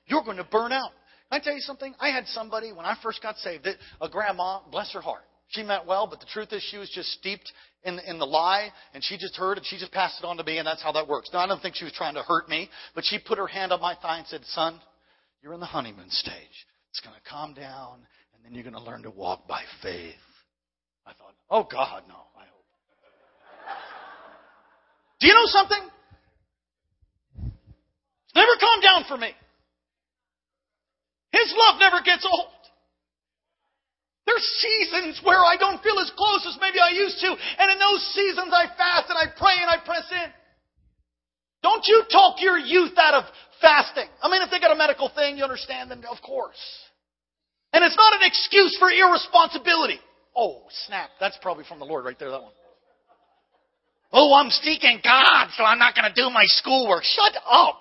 You're 0.04 0.22
going 0.22 0.36
to 0.36 0.44
burn 0.44 0.72
out. 0.72 0.90
Can 1.30 1.40
I 1.40 1.44
tell 1.44 1.54
you 1.54 1.60
something? 1.60 1.94
I 1.98 2.10
had 2.10 2.26
somebody 2.28 2.72
when 2.72 2.86
I 2.86 2.96
first 3.02 3.22
got 3.22 3.36
saved, 3.38 3.66
a 4.00 4.08
grandma, 4.08 4.60
bless 4.70 4.92
her 4.92 5.00
heart. 5.00 5.22
She 5.48 5.62
meant 5.62 5.86
well, 5.86 6.06
but 6.06 6.20
the 6.20 6.26
truth 6.26 6.52
is 6.52 6.62
she 6.70 6.78
was 6.78 6.90
just 6.90 7.10
steeped 7.12 7.52
in, 7.84 7.98
in 8.00 8.18
the 8.18 8.26
lie, 8.26 8.70
and 8.94 9.02
she 9.02 9.16
just 9.16 9.36
heard 9.36 9.58
and 9.58 9.66
she 9.66 9.78
just 9.78 9.92
passed 9.92 10.18
it 10.20 10.26
on 10.26 10.36
to 10.36 10.44
me, 10.44 10.58
and 10.58 10.66
that's 10.66 10.82
how 10.82 10.92
that 10.92 11.06
works. 11.08 11.30
Now, 11.32 11.40
I 11.40 11.46
don't 11.46 11.60
think 11.60 11.76
she 11.76 11.84
was 11.84 11.92
trying 11.92 12.14
to 12.14 12.22
hurt 12.22 12.48
me, 12.48 12.68
but 12.94 13.04
she 13.04 13.18
put 13.18 13.38
her 13.38 13.46
hand 13.46 13.72
on 13.72 13.80
my 13.80 13.94
thigh 13.94 14.18
and 14.18 14.26
said, 14.26 14.44
Son, 14.46 14.80
you're 15.42 15.52
in 15.52 15.60
the 15.60 15.66
honeymoon 15.66 16.10
stage. 16.10 16.66
It's 16.90 17.00
going 17.00 17.14
to 17.14 17.30
calm 17.30 17.54
down, 17.54 18.00
and 18.34 18.44
then 18.44 18.54
you're 18.54 18.64
going 18.64 18.74
to 18.74 18.82
learn 18.82 19.02
to 19.02 19.10
walk 19.10 19.46
by 19.46 19.62
faith. 19.82 20.14
I 21.06 21.12
thought, 21.12 21.34
oh, 21.50 21.62
God, 21.70 22.02
no, 22.08 22.16
I 22.36 22.44
hope. 22.50 22.64
Do 25.20 25.28
you 25.28 25.34
know 25.34 25.46
something? 25.46 25.78
Never 28.34 28.52
calmed 28.60 28.82
down 28.82 29.04
for 29.08 29.16
me. 29.16 29.30
His 31.36 31.52
love 31.52 31.76
never 31.76 32.00
gets 32.00 32.24
old. 32.24 32.56
There's 34.24 34.48
seasons 34.58 35.20
where 35.22 35.38
I 35.38 35.56
don't 35.60 35.82
feel 35.84 36.00
as 36.00 36.10
close 36.16 36.48
as 36.48 36.58
maybe 36.60 36.80
I 36.80 36.96
used 36.96 37.20
to. 37.20 37.30
And 37.30 37.70
in 37.70 37.78
those 37.78 38.02
seasons, 38.16 38.50
I 38.50 38.66
fast 38.74 39.12
and 39.12 39.18
I 39.20 39.28
pray 39.36 39.54
and 39.60 39.70
I 39.70 39.78
press 39.84 40.08
in. 40.10 40.30
Don't 41.62 41.84
you 41.86 42.04
talk 42.10 42.40
your 42.40 42.58
youth 42.58 42.96
out 42.96 43.14
of 43.14 43.24
fasting. 43.60 44.08
I 44.22 44.30
mean, 44.30 44.42
if 44.42 44.50
they 44.50 44.60
got 44.60 44.72
a 44.72 44.78
medical 44.78 45.10
thing, 45.14 45.36
you 45.36 45.44
understand, 45.44 45.90
then 45.90 46.02
of 46.10 46.18
course. 46.24 46.58
And 47.72 47.84
it's 47.84 47.96
not 47.96 48.14
an 48.14 48.20
excuse 48.24 48.76
for 48.78 48.90
irresponsibility. 48.90 50.00
Oh, 50.34 50.62
snap. 50.86 51.10
That's 51.20 51.38
probably 51.42 51.64
from 51.68 51.78
the 51.78 51.84
Lord 51.86 52.04
right 52.04 52.18
there, 52.18 52.30
that 52.30 52.42
one. 52.42 52.52
Oh, 54.12 54.34
I'm 54.34 54.50
seeking 54.50 55.00
God, 55.02 55.48
so 55.56 55.64
I'm 55.64 55.78
not 55.78 55.94
going 55.94 56.08
to 56.08 56.14
do 56.14 56.30
my 56.30 56.44
schoolwork. 56.46 57.04
Shut 57.04 57.34
up. 57.48 57.80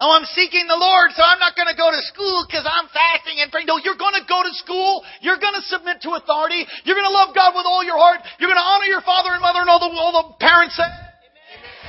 Oh, 0.00 0.16
I'm 0.16 0.24
seeking 0.32 0.64
the 0.64 0.80
Lord, 0.80 1.12
so 1.12 1.20
I'm 1.20 1.36
not 1.36 1.52
going 1.52 1.68
to 1.68 1.76
go 1.76 1.92
to 1.92 2.00
school 2.08 2.48
because 2.48 2.64
I'm 2.64 2.88
fasting 2.88 3.36
and 3.44 3.52
praying. 3.52 3.68
No, 3.68 3.76
you're 3.76 4.00
going 4.00 4.16
to 4.16 4.24
go 4.24 4.40
to 4.40 4.52
school. 4.56 5.04
You're 5.20 5.36
going 5.36 5.52
to 5.52 5.64
submit 5.68 6.00
to 6.08 6.16
authority. 6.16 6.64
You're 6.88 6.96
going 6.96 7.04
to 7.04 7.12
love 7.12 7.36
God 7.36 7.52
with 7.52 7.68
all 7.68 7.84
your 7.84 8.00
heart. 8.00 8.24
You're 8.40 8.48
going 8.48 8.60
to 8.60 8.64
honor 8.64 8.88
your 8.88 9.04
father 9.04 9.36
and 9.36 9.44
mother 9.44 9.60
and 9.60 9.68
all 9.68 9.76
the, 9.76 9.92
all 9.92 10.16
the 10.16 10.40
parents 10.40 10.80
say. 10.80 10.88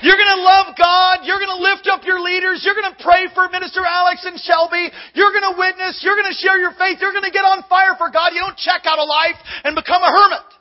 You're 0.04 0.20
going 0.20 0.34
to 0.36 0.44
love 0.44 0.76
God. 0.76 1.24
You're 1.24 1.40
going 1.40 1.56
to 1.56 1.64
lift 1.64 1.88
up 1.88 2.04
your 2.04 2.20
leaders. 2.20 2.68
You're 2.68 2.76
going 2.76 2.92
to 2.92 3.00
pray 3.00 3.32
for 3.32 3.48
Minister 3.48 3.86
Alex 3.86 4.28
and 4.28 4.36
Shelby. 4.44 4.92
You're 5.16 5.32
going 5.32 5.48
to 5.48 5.56
witness. 5.56 6.04
You're 6.04 6.20
going 6.20 6.28
to 6.28 6.36
share 6.36 6.60
your 6.60 6.76
faith. 6.76 7.00
You're 7.00 7.16
going 7.16 7.24
to 7.24 7.32
get 7.32 7.48
on 7.48 7.64
fire 7.72 7.96
for 7.96 8.12
God. 8.12 8.36
You 8.36 8.44
don't 8.44 8.60
check 8.60 8.84
out 8.90 9.00
of 9.00 9.08
life 9.08 9.40
and 9.64 9.72
become 9.72 10.04
a 10.04 10.12
hermit. 10.12 10.61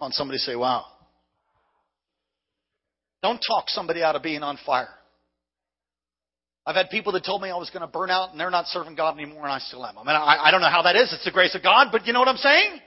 On 0.00 0.12
somebody 0.12 0.38
say, 0.38 0.56
wow. 0.56 0.84
Don't 3.22 3.40
talk 3.46 3.68
somebody 3.68 4.02
out 4.02 4.16
of 4.16 4.22
being 4.22 4.42
on 4.42 4.58
fire. 4.64 4.88
I've 6.66 6.76
had 6.76 6.90
people 6.90 7.12
that 7.12 7.24
told 7.24 7.42
me 7.42 7.50
I 7.50 7.56
was 7.56 7.70
going 7.70 7.82
to 7.82 7.86
burn 7.86 8.10
out 8.10 8.30
and 8.30 8.40
they're 8.40 8.50
not 8.50 8.66
serving 8.66 8.94
God 8.94 9.18
anymore 9.18 9.42
and 9.42 9.52
I 9.52 9.58
still 9.58 9.84
am. 9.84 9.98
I 9.98 10.02
mean, 10.02 10.16
I, 10.16 10.48
I 10.48 10.50
don't 10.50 10.60
know 10.60 10.70
how 10.70 10.82
that 10.82 10.96
is. 10.96 11.12
It's 11.12 11.24
the 11.24 11.30
grace 11.30 11.54
of 11.54 11.62
God, 11.62 11.88
but 11.90 12.06
you 12.06 12.12
know 12.12 12.20
what 12.20 12.28
I'm 12.28 12.36
saying? 12.36 12.80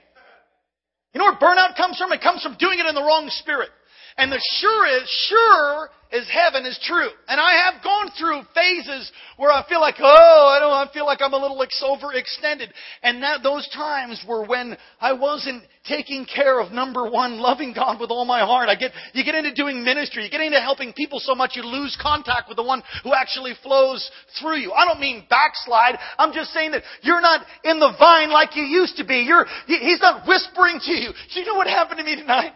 You 1.12 1.18
know 1.18 1.26
where 1.26 1.38
burnout 1.38 1.76
comes 1.76 1.98
from? 1.98 2.12
It 2.12 2.20
comes 2.20 2.42
from 2.42 2.56
doing 2.58 2.78
it 2.78 2.86
in 2.86 2.94
the 2.94 3.02
wrong 3.02 3.26
spirit. 3.28 3.68
And 4.16 4.30
the 4.30 4.40
sure 4.60 4.86
is, 4.86 5.08
sure 5.28 5.90
is 6.12 6.28
heaven 6.30 6.64
is 6.64 6.78
true. 6.84 7.08
And 7.26 7.40
I 7.40 7.66
have 7.66 7.82
gone 7.82 8.10
through 8.16 8.42
phases 8.54 9.10
where 9.36 9.50
I 9.50 9.66
feel 9.68 9.80
like, 9.80 9.96
oh, 9.98 10.54
I 10.54 10.60
don't 10.60 10.72
I 10.72 10.92
feel 10.92 11.04
like 11.04 11.18
I'm 11.20 11.32
a 11.32 11.36
little 11.36 11.58
overextended. 11.58 12.68
And 13.02 13.22
that, 13.22 13.42
those 13.42 13.68
times 13.74 14.24
were 14.26 14.46
when 14.46 14.76
I 15.00 15.14
wasn't 15.14 15.64
taking 15.86 16.24
care 16.24 16.60
of 16.60 16.70
number 16.70 17.10
one, 17.10 17.38
loving 17.38 17.74
God 17.74 18.00
with 18.00 18.10
all 18.10 18.24
my 18.24 18.40
heart. 18.40 18.68
I 18.68 18.76
get, 18.76 18.92
you 19.12 19.24
get 19.24 19.34
into 19.34 19.52
doing 19.52 19.82
ministry, 19.82 20.24
you 20.24 20.30
get 20.30 20.40
into 20.40 20.60
helping 20.60 20.92
people 20.92 21.18
so 21.18 21.34
much 21.34 21.52
you 21.56 21.62
lose 21.62 21.98
contact 22.00 22.48
with 22.48 22.56
the 22.56 22.62
one 22.62 22.82
who 23.02 23.12
actually 23.12 23.54
flows 23.62 24.08
through 24.40 24.58
you. 24.58 24.72
I 24.72 24.84
don't 24.84 25.00
mean 25.00 25.26
backslide. 25.28 25.98
I'm 26.18 26.32
just 26.32 26.52
saying 26.52 26.70
that 26.72 26.82
you're 27.02 27.20
not 27.20 27.44
in 27.64 27.80
the 27.80 27.92
vine 27.98 28.30
like 28.30 28.54
you 28.54 28.62
used 28.62 28.96
to 28.98 29.04
be. 29.04 29.24
You're, 29.26 29.46
he's 29.66 30.00
not 30.00 30.26
whispering 30.28 30.78
to 30.84 30.92
you. 30.92 31.10
Do 31.34 31.40
you 31.40 31.46
know 31.46 31.54
what 31.54 31.66
happened 31.66 31.98
to 31.98 32.04
me 32.04 32.14
tonight? 32.16 32.52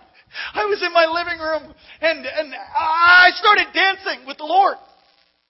I 0.54 0.64
was 0.66 0.82
in 0.82 0.92
my 0.92 1.06
living 1.06 1.38
room 1.40 1.74
and, 2.00 2.18
and 2.26 2.48
I 2.54 3.30
started 3.34 3.72
dancing 3.72 4.26
with 4.26 4.38
the 4.38 4.48
Lord. 4.48 4.76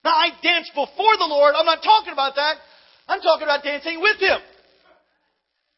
Now 0.03 0.15
I 0.15 0.31
danced 0.41 0.71
before 0.73 1.15
the 1.17 1.27
Lord. 1.27 1.55
I'm 1.55 1.65
not 1.65 1.83
talking 1.83 2.13
about 2.13 2.35
that. 2.35 2.55
I'm 3.07 3.21
talking 3.21 3.43
about 3.43 3.63
dancing 3.63 3.99
with 3.99 4.19
Him. 4.19 4.39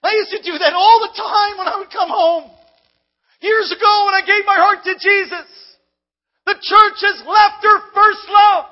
I 0.03 0.11
used 0.17 0.31
to 0.31 0.41
do 0.41 0.57
that 0.57 0.73
all 0.73 0.99
the 0.99 1.13
time 1.13 1.57
when 1.57 1.67
I 1.67 1.77
would 1.77 1.91
come 1.93 2.09
home. 2.09 2.49
Years 3.41 3.71
ago 3.71 4.05
when 4.05 4.15
I 4.17 4.23
gave 4.25 4.45
my 4.45 4.57
heart 4.57 4.83
to 4.85 4.93
Jesus. 4.97 5.49
The 6.45 6.57
church 6.57 6.97
has 7.05 7.21
left 7.25 7.61
her 7.63 7.79
first 7.93 8.25
love. 8.29 8.65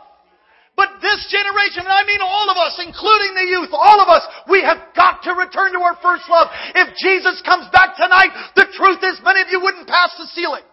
But 0.80 1.04
this 1.04 1.28
generation, 1.28 1.84
and 1.84 1.92
I 1.92 2.08
mean 2.08 2.24
all 2.24 2.48
of 2.48 2.56
us, 2.56 2.80
including 2.80 3.36
the 3.36 3.52
youth, 3.52 3.68
all 3.74 4.00
of 4.00 4.08
us, 4.08 4.24
we 4.48 4.64
have 4.64 4.96
got 4.96 5.22
to 5.24 5.36
return 5.36 5.74
to 5.74 5.80
our 5.80 6.00
first 6.02 6.24
love. 6.30 6.48
If 6.74 6.96
Jesus 6.96 7.44
comes 7.44 7.68
back 7.74 7.98
tonight, 7.98 8.32
the 8.56 8.64
truth 8.72 9.04
is 9.04 9.20
many 9.22 9.42
of 9.42 9.48
you 9.52 9.60
wouldn't 9.60 9.90
pass 9.90 10.16
the 10.18 10.26
ceiling. 10.28 10.64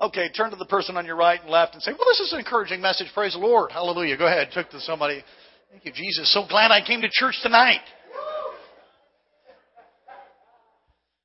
Okay, 0.00 0.30
turn 0.30 0.50
to 0.50 0.56
the 0.56 0.66
person 0.66 0.96
on 0.96 1.04
your 1.04 1.16
right 1.16 1.40
and 1.42 1.50
left 1.50 1.74
and 1.74 1.82
say, 1.82 1.90
well, 1.90 2.06
this 2.06 2.20
is 2.20 2.32
an 2.32 2.38
encouraging 2.38 2.80
message. 2.80 3.08
Praise 3.14 3.32
the 3.32 3.40
Lord. 3.40 3.72
Hallelujah. 3.72 4.16
Go 4.16 4.28
ahead. 4.28 4.50
Took 4.52 4.70
to 4.70 4.80
somebody. 4.80 5.24
Thank 5.72 5.86
you, 5.86 5.92
Jesus. 5.92 6.32
So 6.32 6.44
glad 6.48 6.70
I 6.70 6.86
came 6.86 7.00
to 7.00 7.08
church 7.10 7.34
tonight. 7.42 7.80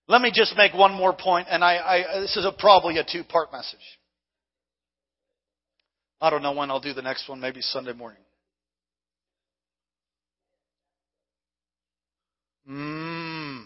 Let 0.07 0.21
me 0.21 0.31
just 0.33 0.55
make 0.57 0.73
one 0.73 0.93
more 0.93 1.13
point, 1.13 1.47
and 1.49 1.63
I, 1.63 1.77
I 1.77 2.19
this 2.21 2.35
is 2.35 2.45
a, 2.45 2.51
probably 2.51 2.97
a 2.97 3.03
two-part 3.03 3.51
message. 3.51 3.79
I 6.19 6.29
don't 6.29 6.43
know 6.43 6.51
when 6.51 6.69
I'll 6.69 6.79
do 6.79 6.93
the 6.93 7.01
next 7.01 7.27
one, 7.27 7.39
maybe 7.39 7.61
Sunday 7.61 7.93
morning. 7.93 8.21
Mm. 12.69 13.65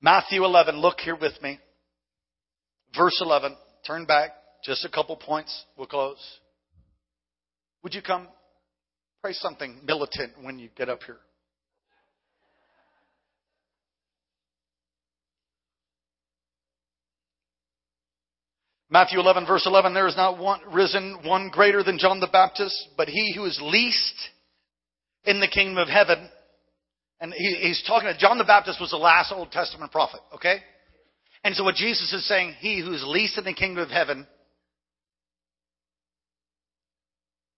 Matthew 0.00 0.44
11, 0.44 0.76
look 0.80 0.98
here 1.00 1.16
with 1.16 1.40
me. 1.42 1.58
Verse 2.96 3.20
11, 3.20 3.56
turn 3.86 4.04
back, 4.04 4.30
just 4.64 4.84
a 4.84 4.88
couple 4.88 5.16
points, 5.16 5.64
we'll 5.76 5.86
close. 5.86 6.18
Would 7.82 7.94
you 7.94 8.02
come 8.02 8.26
pray 9.22 9.32
something 9.32 9.80
militant 9.84 10.32
when 10.42 10.58
you 10.58 10.70
get 10.76 10.88
up 10.88 11.02
here? 11.04 11.18
Matthew 18.90 19.20
11, 19.20 19.46
verse 19.46 19.66
11, 19.66 19.92
there 19.92 20.06
is 20.06 20.16
not 20.16 20.38
one, 20.38 20.60
risen 20.72 21.18
one 21.24 21.50
greater 21.50 21.82
than 21.82 21.98
John 21.98 22.20
the 22.20 22.26
Baptist, 22.26 22.74
but 22.96 23.08
he 23.08 23.34
who 23.36 23.44
is 23.44 23.60
least 23.62 24.14
in 25.24 25.40
the 25.40 25.48
kingdom 25.48 25.76
of 25.76 25.88
heaven. 25.88 26.28
And 27.20 27.34
he, 27.34 27.54
he's 27.60 27.82
talking 27.86 28.08
to 28.08 28.18
John 28.18 28.38
the 28.38 28.44
Baptist 28.44 28.80
was 28.80 28.90
the 28.90 28.96
last 28.96 29.30
Old 29.30 29.52
Testament 29.52 29.92
prophet, 29.92 30.20
okay? 30.34 30.58
And 31.44 31.54
so 31.54 31.64
what 31.64 31.74
Jesus 31.74 32.12
is 32.12 32.26
saying, 32.26 32.54
he 32.60 32.80
who 32.80 32.92
is 32.92 33.04
least 33.06 33.36
in 33.36 33.44
the 33.44 33.52
kingdom 33.52 33.82
of 33.82 33.90
heaven 33.90 34.26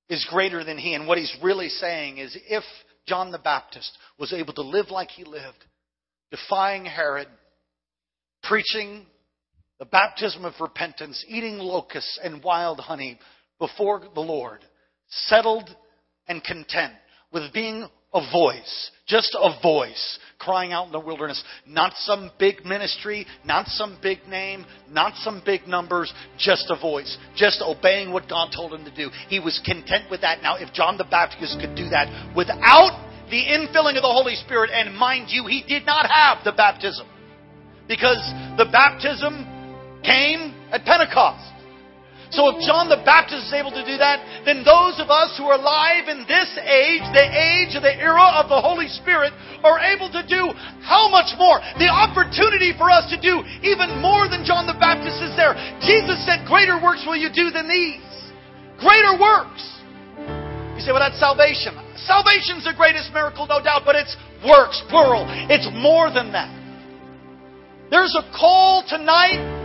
is 0.08 0.26
greater 0.28 0.64
than 0.64 0.78
he. 0.78 0.94
And 0.94 1.06
what 1.06 1.18
he's 1.18 1.34
really 1.42 1.68
saying 1.68 2.18
is 2.18 2.36
if 2.48 2.64
John 3.06 3.30
the 3.30 3.38
Baptist 3.38 3.96
was 4.18 4.32
able 4.32 4.52
to 4.54 4.62
live 4.62 4.90
like 4.90 5.10
he 5.10 5.24
lived, 5.24 5.64
defying 6.32 6.84
Herod, 6.84 7.28
preaching 8.42 9.06
the 9.80 9.86
baptism 9.86 10.44
of 10.44 10.52
repentance, 10.60 11.24
eating 11.26 11.56
locusts 11.56 12.20
and 12.22 12.44
wild 12.44 12.78
honey 12.78 13.18
before 13.58 14.02
the 14.14 14.20
Lord, 14.20 14.60
settled 15.08 15.74
and 16.28 16.44
content 16.44 16.92
with 17.32 17.50
being 17.54 17.88
a 18.12 18.20
voice, 18.30 18.90
just 19.06 19.34
a 19.40 19.58
voice 19.62 20.18
crying 20.38 20.72
out 20.72 20.86
in 20.86 20.92
the 20.92 21.00
wilderness. 21.00 21.42
Not 21.66 21.94
some 21.96 22.30
big 22.38 22.66
ministry, 22.66 23.26
not 23.42 23.68
some 23.68 23.98
big 24.02 24.26
name, 24.28 24.66
not 24.90 25.14
some 25.16 25.40
big 25.46 25.66
numbers, 25.66 26.12
just 26.36 26.66
a 26.68 26.78
voice, 26.78 27.16
just 27.34 27.62
obeying 27.62 28.12
what 28.12 28.28
God 28.28 28.50
told 28.54 28.74
him 28.74 28.84
to 28.84 28.94
do. 28.94 29.10
He 29.28 29.40
was 29.40 29.62
content 29.64 30.10
with 30.10 30.20
that. 30.20 30.42
Now, 30.42 30.56
if 30.56 30.74
John 30.74 30.98
the 30.98 31.04
Baptist 31.04 31.58
could 31.58 31.74
do 31.74 31.88
that 31.88 32.34
without 32.36 33.08
the 33.30 33.44
infilling 33.44 33.96
of 33.96 34.02
the 34.02 34.12
Holy 34.12 34.34
Spirit, 34.34 34.70
and 34.74 34.94
mind 34.94 35.28
you, 35.30 35.46
he 35.46 35.64
did 35.66 35.86
not 35.86 36.04
have 36.10 36.44
the 36.44 36.52
baptism 36.52 37.06
because 37.88 38.20
the 38.58 38.68
baptism 38.70 39.56
came 40.02 40.54
at 40.72 40.84
Pentecost. 40.84 41.50
So 42.30 42.46
if 42.54 42.62
John 42.62 42.86
the 42.86 43.02
Baptist 43.02 43.50
is 43.50 43.54
able 43.58 43.74
to 43.74 43.82
do 43.82 43.98
that, 43.98 44.22
then 44.46 44.62
those 44.62 45.02
of 45.02 45.10
us 45.10 45.34
who 45.34 45.50
are 45.50 45.58
alive 45.58 46.06
in 46.06 46.22
this 46.30 46.46
age, 46.62 47.02
the 47.10 47.26
age 47.26 47.74
of 47.74 47.82
the 47.82 47.90
era 47.90 48.38
of 48.38 48.46
the 48.46 48.62
Holy 48.62 48.86
Spirit, 48.86 49.34
are 49.66 49.82
able 49.82 50.06
to 50.14 50.22
do 50.22 50.54
how 50.78 51.10
much 51.10 51.34
more? 51.34 51.58
The 51.82 51.90
opportunity 51.90 52.70
for 52.78 52.86
us 52.86 53.10
to 53.10 53.18
do 53.18 53.42
even 53.66 53.98
more 53.98 54.30
than 54.30 54.46
John 54.46 54.70
the 54.70 54.78
Baptist 54.78 55.18
is 55.18 55.34
there. 55.34 55.58
Jesus 55.82 56.22
said, 56.22 56.46
greater 56.46 56.78
works 56.78 57.02
will 57.02 57.18
you 57.18 57.34
do 57.34 57.50
than 57.50 57.66
these. 57.66 57.98
Greater 58.78 59.18
works. 59.18 59.66
You 60.78 60.86
say, 60.86 60.94
well, 60.94 61.02
that's 61.02 61.18
salvation. 61.18 61.74
Salvation's 62.06 62.62
the 62.62 62.78
greatest 62.78 63.10
miracle, 63.10 63.50
no 63.50 63.58
doubt, 63.58 63.82
but 63.82 63.98
it's 63.98 64.14
works, 64.46 64.78
plural. 64.86 65.26
It's 65.50 65.66
more 65.74 66.14
than 66.14 66.30
that. 66.30 66.48
There's 67.90 68.14
a 68.14 68.22
call 68.30 68.86
tonight 68.86 69.59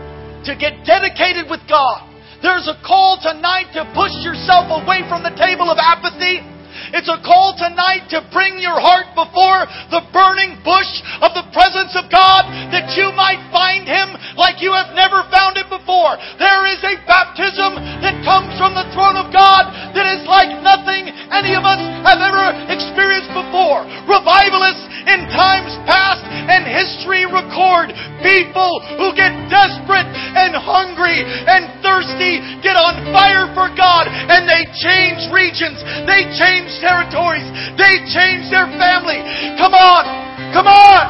to 0.45 0.55
get 0.55 0.85
dedicated 0.85 1.49
with 1.49 1.61
God. 1.67 2.05
There's 2.41 2.69
a 2.69 2.77
call 2.85 3.17
tonight 3.21 3.73
to 3.73 3.85
push 3.97 4.13
yourself 4.21 4.69
away 4.69 5.01
from 5.09 5.25
the 5.25 5.33
table 5.33 5.69
of 5.69 5.77
apathy. 5.81 6.54
It's 6.93 7.09
a 7.09 7.21
call 7.23 7.55
tonight 7.57 8.11
to 8.13 8.21
bring 8.29 8.61
your 8.61 8.77
heart 8.77 9.15
before 9.17 9.65
the 9.89 10.05
burning 10.13 10.59
bush 10.61 10.91
of 11.23 11.33
the 11.33 11.47
presence 11.55 11.95
of 11.97 12.11
God 12.11 12.45
that 12.69 12.93
you 12.93 13.09
might 13.15 13.41
find 13.49 13.87
Him 13.87 14.13
like 14.35 14.61
you 14.61 14.75
have 14.75 14.93
never 14.93 15.23
found 15.31 15.57
Him 15.57 15.69
before. 15.71 16.19
There 16.37 16.63
is 16.69 16.81
a 16.83 16.99
baptism 17.07 17.79
that 18.03 18.21
comes 18.21 18.53
from 18.59 18.75
the 18.77 18.85
throne 18.93 19.17
of 19.17 19.31
God 19.33 19.71
that 19.95 20.07
is 20.19 20.27
like 20.27 20.51
nothing 20.61 21.09
any 21.31 21.55
of 21.57 21.65
us 21.65 21.81
have 22.05 22.21
ever 22.21 22.45
experienced 22.69 23.31
before. 23.33 23.87
Revivalists 24.05 24.85
in 25.05 25.25
times 25.31 25.71
past 25.85 26.21
and 26.25 26.65
history 26.65 27.25
record 27.25 27.93
people 28.21 28.81
who 28.97 29.13
get 29.13 29.33
desperate 29.49 30.07
and 30.09 30.57
hungry 30.57 31.21
and 31.23 31.69
thirsty, 31.81 32.41
get 32.65 32.77
on 32.77 32.97
fire 33.13 33.49
for 33.53 33.69
God, 33.77 34.09
and 34.09 34.49
they 34.49 34.65
change 34.81 35.29
regions, 35.29 35.77
they 36.09 36.25
change 36.37 36.69
territories, 36.79 37.45
they 37.75 38.03
change 38.11 38.47
their 38.51 38.67
family. 38.79 39.19
Come 39.59 39.75
on, 39.75 40.03
come 40.51 40.67
on! 40.67 41.03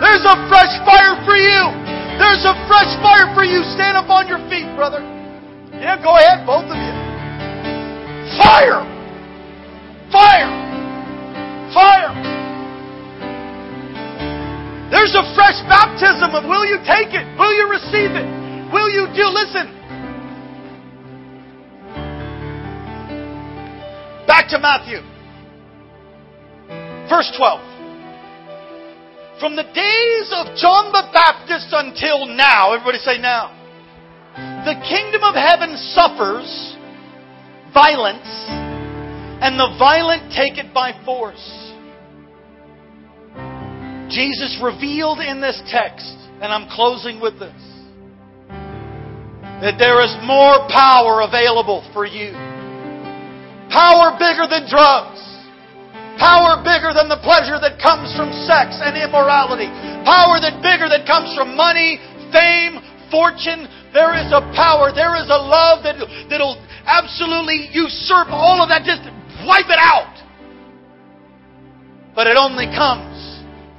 There's 0.00 0.24
a 0.24 0.36
fresh 0.48 0.74
fire 0.84 1.16
for 1.28 1.36
you. 1.36 1.62
There's 2.16 2.44
a 2.44 2.56
fresh 2.68 2.92
fire 3.00 3.32
for 3.32 3.44
you. 3.44 3.64
Stand 3.76 3.96
up 3.96 4.08
on 4.08 4.28
your 4.28 4.40
feet, 4.52 4.68
brother. 4.76 5.00
Yeah, 5.76 5.96
go 6.00 6.16
ahead, 6.16 6.44
both 6.44 6.68
of 6.68 6.76
you. 6.76 6.94
Fire! 8.36 8.84
Fire! 10.12 10.52
Fire! 11.72 12.12
There's 14.90 15.14
a 15.14 15.24
fresh 15.32 15.56
baptism 15.70 16.34
of 16.34 16.44
will 16.44 16.66
you 16.66 16.76
take 16.84 17.14
it? 17.14 17.24
Will 17.38 17.54
you 17.54 17.70
receive 17.70 18.12
it? 18.12 18.26
Will 18.72 18.90
you 18.90 19.06
do? 19.16 19.24
Listen. 19.32 19.79
Back 24.30 24.46
to 24.50 24.60
Matthew. 24.60 24.98
Verse 27.10 27.32
12. 27.36 27.60
From 29.40 29.56
the 29.56 29.64
days 29.64 30.30
of 30.30 30.54
John 30.54 30.92
the 30.92 31.02
Baptist 31.12 31.66
until 31.72 32.26
now, 32.26 32.72
everybody 32.72 32.98
say 32.98 33.18
now, 33.18 33.50
the 34.64 34.80
kingdom 34.88 35.24
of 35.24 35.34
heaven 35.34 35.76
suffers 35.76 36.76
violence, 37.74 38.46
and 39.42 39.58
the 39.58 39.74
violent 39.80 40.30
take 40.30 40.64
it 40.64 40.72
by 40.72 40.92
force. 41.04 41.72
Jesus 44.14 44.60
revealed 44.62 45.18
in 45.18 45.40
this 45.40 45.60
text, 45.72 46.14
and 46.40 46.52
I'm 46.52 46.68
closing 46.70 47.20
with 47.20 47.40
this, 47.40 47.60
that 49.58 49.74
there 49.76 50.00
is 50.04 50.14
more 50.22 50.68
power 50.70 51.22
available 51.26 51.82
for 51.92 52.06
you. 52.06 52.49
Power 53.70 54.18
bigger 54.18 54.50
than 54.50 54.66
drugs. 54.66 55.22
Power 56.18 56.60
bigger 56.60 56.92
than 56.92 57.08
the 57.08 57.22
pleasure 57.24 57.56
that 57.56 57.80
comes 57.80 58.12
from 58.12 58.28
sex 58.44 58.76
and 58.82 58.98
immorality. 58.98 59.70
Power 60.04 60.36
that 60.42 60.60
bigger 60.60 60.90
that 60.90 61.08
comes 61.08 61.32
from 61.32 61.56
money, 61.56 61.96
fame, 62.34 62.82
fortune. 63.08 63.64
There 63.94 64.12
is 64.18 64.28
a 64.34 64.42
power, 64.52 64.92
there 64.92 65.16
is 65.16 65.30
a 65.30 65.40
love 65.40 65.86
that, 65.86 65.96
that'll 66.28 66.58
absolutely 66.84 67.70
usurp 67.72 68.28
all 68.28 68.60
of 68.60 68.68
that, 68.68 68.84
just 68.84 69.06
wipe 69.46 69.70
it 69.70 69.80
out. 69.80 70.12
But 72.12 72.26
it 72.26 72.36
only 72.36 72.68
comes 72.74 73.16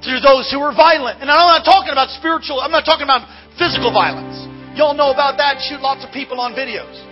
through 0.02 0.24
those 0.24 0.50
who 0.50 0.64
are 0.64 0.74
violent. 0.74 1.22
And 1.22 1.30
I'm 1.30 1.46
not 1.46 1.68
talking 1.68 1.92
about 1.92 2.10
spiritual, 2.16 2.64
I'm 2.64 2.72
not 2.72 2.88
talking 2.88 3.06
about 3.06 3.28
physical 3.60 3.92
violence. 3.94 4.40
Y'all 4.74 4.96
know 4.96 5.12
about 5.12 5.36
that. 5.36 5.60
Shoot 5.60 5.84
lots 5.84 6.08
of 6.08 6.16
people 6.16 6.40
on 6.40 6.56
videos. 6.56 7.11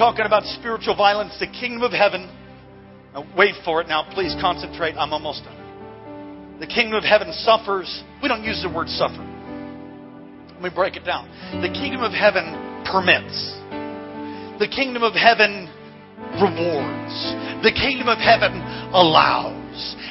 Talking 0.00 0.24
about 0.24 0.44
spiritual 0.56 0.96
violence, 0.96 1.36
the 1.38 1.46
kingdom 1.46 1.82
of 1.82 1.92
heaven. 1.92 2.24
Now, 3.12 3.28
wait 3.36 3.52
for 3.66 3.82
it 3.82 3.86
now. 3.86 4.08
Please 4.14 4.34
concentrate. 4.40 4.96
I'm 4.96 5.12
almost 5.12 5.44
done. 5.44 6.58
The 6.58 6.66
kingdom 6.66 6.96
of 6.96 7.04
heaven 7.04 7.34
suffers. 7.44 8.02
We 8.22 8.28
don't 8.28 8.42
use 8.42 8.64
the 8.64 8.72
word 8.72 8.88
suffer. 8.88 9.20
Let 10.54 10.62
me 10.62 10.70
break 10.74 10.96
it 10.96 11.04
down. 11.04 11.28
The 11.60 11.68
kingdom 11.68 12.00
of 12.00 12.12
heaven 12.12 12.48
permits. 12.88 13.36
The 14.56 14.72
kingdom 14.72 15.04
of 15.04 15.12
heaven 15.12 15.68
rewards. 16.40 17.16
The 17.60 17.72
kingdom 17.76 18.08
of 18.08 18.16
heaven 18.16 18.56
allows. 18.96 19.52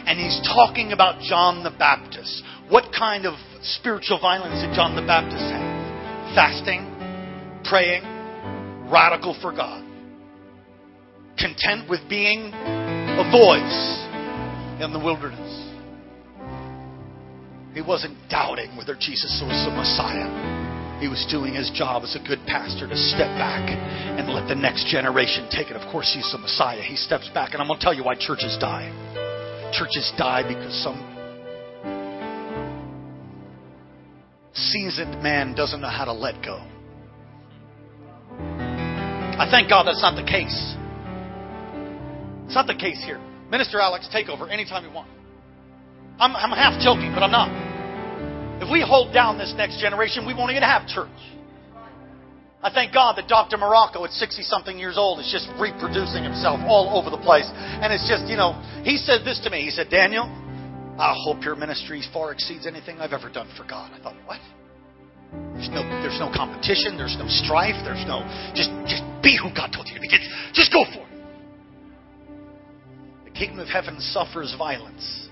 And 0.06 0.20
he's 0.20 0.38
talking 0.46 0.92
about 0.92 1.20
John 1.22 1.64
the 1.64 1.74
Baptist. 1.74 2.44
What 2.70 2.94
kind 2.94 3.26
of 3.26 3.42
spiritual 3.62 4.22
violence 4.22 4.62
did 4.62 4.76
John 4.76 4.94
the 4.96 5.02
Baptist 5.02 5.50
have? 5.50 6.38
Fasting, 6.38 6.86
praying, 7.66 8.06
radical 8.92 9.38
for 9.42 9.52
God. 9.52 9.84
Content 11.38 11.90
with 11.90 12.02
being 12.10 12.52
a 12.54 13.26
voice 13.32 14.06
in 14.84 14.92
the 14.92 15.00
wilderness. 15.00 15.70
He 17.74 17.82
wasn't 17.82 18.18
doubting 18.30 18.76
whether 18.76 18.96
Jesus 18.96 19.42
was 19.46 19.66
the 19.66 19.72
Messiah. 19.72 21.00
He 21.00 21.08
was 21.08 21.26
doing 21.32 21.54
his 21.54 21.72
job 21.74 22.04
as 22.04 22.16
a 22.16 22.28
good 22.28 22.40
pastor 22.46 22.90
to 22.90 22.98
step 22.98 23.32
back 23.40 23.70
and 23.70 24.28
let 24.28 24.50
the 24.50 24.56
next 24.56 24.88
generation 24.92 25.48
take 25.50 25.70
it. 25.70 25.78
Of 25.78 25.90
course, 25.92 26.12
he's 26.14 26.30
the 26.32 26.40
Messiah. 26.40 26.82
He 26.82 26.98
steps 26.98 27.30
back, 27.34 27.54
and 27.54 27.62
I'm 27.62 27.68
going 27.68 27.80
to 27.80 27.84
tell 27.84 27.94
you 27.94 28.04
why 28.04 28.16
churches 28.16 28.58
die. 28.60 28.92
Churches 29.72 30.12
die 30.18 30.44
because 30.44 30.76
some 30.84 31.00
seasoned 34.54 35.24
man 35.24 35.56
doesn't 35.56 35.80
know 35.80 35.88
how 35.88 36.06
to 36.06 36.14
let 36.14 36.44
go. 36.44 36.60
I 39.40 39.48
thank 39.50 39.70
God 39.70 39.88
that's 39.88 40.02
not 40.02 40.20
the 40.20 40.28
case. 40.28 40.76
It's 42.46 42.56
not 42.56 42.68
the 42.68 42.76
case 42.76 43.00
here. 43.06 43.24
Minister 43.50 43.80
Alex, 43.80 44.10
take 44.12 44.28
over 44.28 44.50
anytime 44.50 44.84
you 44.84 44.92
want. 44.92 45.08
I'm, 46.20 46.36
I'm 46.36 46.52
half 46.52 46.76
joking, 46.84 47.16
but 47.16 47.24
I'm 47.24 47.32
not. 47.32 47.48
If 48.62 48.70
we 48.70 48.84
hold 48.84 49.14
down 49.14 49.38
this 49.38 49.54
next 49.56 49.80
generation, 49.80 50.28
we 50.28 50.34
won't 50.34 50.52
even 50.52 50.64
have 50.64 50.86
church. 50.88 51.08
I 52.62 52.70
thank 52.74 52.94
God 52.94 53.16
that 53.16 53.30
Dr. 53.30 53.56
Marocco 53.56 54.04
at 54.04 54.12
60 54.12 54.44
something 54.44 54.78
years 54.78 54.98
old 54.98 55.20
is 55.22 55.32
just 55.32 55.48
reproducing 55.56 56.28
himself 56.28 56.60
all 56.68 57.00
over 57.00 57.10
the 57.10 57.24
place. 57.24 57.48
And 57.48 57.94
it's 57.94 58.04
just, 58.10 58.28
you 58.28 58.36
know, 58.36 58.60
he 58.84 58.98
said 58.98 59.24
this 59.24 59.40
to 59.46 59.50
me. 59.50 59.64
He 59.64 59.72
said, 59.72 59.88
Daniel, 59.90 60.28
I 61.00 61.16
hope 61.16 61.46
your 61.46 61.56
ministry 61.56 62.04
far 62.12 62.34
exceeds 62.34 62.68
anything 62.68 63.00
I've 63.00 63.14
ever 63.14 63.30
done 63.30 63.48
for 63.56 63.64
God. 63.64 63.92
I 63.96 64.04
thought, 64.04 64.16
what? 64.26 64.42
There's 65.32 65.70
no, 65.70 65.84
there's 66.02 66.20
no 66.20 66.32
competition. 66.34 66.98
There's 66.98 67.18
no 67.20 67.28
strife. 67.28 67.76
There's 67.84 68.06
no, 68.08 68.24
just, 68.56 68.70
just 68.88 69.04
be 69.22 69.38
who 69.38 69.54
God 69.54 69.72
told 69.74 69.88
you 69.88 69.96
to 69.96 70.02
be. 70.02 70.08
Just, 70.08 70.30
just 70.54 70.74
go 70.74 70.86
for 70.86 71.04
it. 71.04 71.10
The 73.26 73.32
kingdom 73.32 73.60
of 73.60 73.68
heaven 73.68 74.00
suffers 74.00 74.56
violence 74.58 75.30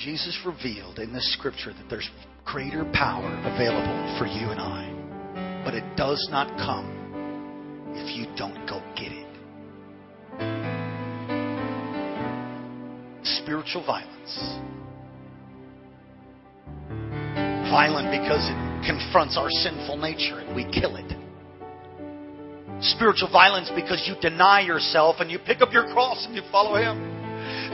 Jesus 0.00 0.38
revealed 0.46 0.98
in 0.98 1.12
this 1.12 1.30
scripture 1.34 1.74
that 1.74 1.90
there's 1.90 2.08
greater 2.46 2.90
power 2.94 3.28
available 3.44 4.18
for 4.18 4.24
you 4.24 4.48
and 4.48 4.58
I. 4.58 5.62
But 5.62 5.74
it 5.74 5.84
does 5.94 6.26
not 6.30 6.48
come 6.56 7.92
if 7.94 8.16
you 8.16 8.24
don't 8.34 8.66
go 8.66 8.80
get 8.96 9.12
it. 9.12 9.26
Spiritual 13.42 13.84
violence. 13.84 14.58
Violent 17.70 18.10
because 18.10 18.42
it 18.50 18.58
confronts 18.82 19.38
our 19.38 19.46
sinful 19.48 19.96
nature 19.96 20.42
and 20.42 20.58
we 20.58 20.66
kill 20.74 20.98
it. 20.98 21.06
Spiritual 22.82 23.30
violence 23.30 23.70
because 23.78 24.02
you 24.10 24.18
deny 24.18 24.58
yourself 24.58 25.22
and 25.22 25.30
you 25.30 25.38
pick 25.38 25.62
up 25.62 25.70
your 25.72 25.86
cross 25.94 26.26
and 26.26 26.34
you 26.34 26.42
follow 26.50 26.74
Him. 26.74 26.98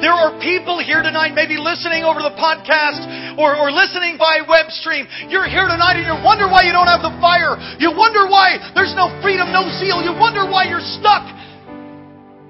There 0.05 0.13
are 0.13 0.37
people 0.45 0.77
here 0.85 1.01
tonight, 1.01 1.33
maybe 1.33 1.57
listening 1.57 2.05
over 2.05 2.21
the 2.21 2.37
podcast 2.37 3.41
or, 3.41 3.57
or 3.57 3.73
listening 3.73 4.21
by 4.21 4.45
web 4.45 4.69
stream. 4.69 5.09
You're 5.33 5.49
here 5.49 5.65
tonight 5.65 5.97
and 5.97 6.05
you 6.05 6.17
wonder 6.21 6.45
why 6.45 6.69
you 6.69 6.77
don't 6.77 6.93
have 6.93 7.01
the 7.01 7.17
fire. 7.17 7.57
You 7.81 7.97
wonder 7.97 8.29
why 8.29 8.61
there's 8.77 8.93
no 8.93 9.09
freedom, 9.25 9.49
no 9.49 9.65
zeal. 9.81 10.05
You 10.05 10.13
wonder 10.13 10.45
why 10.45 10.69
you're 10.69 10.85
stuck. 11.01 11.25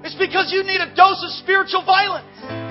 It's 0.03 0.19
because 0.19 0.51
you 0.51 0.67
need 0.67 0.83
a 0.83 0.91
dose 0.91 1.23
of 1.23 1.31
spiritual 1.39 1.87
violence. 1.87 2.66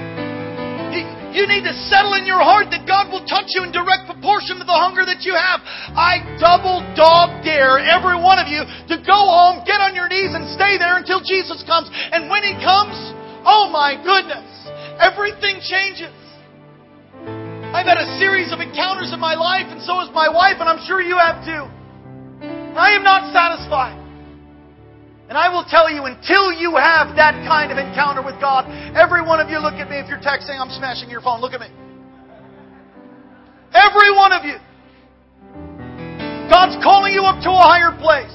You, 1.37 1.45
need 1.45 1.69
to 1.69 1.77
settle 1.93 2.17
in 2.17 2.25
your 2.25 2.41
heart 2.41 2.73
that 2.73 2.89
God 2.89 3.13
will 3.13 3.23
touch 3.29 3.53
you 3.53 3.63
in 3.63 3.71
direct 3.71 4.09
proportion 4.09 4.57
to 4.57 4.65
the 4.65 4.73
hunger 4.75 5.05
that 5.05 5.23
you 5.23 5.37
have. 5.37 5.61
I 5.93 6.25
double 6.41 6.81
dog 6.97 7.45
dare 7.45 7.77
every 7.77 8.17
one 8.17 8.41
of 8.41 8.49
you 8.49 8.65
to 8.65 8.97
go 9.05 9.21
home, 9.21 9.61
get 9.69 9.85
on 9.85 9.93
your 9.93 10.09
knees, 10.09 10.33
and 10.33 10.49
stay 10.57 10.81
there 10.81 10.97
until 10.97 11.21
Jesus 11.21 11.61
comes. 11.69 11.93
And 11.93 12.33
when 12.33 12.41
He 12.41 12.57
comes, 12.65 12.97
oh 13.45 13.69
my 13.69 14.01
goodness, 14.01 14.57
Everything 14.99 15.61
changes. 15.61 16.13
I've 17.77 17.85
had 17.85 18.01
a 18.01 18.17
series 18.19 18.51
of 18.51 18.61
encounters 18.61 19.13
in 19.13 19.21
my 19.21 19.35
life, 19.35 19.67
and 19.69 19.81
so 19.83 20.01
has 20.01 20.09
my 20.15 20.29
wife, 20.29 20.57
and 20.59 20.69
I'm 20.69 20.81
sure 20.87 21.03
you 21.03 21.19
have 21.19 21.45
too. 21.45 21.69
I 22.73 22.97
am 22.97 23.05
not 23.05 23.33
satisfied. 23.33 24.06
And 25.29 25.35
I 25.35 25.51
will 25.51 25.67
tell 25.67 25.91
you, 25.91 26.07
until 26.07 26.55
you 26.55 26.79
have 26.79 27.19
that 27.19 27.35
kind 27.43 27.75
of 27.75 27.79
encounter 27.79 28.23
with 28.23 28.39
God, 28.39 28.71
every 28.95 29.27
one 29.27 29.41
of 29.43 29.51
you 29.51 29.59
look 29.59 29.75
at 29.75 29.91
me. 29.91 29.99
If 29.99 30.07
you're 30.07 30.23
texting, 30.23 30.55
I'm 30.55 30.71
smashing 30.71 31.11
your 31.11 31.21
phone. 31.21 31.41
Look 31.41 31.53
at 31.53 31.61
me. 31.61 31.67
Every 33.75 34.15
one 34.15 34.31
of 34.31 34.47
you. 34.47 34.63
God's 36.47 36.79
calling 36.79 37.11
you 37.13 37.27
up 37.27 37.43
to 37.43 37.51
a 37.51 37.59
higher 37.59 37.91
place. 37.99 38.35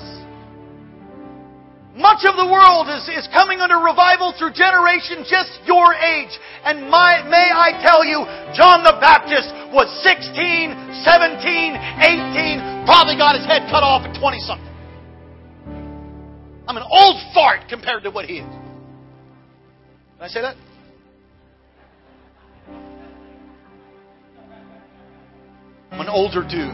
Much 1.96 2.24
of 2.24 2.36
the 2.36 2.48
world 2.48 2.88
is, 2.88 3.08
is 3.12 3.28
coming 3.32 3.60
under 3.60 3.80
revival 3.80 4.36
through 4.36 4.52
generation 4.52 5.24
just 5.28 5.60
your 5.64 5.96
age. 5.96 6.32
And 6.64 6.88
my, 6.92 7.24
may 7.28 7.52
I 7.52 7.80
tell 7.84 8.04
you, 8.04 8.24
John 8.56 8.84
the 8.84 8.96
Baptist 9.00 9.52
was 9.72 9.88
16, 10.04 10.32
17, 10.32 11.76
18, 12.84 12.88
probably 12.88 13.16
got 13.16 13.36
his 13.36 13.48
head 13.48 13.68
cut 13.72 13.84
off 13.84 14.08
at 14.08 14.16
20 14.16 14.40
something. 14.44 14.71
I'm 16.72 16.78
an 16.78 16.88
old 16.90 17.18
fart 17.34 17.68
compared 17.68 18.04
to 18.04 18.12
what 18.12 18.24
he 18.24 18.36
is. 18.36 18.46
Can 18.46 20.22
I 20.22 20.28
say 20.30 20.40
that? 20.40 20.56
I'm 25.92 26.00
an 26.00 26.08
older 26.08 26.44
dude. 26.44 26.72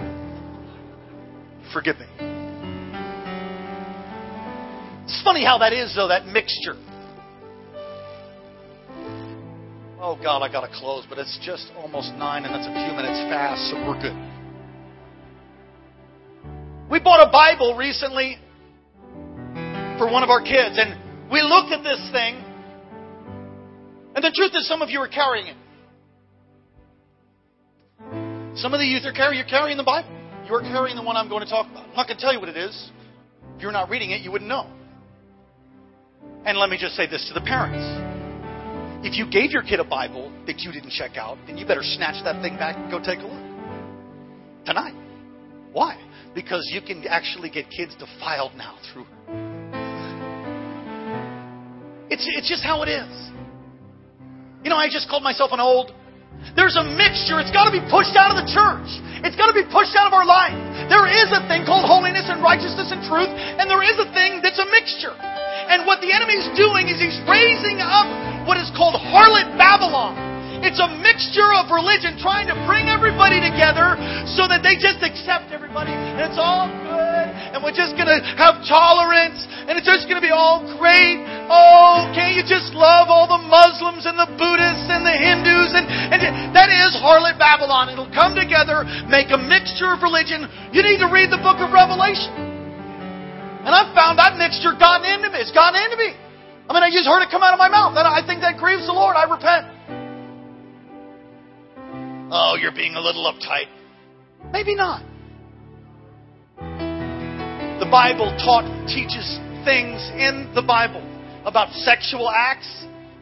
Forgive 1.74 1.98
me. 1.98 2.06
It's 5.06 5.20
funny 5.24 5.44
how 5.44 5.58
that 5.58 5.74
is, 5.74 5.96
though, 5.96 6.10
that 6.10 6.28
mixture. 6.28 6.76
Oh, 10.00 10.16
God, 10.22 10.44
I 10.44 10.52
got 10.52 10.62
to 10.62 10.72
close, 10.72 11.08
but 11.10 11.18
it's 11.18 11.40
just 11.44 11.72
almost 11.76 12.14
nine, 12.14 12.46
and 12.46 12.54
that's 12.54 12.68
a 12.68 12.72
few 12.72 12.96
minutes 12.96 13.18
fast, 13.32 13.72
so 13.72 13.78
we're 13.78 14.00
good. 14.00 14.16
We 16.88 17.00
bought 17.00 17.28
a 17.28 17.32
Bible 17.32 17.76
recently 17.76 18.38
for 19.98 20.12
one 20.12 20.24
of 20.24 20.30
our 20.30 20.42
kids, 20.42 20.78
and 20.78 21.32
we 21.32 21.42
looked 21.42 21.72
at 21.72 21.84
this 21.84 22.00
thing, 22.12 22.44
and 24.16 24.24
the 24.24 24.32
truth 24.34 24.52
is, 24.56 24.68
some 24.68 24.82
of 24.82 24.90
you 24.90 25.00
are 25.00 25.08
carrying 25.08 25.48
it. 25.48 25.58
Some 28.58 28.74
of 28.74 28.80
the 28.80 28.86
youth 28.86 29.06
are 29.06 29.14
carrying, 29.14 29.38
you're 29.38 29.48
carrying 29.48 29.78
the 29.78 29.84
Bible. 29.84 30.10
You're 30.48 30.62
carrying 30.62 30.96
the 30.96 31.04
one 31.04 31.18
I'm 31.18 31.30
going 31.30 31.44
to 31.44 31.50
talk 31.50 31.70
about. 31.70 31.90
I'm 31.90 31.96
not 31.96 32.08
going 32.08 32.18
to 32.18 32.24
tell 32.24 32.34
you 32.34 32.40
what 32.40 32.50
it 32.50 32.58
is. 32.58 32.92
If 33.56 33.62
you're 33.62 33.72
not 33.72 33.90
reading 33.90 34.12
it, 34.12 34.22
you 34.22 34.32
wouldn't 34.32 34.50
know. 34.50 34.72
And 36.46 36.58
let 36.58 36.70
me 36.70 36.78
just 36.80 36.96
say 36.96 37.06
this 37.06 37.28
to 37.28 37.34
the 37.34 37.46
parents. 37.46 37.86
If 39.06 39.18
you 39.18 39.30
gave 39.30 39.52
your 39.52 39.62
kid 39.62 39.80
a 39.80 39.84
Bible 39.84 40.32
that 40.48 40.60
you 40.60 40.72
didn't 40.72 40.92
check 40.92 41.18
out, 41.18 41.38
then 41.46 41.58
you 41.58 41.68
better 41.68 41.84
snatch 41.84 42.24
that 42.24 42.42
thing 42.42 42.58
back 42.58 42.78
and 42.78 42.90
go 42.90 43.00
take 43.00 43.20
a 43.20 43.28
look. 43.28 44.66
Tonight. 44.66 44.96
Why? 45.74 46.02
Because 46.34 46.68
you 46.74 46.82
can 46.82 47.06
actually 47.08 47.50
get 47.50 47.70
kids 47.70 47.96
defiled 48.00 48.56
now 48.56 48.80
through. 48.92 49.06
It's, 52.18 52.26
it's 52.34 52.50
just 52.50 52.66
how 52.66 52.82
it 52.82 52.90
is. 52.90 53.14
You 54.66 54.74
know, 54.74 54.80
I 54.82 54.90
just 54.90 55.06
called 55.06 55.22
myself 55.22 55.54
an 55.54 55.62
old. 55.62 55.94
There's 56.58 56.74
a 56.74 56.82
mixture. 56.82 57.38
It's 57.38 57.54
got 57.54 57.70
to 57.70 57.74
be 57.74 57.82
pushed 57.94 58.18
out 58.18 58.34
of 58.34 58.42
the 58.42 58.50
church. 58.50 58.90
It's 59.22 59.38
got 59.38 59.54
to 59.54 59.58
be 59.58 59.62
pushed 59.70 59.94
out 59.94 60.10
of 60.10 60.18
our 60.18 60.26
life. 60.26 60.58
There 60.90 61.06
is 61.06 61.30
a 61.30 61.46
thing 61.46 61.70
called 61.70 61.86
holiness 61.86 62.26
and 62.26 62.42
righteousness 62.42 62.90
and 62.90 63.06
truth, 63.06 63.30
and 63.30 63.70
there 63.70 63.86
is 63.86 64.02
a 64.02 64.10
thing 64.18 64.42
that's 64.42 64.58
a 64.58 64.66
mixture. 64.74 65.14
And 65.14 65.86
what 65.86 66.02
the 66.02 66.10
enemy's 66.10 66.50
doing 66.58 66.90
is 66.90 66.98
he's 66.98 67.22
raising 67.30 67.86
up 67.86 68.10
what 68.50 68.58
is 68.58 68.74
called 68.74 68.98
harlot 68.98 69.54
Babylon. 69.54 70.18
It's 70.66 70.82
a 70.82 70.90
mixture 70.90 71.54
of 71.54 71.70
religion 71.70 72.18
trying 72.18 72.50
to 72.50 72.58
bring 72.66 72.90
everybody 72.90 73.38
together 73.38 73.94
so 74.34 74.50
that 74.50 74.66
they 74.66 74.74
just 74.74 75.06
accept 75.06 75.54
everybody 75.54 75.94
and 75.94 76.18
it's 76.18 76.42
all 76.42 76.66
and 77.54 77.64
we're 77.64 77.76
just 77.76 77.96
going 77.96 78.10
to 78.10 78.20
have 78.40 78.64
tolerance 78.66 79.46
and 79.68 79.76
it's 79.76 79.88
just 79.88 80.08
going 80.08 80.20
to 80.20 80.26
be 80.26 80.34
all 80.34 80.64
great. 80.80 81.20
Oh, 81.48 82.08
can't 82.12 82.36
you 82.36 82.44
just 82.44 82.72
love 82.76 83.08
all 83.08 83.28
the 83.28 83.44
Muslims 83.48 84.08
and 84.08 84.16
the 84.20 84.30
Buddhists 84.36 84.88
and 84.88 85.04
the 85.04 85.16
Hindus 85.16 85.76
and, 85.76 85.86
and 85.88 86.20
that 86.56 86.72
is 86.72 86.96
harlot 87.00 87.40
Babylon. 87.40 87.92
It'll 87.92 88.12
come 88.12 88.36
together, 88.36 88.84
make 89.08 89.32
a 89.32 89.40
mixture 89.40 89.92
of 89.96 90.04
religion. 90.04 90.48
You 90.72 90.84
need 90.84 91.00
to 91.00 91.10
read 91.12 91.32
the 91.32 91.40
book 91.40 91.60
of 91.60 91.72
Revelation. 91.72 92.48
And 93.68 93.76
I've 93.76 93.92
found 93.92 94.16
that 94.20 94.40
mixture 94.40 94.72
gotten 94.80 95.04
into 95.04 95.28
me. 95.28 95.44
It's 95.44 95.52
gotten 95.52 95.76
into 95.76 96.00
me. 96.00 96.16
I 96.70 96.74
mean, 96.74 96.84
I 96.84 96.90
just 96.92 97.04
heard 97.04 97.20
it 97.24 97.28
come 97.30 97.44
out 97.44 97.52
of 97.52 97.60
my 97.60 97.68
mouth. 97.68 97.96
And 98.00 98.08
I 98.08 98.24
think 98.24 98.40
that 98.40 98.56
grieves 98.56 98.88
the 98.88 98.94
Lord. 98.94 99.16
I 99.16 99.28
repent. 99.28 99.68
Oh, 102.32 102.56
you're 102.60 102.72
being 102.72 102.96
a 102.96 103.02
little 103.02 103.28
uptight. 103.28 103.68
Maybe 104.52 104.76
not. 104.76 105.04
The 107.80 107.90
Bible 107.90 108.34
taught, 108.42 108.66
teaches 108.90 109.40
things 109.64 110.02
in 110.18 110.52
the 110.56 110.62
Bible 110.62 111.06
about 111.46 111.72
sexual 111.86 112.30
acts 112.30 112.68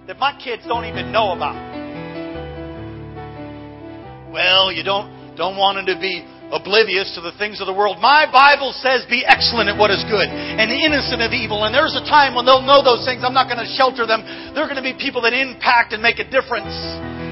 that 0.08 0.18
my 0.18 0.32
kids 0.40 0.64
don't 0.66 0.86
even 0.86 1.12
know 1.12 1.34
about. 1.34 1.60
Well, 4.32 4.72
you 4.72 4.84
don't 4.84 5.12
don't 5.36 5.60
want 5.60 5.76
them 5.76 5.92
to 5.92 6.00
be 6.00 6.24
oblivious 6.52 7.12
to 7.16 7.22
the 7.22 7.36
things 7.36 7.60
of 7.60 7.68
the 7.68 7.76
world. 7.76 8.00
My 8.00 8.24
Bible 8.32 8.72
says 8.72 9.04
be 9.12 9.28
excellent 9.28 9.68
at 9.68 9.78
what 9.78 9.92
is 9.92 10.00
good 10.08 10.28
and 10.32 10.72
innocent 10.72 11.20
of 11.20 11.36
evil. 11.36 11.68
And 11.68 11.76
there's 11.76 11.96
a 11.96 12.06
time 12.08 12.34
when 12.34 12.48
they'll 12.48 12.64
know 12.64 12.82
those 12.82 13.04
things. 13.04 13.22
I'm 13.24 13.36
not 13.36 13.52
going 13.52 13.60
to 13.60 13.70
shelter 13.76 14.08
them. 14.08 14.24
They're 14.56 14.68
going 14.72 14.80
to 14.80 14.86
be 14.86 14.96
people 14.96 15.22
that 15.28 15.36
impact 15.36 15.92
and 15.92 16.02
make 16.02 16.20
a 16.20 16.28
difference. 16.28 16.72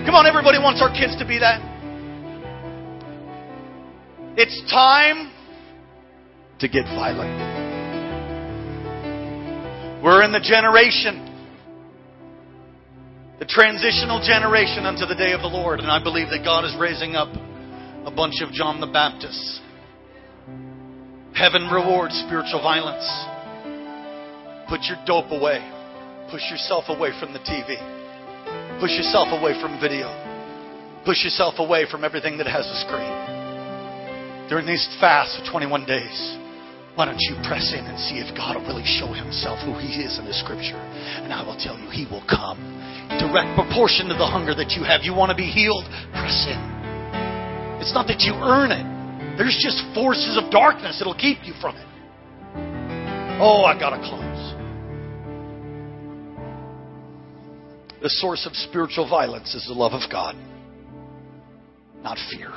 Come 0.03 0.15
on, 0.15 0.27
everybody 0.27 0.59
wants 0.59 0.83
our 0.83 0.91
kids 0.91 1.15
to 1.17 1.25
be 1.25 1.39
that. 1.39 1.63
It's 4.35 4.59
time 4.69 5.32
to 6.63 6.69
get 6.69 6.85
violent. 6.95 7.35
We're 10.01 10.23
in 10.23 10.31
the 10.31 10.39
generation, 10.39 11.27
the 13.39 13.45
transitional 13.45 14.23
generation 14.23 14.85
unto 14.87 15.05
the 15.05 15.15
day 15.15 15.33
of 15.35 15.41
the 15.41 15.51
Lord. 15.51 15.81
And 15.81 15.91
I 15.91 16.01
believe 16.01 16.31
that 16.31 16.43
God 16.43 16.63
is 16.63 16.75
raising 16.79 17.15
up 17.15 17.27
a 18.07 18.11
bunch 18.11 18.39
of 18.39 18.51
John 18.55 18.79
the 18.79 18.87
Baptists. 18.87 19.59
Heaven 21.35 21.67
rewards 21.67 22.15
spiritual 22.27 22.63
violence. 22.63 23.03
Put 24.71 24.87
your 24.87 25.03
dope 25.03 25.35
away. 25.35 25.59
Push 26.31 26.47
yourself 26.47 26.85
away 26.87 27.11
from 27.19 27.33
the 27.33 27.43
TV. 27.43 27.75
Push 28.79 28.91
yourself 28.95 29.35
away 29.35 29.59
from 29.59 29.79
video. 29.83 30.07
Push 31.03 31.27
yourself 31.27 31.55
away 31.59 31.87
from 31.91 32.03
everything 32.03 32.37
that 32.37 32.47
has 32.47 32.63
a 32.63 32.77
screen. 32.87 34.47
During 34.47 34.65
these 34.65 34.87
fasts 34.99 35.39
of 35.39 35.51
21 35.51 35.85
days, 35.85 36.42
why 36.95 37.05
don't 37.05 37.21
you 37.25 37.33
press 37.41 37.73
in 37.73 37.81
and 37.81 37.97
see 37.97 38.21
if 38.21 38.29
God 38.37 38.53
will 38.53 38.69
really 38.69 38.85
show 38.85 39.09
himself 39.09 39.57
who 39.65 39.73
he 39.81 40.05
is 40.05 40.19
in 40.21 40.25
the 40.25 40.33
scripture? 40.33 40.77
And 40.77 41.33
I 41.33 41.41
will 41.41 41.57
tell 41.57 41.73
you, 41.77 41.89
he 41.89 42.05
will 42.05 42.23
come. 42.29 42.61
Direct 43.17 43.57
proportion 43.57 44.07
to 44.09 44.15
the 44.15 44.29
hunger 44.29 44.53
that 44.53 44.77
you 44.77 44.85
have. 44.85 45.01
You 45.01 45.13
want 45.17 45.33
to 45.33 45.37
be 45.37 45.49
healed? 45.49 45.85
Press 46.13 46.45
in. 46.45 46.61
It's 47.81 47.93
not 47.93 48.05
that 48.07 48.21
you 48.21 48.37
earn 48.37 48.69
it. 48.69 48.85
There's 49.37 49.57
just 49.57 49.81
forces 49.97 50.37
of 50.37 50.51
darkness 50.51 51.01
that'll 51.01 51.17
keep 51.17 51.41
you 51.43 51.53
from 51.59 51.75
it. 51.75 51.87
Oh, 53.41 53.65
I 53.65 53.73
gotta 53.77 53.97
close. 53.97 54.53
The 58.01 58.09
source 58.09 58.45
of 58.45 58.53
spiritual 58.55 59.09
violence 59.09 59.55
is 59.55 59.65
the 59.65 59.73
love 59.73 59.93
of 59.93 60.09
God, 60.11 60.35
not 62.03 62.17
fear. 62.29 62.51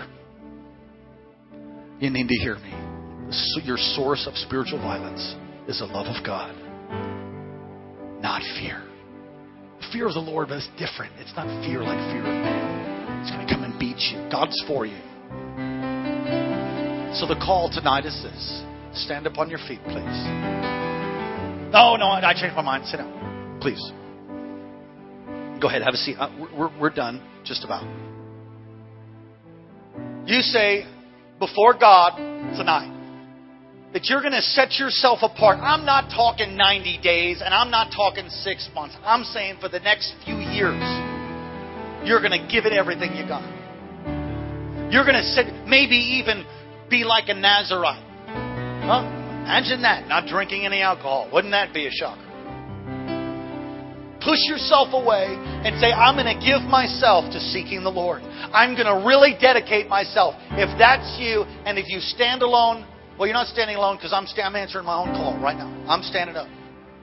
You 1.99 2.11
need 2.11 2.29
to 2.29 2.35
hear 2.35 2.57
me. 2.59 2.86
Your 3.65 3.77
source 3.77 4.29
of 4.29 4.37
spiritual 4.37 4.79
violence 4.79 5.35
is 5.67 5.81
the 5.81 5.87
love 5.87 6.07
of 6.07 6.25
God, 6.25 6.55
not 8.23 8.41
fear. 8.61 8.85
Fear 9.93 10.07
of 10.07 10.15
the 10.15 10.21
Lord 10.21 10.49
but 10.49 10.59
it's 10.59 10.69
different. 10.79 11.13
It's 11.19 11.35
not 11.35 11.47
fear 11.67 11.83
like 11.83 11.99
fear 12.13 12.21
of 12.21 12.27
man. 12.27 13.23
It's 13.23 13.31
going 13.33 13.45
to 13.45 13.53
come 13.53 13.65
and 13.65 13.77
beat 13.81 13.99
you. 13.99 14.29
God's 14.31 14.63
for 14.69 14.87
you. 14.87 14.97
So 17.19 17.27
the 17.27 17.35
call 17.43 17.69
tonight 17.73 18.07
is 18.07 18.15
this 18.23 18.63
stand 18.95 19.27
up 19.27 19.39
on 19.39 19.51
your 19.51 19.59
feet, 19.67 19.81
please. 19.85 20.19
No, 21.73 21.97
no, 21.97 22.07
I 22.07 22.33
changed 22.39 22.55
my 22.55 22.63
mind. 22.63 22.87
Sit 22.87 22.99
down, 22.99 23.59
please. 23.61 23.83
Go 25.61 25.67
ahead, 25.69 25.83
have 25.83 25.95
a 25.95 25.97
seat. 25.97 26.17
Uh, 26.19 26.31
we're, 26.57 26.79
we're 26.79 26.91
done, 26.91 27.21
just 27.45 27.65
about. 27.65 27.83
You 30.27 30.41
say 30.43 30.87
before 31.41 31.75
God 31.75 32.17
tonight 32.57 32.96
that 33.93 34.05
you're 34.07 34.21
going 34.21 34.33
to 34.33 34.43
set 34.43 34.73
yourself 34.79 35.21
apart. 35.23 35.59
I'm 35.61 35.85
not 35.85 36.11
talking 36.11 36.57
90 36.57 37.01
days 37.03 37.41
and 37.45 37.55
I'm 37.55 37.71
not 37.71 37.93
talking 37.95 38.29
six 38.29 38.69
months. 38.75 38.97
I'm 39.05 39.25
saying 39.25 39.59
for 39.61 39.69
the 39.69 39.81
next 39.81 40.15
few 40.25 40.37
years, 40.37 40.83
you're 42.05 42.21
going 42.21 42.39
to 42.39 42.47
give 42.51 42.67
it 42.67 42.73
everything 42.73 43.17
you 43.17 43.27
got. 43.27 43.45
You're 44.93 45.05
going 45.05 45.17
to 45.17 45.27
sit, 45.35 45.47
maybe 45.67 45.97
even 46.23 46.45
be 46.91 47.05
like 47.05 47.29
a 47.29 47.35
Nazarite. 47.35 48.03
Huh? 48.87 49.03
Imagine 49.47 49.83
that, 49.83 50.07
not 50.09 50.27
drinking 50.27 50.67
any 50.67 50.81
alcohol. 50.83 51.29
Wouldn't 51.33 51.53
that 51.53 51.73
be 51.73 51.87
a 51.87 51.91
shocker? 51.91 52.23
Push 54.23 54.43
yourself 54.51 54.91
away 54.91 55.27
and 55.39 55.79
say, 55.81 55.93
I'm 55.93 56.17
going 56.19 56.27
to 56.27 56.39
give 56.43 56.63
myself 56.69 57.31
to 57.33 57.39
seeking 57.39 57.85
the 57.85 57.91
Lord. 57.91 58.23
I'm 58.23 58.75
going 58.75 58.91
to 58.91 59.07
really 59.07 59.35
dedicate 59.41 59.89
myself. 59.89 60.35
If 60.59 60.71
that's 60.79 61.17
you, 61.19 61.43
and 61.63 61.79
if 61.79 61.87
you 61.89 62.01
stand 62.01 62.43
alone, 62.43 62.87
well, 63.19 63.27
you're 63.27 63.35
not 63.37 63.49
standing 63.49 63.77
alone 63.77 63.97
because 63.97 64.13
I'm, 64.13 64.27
I'm 64.43 64.57
answering 64.57 64.85
my 64.85 64.97
own 64.97 65.15
call 65.17 65.39
right 65.41 65.57
now. 65.57 65.69
I'm 65.89 66.03
standing 66.03 66.37
up. 66.37 66.49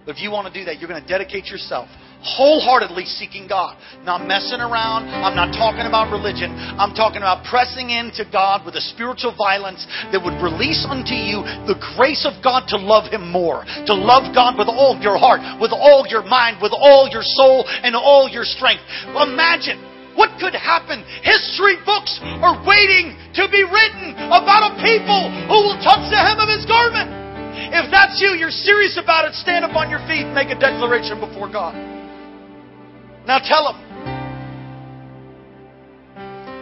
But 0.05 0.15
if 0.15 0.21
you 0.21 0.31
want 0.31 0.51
to 0.51 0.53
do 0.53 0.65
that, 0.65 0.79
you're 0.79 0.89
going 0.89 1.01
to 1.01 1.07
dedicate 1.07 1.47
yourself 1.47 1.87
wholeheartedly 2.23 3.05
seeking 3.05 3.47
God. 3.47 3.75
Not 4.07 4.25
messing 4.25 4.63
around. 4.63 5.11
I'm 5.11 5.35
not 5.35 5.51
talking 5.51 5.85
about 5.85 6.09
religion. 6.09 6.55
I'm 6.79 6.95
talking 6.95 7.19
about 7.19 7.43
pressing 7.43 7.91
into 7.91 8.23
God 8.23 8.65
with 8.65 8.75
a 8.79 8.83
spiritual 8.95 9.35
violence 9.35 9.83
that 10.15 10.23
would 10.23 10.39
release 10.39 10.87
unto 10.87 11.13
you 11.13 11.43
the 11.67 11.75
grace 11.95 12.23
of 12.23 12.39
God 12.39 12.71
to 12.71 12.79
love 12.79 13.11
Him 13.11 13.29
more. 13.29 13.67
To 13.91 13.93
love 13.93 14.31
God 14.33 14.55
with 14.57 14.71
all 14.71 14.95
your 15.03 15.19
heart, 15.19 15.43
with 15.59 15.75
all 15.75 16.07
your 16.07 16.23
mind, 16.23 16.63
with 16.63 16.71
all 16.73 17.11
your 17.11 17.23
soul, 17.23 17.67
and 17.67 17.95
all 17.95 18.31
your 18.31 18.47
strength. 18.47 18.83
Imagine 19.11 19.92
what 20.15 20.29
could 20.39 20.53
happen? 20.53 21.03
History 21.21 21.77
books 21.85 22.19
are 22.21 22.57
waiting 22.65 23.17
to 23.33 23.49
be 23.49 23.65
written 23.65 24.13
about 24.29 24.73
a 24.73 24.81
people 24.81 25.29
who 25.49 25.57
will 25.65 25.79
touch 25.81 26.05
the 26.09 26.19
hem 26.19 26.37
of 26.37 26.49
his 26.49 26.65
garment. 26.65 27.09
If 27.73 27.89
that's 27.89 28.21
you, 28.21 28.37
you're 28.37 28.53
serious 28.53 28.97
about 29.01 29.25
it, 29.25 29.33
stand 29.33 29.65
up 29.65 29.75
on 29.75 29.89
your 29.89 29.99
feet 30.05 30.25
and 30.25 30.35
make 30.35 30.49
a 30.49 30.59
declaration 30.59 31.19
before 31.19 31.49
God. 31.49 31.73
Now 33.25 33.39
tell 33.39 33.73
him. 33.73 33.77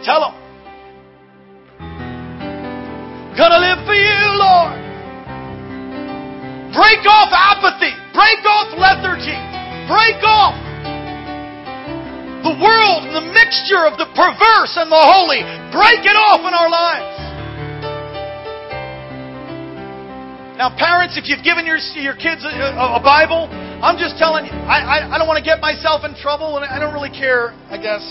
Tell 0.04 0.30
him. 0.30 0.34
Gonna 3.36 3.58
live 3.58 3.84
for 3.84 3.96
you, 3.96 4.20
Lord. 4.36 4.78
Break 6.72 7.04
off 7.04 7.28
apathy. 7.32 7.92
Break 8.16 8.40
off 8.44 8.72
lethargy. 8.78 9.36
Break 9.88 10.22
off 10.24 10.61
the 12.42 12.56
world 12.58 13.06
and 13.06 13.14
the 13.14 13.26
mixture 13.30 13.86
of 13.86 13.96
the 13.96 14.06
perverse 14.12 14.74
and 14.76 14.90
the 14.90 14.98
holy. 14.98 15.42
Break 15.70 16.02
it 16.02 16.18
off 16.18 16.42
in 16.42 16.52
our 16.52 16.70
lives. 16.70 17.32
Now, 20.58 20.70
parents, 20.76 21.18
if 21.18 21.26
you've 21.26 21.42
given 21.42 21.66
your, 21.66 21.78
your 21.98 22.14
kids 22.14 22.44
a, 22.44 22.48
a, 22.48 23.00
Bible, 23.02 23.48
I'm 23.82 23.98
just 23.98 24.18
telling 24.18 24.44
you, 24.44 24.52
I, 24.52 25.00
I, 25.00 25.14
I 25.14 25.18
don't 25.18 25.26
want 25.26 25.38
to 25.38 25.44
get 25.44 25.60
myself 25.60 26.04
in 26.04 26.14
trouble, 26.14 26.58
and 26.58 26.64
I 26.64 26.78
don't 26.78 26.94
really 26.94 27.10
care, 27.10 27.50
I 27.66 27.78
guess. 27.78 28.04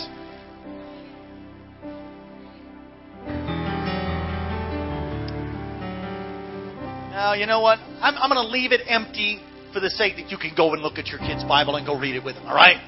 Now, 7.11 7.33
you 7.33 7.45
know 7.45 7.61
what? 7.61 7.79
I'm, 8.01 8.15
I'm 8.17 8.29
going 8.29 8.43
to 8.43 8.51
leave 8.51 8.71
it 8.71 8.81
empty 8.87 9.39
for 9.71 9.79
the 9.79 9.89
sake 9.91 10.15
that 10.17 10.31
you 10.31 10.37
can 10.37 10.53
go 10.57 10.73
and 10.73 10.81
look 10.81 10.97
at 10.97 11.07
your 11.07 11.19
kid's 11.19 11.43
Bible 11.43 11.75
and 11.75 11.85
go 11.85 11.97
read 11.97 12.15
it 12.15 12.23
with 12.23 12.35
them, 12.35 12.47
all 12.47 12.55
right? 12.55 12.81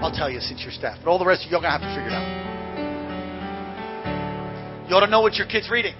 I'll 0.00 0.12
tell 0.12 0.30
you 0.30 0.40
since 0.40 0.62
you're 0.62 0.72
staff. 0.72 0.98
But 1.04 1.10
all 1.10 1.18
the 1.18 1.26
rest 1.26 1.44
of 1.44 1.50
you, 1.50 1.58
are 1.58 1.60
going 1.60 1.72
to 1.72 1.78
have 1.78 1.84
to 1.84 1.94
figure 1.94 2.08
it 2.08 2.14
out. 2.16 2.24
You 4.88 4.96
ought 4.96 5.04
to 5.04 5.12
know 5.12 5.20
what 5.20 5.34
your 5.34 5.46
kid's 5.46 5.70
reading. 5.70 5.94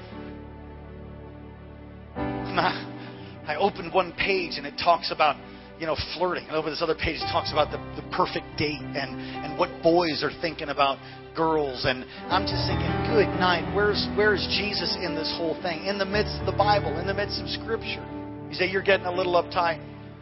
I 2.17 3.57
opened 3.59 3.93
one 3.93 4.13
page 4.13 4.57
and 4.57 4.67
it 4.67 4.75
talks 4.83 5.13
about, 5.13 5.37
you 5.79 5.87
know, 5.87 5.97
flirting. 6.17 6.49
And 6.49 6.57
over 6.57 6.71
this 6.71 6.81
other 6.83 6.95
page 6.95 7.21
it 7.21 7.31
talks 7.31 7.53
about 7.53 7.71
the, 7.71 7.79
the 8.01 8.09
perfect 8.11 8.47
date 8.57 8.81
and, 8.81 9.21
and 9.45 9.59
what 9.59 9.69
boys 9.83 10.25
are 10.25 10.33
thinking 10.41 10.71
about 10.71 10.99
girls. 11.37 11.85
And 11.85 12.05
I'm 12.33 12.49
just 12.49 12.67
thinking, 12.67 12.89
good 13.13 13.29
night. 13.39 13.69
Where's, 13.77 14.09
where's 14.17 14.43
Jesus 14.57 14.97
in 14.97 15.15
this 15.15 15.31
whole 15.37 15.61
thing? 15.63 15.87
In 15.87 15.99
the 15.99 16.07
midst 16.07 16.41
of 16.41 16.47
the 16.47 16.57
Bible, 16.57 16.99
in 16.99 17.07
the 17.07 17.15
midst 17.15 17.41
of 17.41 17.49
Scripture. 17.49 18.03
You 18.49 18.55
say, 18.55 18.67
you're 18.67 18.83
getting 18.83 19.07
a 19.07 19.13
little 19.13 19.35
uptight. 19.37 19.79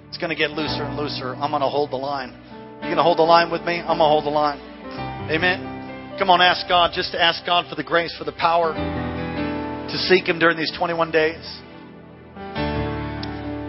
It's 0.08 0.18
going 0.18 0.30
to 0.30 0.36
get 0.36 0.50
looser 0.50 0.82
and 0.82 0.96
looser. 0.96 1.36
I'm 1.36 1.52
going 1.52 1.62
to 1.62 1.68
hold 1.68 1.92
the 1.92 1.96
line. 1.96 2.34
You 2.82 2.94
going 2.94 2.96
to 2.96 3.02
hold 3.02 3.18
the 3.18 3.22
line 3.22 3.50
with 3.50 3.62
me? 3.62 3.80
I'm 3.80 3.98
going 3.98 3.98
to 3.98 4.04
hold 4.04 4.24
the 4.24 4.30
line. 4.30 4.58
Amen. 5.30 6.16
Come 6.18 6.30
on, 6.30 6.40
ask 6.40 6.66
God. 6.68 6.92
Just 6.94 7.14
ask 7.14 7.44
God 7.44 7.66
for 7.68 7.74
the 7.74 7.84
grace, 7.84 8.14
for 8.16 8.24
the 8.24 8.32
power 8.32 8.72
to 8.74 9.98
seek 10.08 10.26
Him 10.26 10.38
during 10.38 10.56
these 10.56 10.72
21 10.76 11.10
days. 11.10 11.42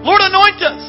Lord, 0.02 0.22
anoint 0.22 0.62
us. 0.64 0.82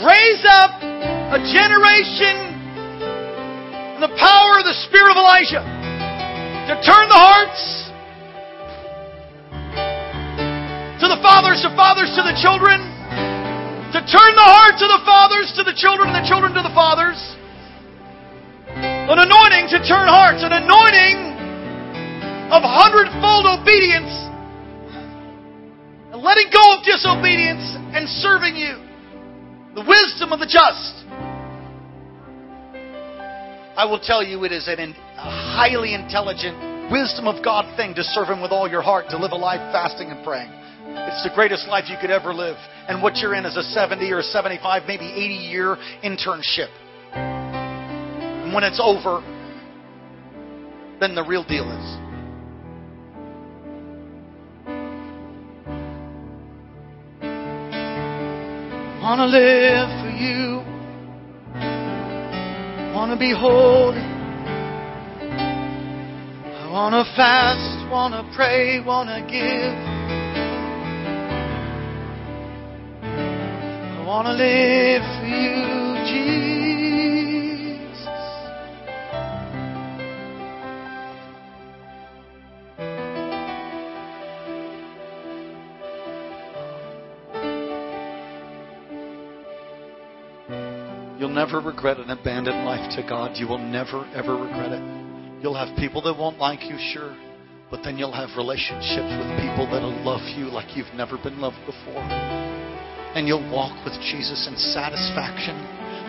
Raise 0.00 0.42
up 0.48 0.82
a 0.82 1.38
generation 1.52 2.50
in 3.94 4.00
the 4.00 4.10
power 4.18 4.58
of 4.58 4.64
the 4.64 4.74
Spirit 4.88 5.12
of 5.12 5.16
Elijah 5.20 5.62
to 5.62 6.74
turn 6.82 7.06
the 7.06 7.20
hearts 7.20 7.62
to 10.98 11.06
the 11.06 11.20
fathers, 11.22 11.62
to 11.62 11.70
fathers 11.76 12.10
to 12.18 12.22
the 12.26 12.34
children, 12.42 12.89
to 13.92 14.00
turn 14.06 14.32
the 14.38 14.48
hearts 14.48 14.80
of 14.82 14.90
the 14.90 15.02
fathers 15.02 15.52
to 15.58 15.62
the 15.66 15.74
children, 15.74 16.14
and 16.14 16.18
the 16.18 16.26
children 16.28 16.54
to 16.54 16.62
the 16.62 16.74
fathers. 16.74 17.18
An 18.70 19.18
anointing 19.18 19.66
to 19.74 19.78
turn 19.82 20.06
hearts, 20.06 20.46
an 20.46 20.54
anointing 20.54 21.18
of 22.54 22.62
hundredfold 22.62 23.46
obedience 23.46 24.30
and 26.12 26.22
letting 26.22 26.50
go 26.52 26.76
of 26.76 26.84
disobedience 26.84 27.64
and 27.94 28.08
serving 28.20 28.56
you. 28.56 28.76
The 29.74 29.86
wisdom 29.86 30.32
of 30.32 30.40
the 30.40 30.46
just. 30.46 31.06
I 33.78 33.86
will 33.86 34.00
tell 34.00 34.22
you, 34.22 34.44
it 34.44 34.52
is 34.52 34.68
an, 34.68 34.80
a 34.80 35.30
highly 35.56 35.94
intelligent, 35.94 36.92
wisdom 36.92 37.28
of 37.28 37.42
God 37.44 37.76
thing 37.76 37.94
to 37.94 38.02
serve 38.02 38.28
Him 38.28 38.42
with 38.42 38.50
all 38.50 38.68
your 38.68 38.82
heart, 38.82 39.06
to 39.10 39.16
live 39.16 39.30
a 39.32 39.36
life 39.36 39.62
fasting 39.72 40.10
and 40.10 40.24
praying. 40.24 40.50
It's 41.08 41.22
the 41.22 41.30
greatest 41.34 41.68
life 41.68 41.84
you 41.88 41.96
could 42.00 42.10
ever 42.10 42.34
live. 42.34 42.56
And 42.90 43.00
what 43.00 43.18
you're 43.18 43.36
in 43.36 43.46
is 43.46 43.56
a 43.56 43.62
70 43.62 44.10
or 44.10 44.20
75, 44.20 44.82
maybe 44.88 45.06
80 45.06 45.34
year 45.34 45.76
internship. 46.02 46.70
And 47.12 48.52
when 48.52 48.64
it's 48.64 48.80
over, 48.82 49.22
then 50.98 51.14
the 51.14 51.22
real 51.22 51.44
deal 51.44 51.70
is. 51.70 51.98
Wanna 59.00 59.26
live 59.26 59.88
for 60.02 60.10
you. 60.10 60.64
Wanna 62.92 63.16
be 63.16 63.32
holy. 63.32 64.00
I 66.58 66.68
wanna 66.72 67.04
fast, 67.14 67.88
wanna 67.88 68.28
pray, 68.34 68.80
wanna 68.84 69.24
give. 69.30 69.89
I 74.10 74.12
wanna 74.12 74.32
live 74.32 75.02
for 75.20 75.24
you, 75.24 75.54
Jesus. 76.10 76.34
You'll 91.20 91.28
never 91.28 91.60
regret 91.60 91.98
an 91.98 92.10
abandoned 92.10 92.64
life 92.64 92.90
to 92.96 93.02
God. 93.08 93.36
You 93.36 93.46
will 93.46 93.58
never, 93.58 94.04
ever 94.16 94.34
regret 94.34 94.72
it. 94.72 94.82
You'll 95.40 95.54
have 95.54 95.78
people 95.78 96.02
that 96.02 96.18
won't 96.18 96.38
like 96.38 96.64
you, 96.64 96.76
sure, 96.92 97.16
but 97.70 97.84
then 97.84 97.96
you'll 97.96 98.10
have 98.10 98.30
relationships 98.36 98.90
with 99.06 99.38
people 99.38 99.68
that'll 99.70 100.02
love 100.02 100.22
you 100.36 100.46
like 100.46 100.76
you've 100.76 100.92
never 100.96 101.16
been 101.16 101.40
loved 101.40 101.64
before. 101.64 102.69
And 103.14 103.26
you'll 103.26 103.50
walk 103.50 103.84
with 103.84 103.94
Jesus 104.00 104.46
in 104.46 104.56
satisfaction, 104.56 105.56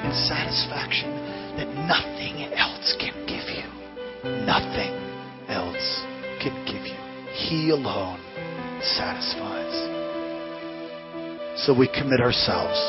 in 0.06 0.12
satisfaction 0.28 1.10
that 1.58 1.68
nothing 1.90 2.54
else 2.54 2.96
can 3.00 3.14
give 3.26 3.50
you. 3.50 3.66
Nothing 4.46 4.94
else 5.50 6.06
can 6.42 6.54
give 6.66 6.86
you. 6.86 6.98
He 7.34 7.72
alone 7.72 8.20
satisfies. 8.82 9.76
So 11.66 11.78
we 11.78 11.88
commit 11.88 12.22
ourselves 12.22 12.80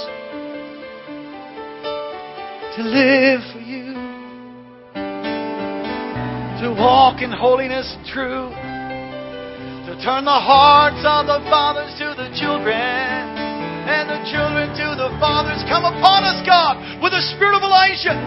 to 2.77 2.83
live 2.83 3.41
for 3.53 3.59
you. 3.59 3.73
to 6.63 6.71
walk 6.71 7.23
in 7.23 7.31
holiness 7.33 7.93
and 7.99 8.07
truth, 8.07 8.55
to 9.85 9.99
turn 10.05 10.25
the 10.25 10.31
hearts 10.31 11.03
of 11.03 11.27
the 11.27 11.43
fathers 11.51 11.91
to 11.99 12.15
the 12.15 12.31
children, 12.39 13.12
the 15.23 15.31
fathers. 15.31 15.63
Come 15.71 15.87
upon 15.87 16.27
us, 16.27 16.43
God, 16.43 16.83
with 16.99 17.15
the 17.15 17.23
spirit 17.39 17.55
of 17.55 17.63
Elijah. 17.63 18.19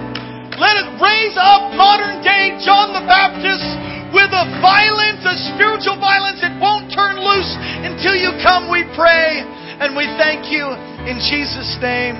Let 0.56 0.80
it 0.80 0.88
raise 1.04 1.36
up 1.36 1.76
modern 1.76 2.24
day 2.24 2.56
John 2.64 2.96
the 2.96 3.04
Baptist 3.04 3.68
with 4.16 4.32
a 4.32 4.48
violence, 4.64 5.20
a 5.28 5.36
spiritual 5.52 6.00
violence. 6.00 6.40
It 6.40 6.56
won't 6.64 6.88
turn 6.96 7.20
loose 7.20 7.52
until 7.84 8.16
you 8.16 8.32
come, 8.40 8.72
we 8.72 8.88
pray. 8.96 9.44
And 9.44 9.92
we 9.92 10.08
thank 10.16 10.48
you 10.48 10.72
in 11.04 11.20
Jesus' 11.20 11.76
name. 11.84 12.16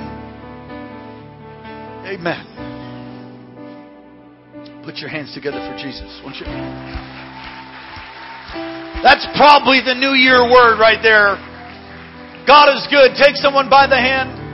Amen. 2.04 2.44
Put 4.84 5.00
your 5.00 5.08
hands 5.08 5.32
together 5.32 5.58
for 5.64 5.72
Jesus, 5.80 6.20
won't 6.20 6.36
you? 6.36 6.44
That's 9.00 9.24
probably 9.40 9.80
the 9.80 9.96
New 9.96 10.12
Year 10.12 10.44
word 10.44 10.76
right 10.76 11.00
there. 11.00 11.40
God 12.44 12.76
is 12.76 12.86
good. 12.92 13.16
Take 13.16 13.36
someone 13.36 13.70
by 13.72 13.88
the 13.88 13.96
hand. 13.96 14.45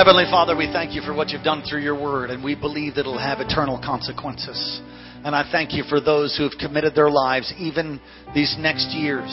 Heavenly 0.00 0.24
Father, 0.30 0.56
we 0.56 0.64
thank 0.72 0.94
you 0.94 1.02
for 1.02 1.12
what 1.12 1.28
you've 1.28 1.44
done 1.44 1.62
through 1.62 1.82
your 1.82 1.94
word, 1.94 2.30
and 2.30 2.42
we 2.42 2.54
believe 2.54 2.94
that 2.94 3.00
it'll 3.00 3.18
have 3.18 3.38
eternal 3.38 3.78
consequences. 3.84 4.80
And 5.26 5.36
I 5.36 5.46
thank 5.52 5.74
you 5.74 5.84
for 5.90 6.00
those 6.00 6.34
who 6.38 6.44
have 6.44 6.58
committed 6.58 6.94
their 6.94 7.10
lives, 7.10 7.52
even 7.58 8.00
these 8.34 8.56
next 8.58 8.96
years. 8.96 9.28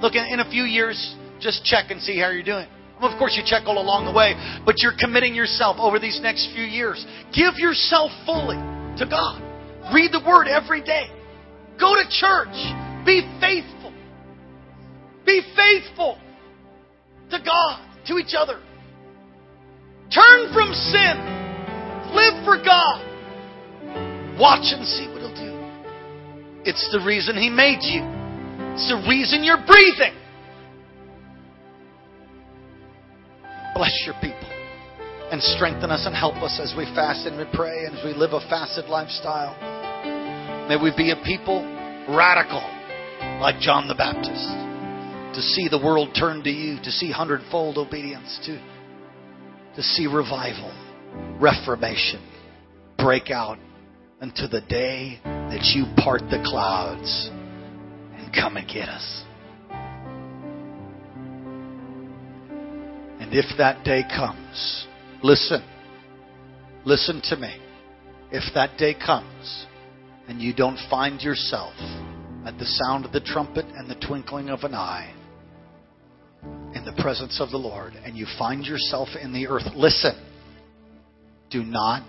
Look, 0.00 0.14
in 0.14 0.40
a 0.40 0.48
few 0.50 0.62
years, 0.62 0.96
just 1.38 1.64
check 1.64 1.90
and 1.90 2.00
see 2.00 2.18
how 2.18 2.30
you're 2.30 2.42
doing. 2.42 2.66
Of 2.98 3.18
course, 3.18 3.36
you 3.36 3.42
check 3.44 3.64
all 3.66 3.76
along 3.76 4.06
the 4.06 4.12
way, 4.16 4.32
but 4.64 4.76
you're 4.78 4.96
committing 4.98 5.34
yourself 5.34 5.76
over 5.78 5.98
these 5.98 6.18
next 6.22 6.48
few 6.54 6.64
years. 6.64 7.04
Give 7.36 7.52
yourself 7.58 8.10
fully 8.24 8.56
to 8.96 9.04
God. 9.04 9.44
Read 9.92 10.12
the 10.16 10.24
Word 10.26 10.48
every 10.48 10.80
day. 10.80 11.12
Go 11.78 11.92
to 11.92 12.08
church. 12.08 12.56
Be 13.04 13.20
faithful. 13.36 13.92
Be 15.26 15.42
faithful 15.52 16.16
to 17.28 17.38
God, 17.44 17.84
to 18.08 18.16
each 18.16 18.32
other. 18.34 18.62
Turn 20.12 20.52
from 20.52 20.72
sin. 20.72 21.16
Live 22.14 22.44
for 22.44 22.62
God. 22.62 23.02
Watch 24.38 24.72
and 24.72 24.86
see 24.86 25.08
what 25.08 25.20
He'll 25.22 25.34
do. 25.34 25.54
It's 26.64 26.88
the 26.92 27.02
reason 27.04 27.36
He 27.36 27.50
made 27.50 27.82
you, 27.82 28.02
it's 28.74 28.88
the 28.88 29.02
reason 29.08 29.42
you're 29.42 29.64
breathing. 29.66 30.14
Bless 33.74 34.02
your 34.06 34.14
people 34.22 34.48
and 35.30 35.42
strengthen 35.42 35.90
us 35.90 36.06
and 36.06 36.14
help 36.14 36.36
us 36.36 36.60
as 36.62 36.72
we 36.76 36.84
fast 36.94 37.26
and 37.26 37.36
we 37.36 37.44
pray 37.52 37.84
and 37.84 37.98
as 37.98 38.04
we 38.04 38.14
live 38.14 38.32
a 38.32 38.40
fasted 38.48 38.86
lifestyle. 38.86 39.52
May 40.68 40.76
we 40.76 40.92
be 40.96 41.10
a 41.10 41.16
people 41.24 41.60
radical 42.08 42.62
like 43.40 43.60
John 43.60 43.88
the 43.88 43.94
Baptist 43.94 44.66
to 45.36 45.42
see 45.42 45.68
the 45.68 45.78
world 45.78 46.16
turn 46.18 46.42
to 46.44 46.50
you, 46.50 46.78
to 46.82 46.90
see 46.90 47.10
hundredfold 47.10 47.76
obedience, 47.76 48.40
to 48.46 48.58
to 49.76 49.82
see 49.82 50.06
revival, 50.06 50.72
reformation 51.38 52.20
break 52.98 53.30
out 53.30 53.58
until 54.20 54.48
the 54.48 54.62
day 54.62 55.20
that 55.22 55.62
you 55.74 55.84
part 56.02 56.22
the 56.30 56.42
clouds 56.44 57.28
and 58.14 58.34
come 58.34 58.56
and 58.56 58.66
get 58.66 58.88
us. 58.88 59.22
And 63.20 63.34
if 63.34 63.44
that 63.58 63.84
day 63.84 64.02
comes, 64.02 64.86
listen, 65.22 65.62
listen 66.86 67.20
to 67.24 67.36
me. 67.36 67.60
If 68.32 68.54
that 68.54 68.78
day 68.78 68.94
comes 68.94 69.66
and 70.26 70.40
you 70.40 70.54
don't 70.54 70.78
find 70.88 71.20
yourself 71.20 71.74
at 72.46 72.58
the 72.58 72.64
sound 72.64 73.04
of 73.04 73.12
the 73.12 73.20
trumpet 73.20 73.66
and 73.74 73.90
the 73.90 74.06
twinkling 74.06 74.48
of 74.48 74.60
an 74.64 74.74
eye, 74.74 75.12
in 76.74 76.84
the 76.84 76.94
presence 77.02 77.40
of 77.40 77.50
the 77.50 77.56
Lord 77.56 77.94
and 78.04 78.16
you 78.16 78.26
find 78.38 78.64
yourself 78.64 79.08
in 79.20 79.32
the 79.32 79.46
earth, 79.46 79.64
listen. 79.74 80.14
Do 81.50 81.62
not 81.62 82.02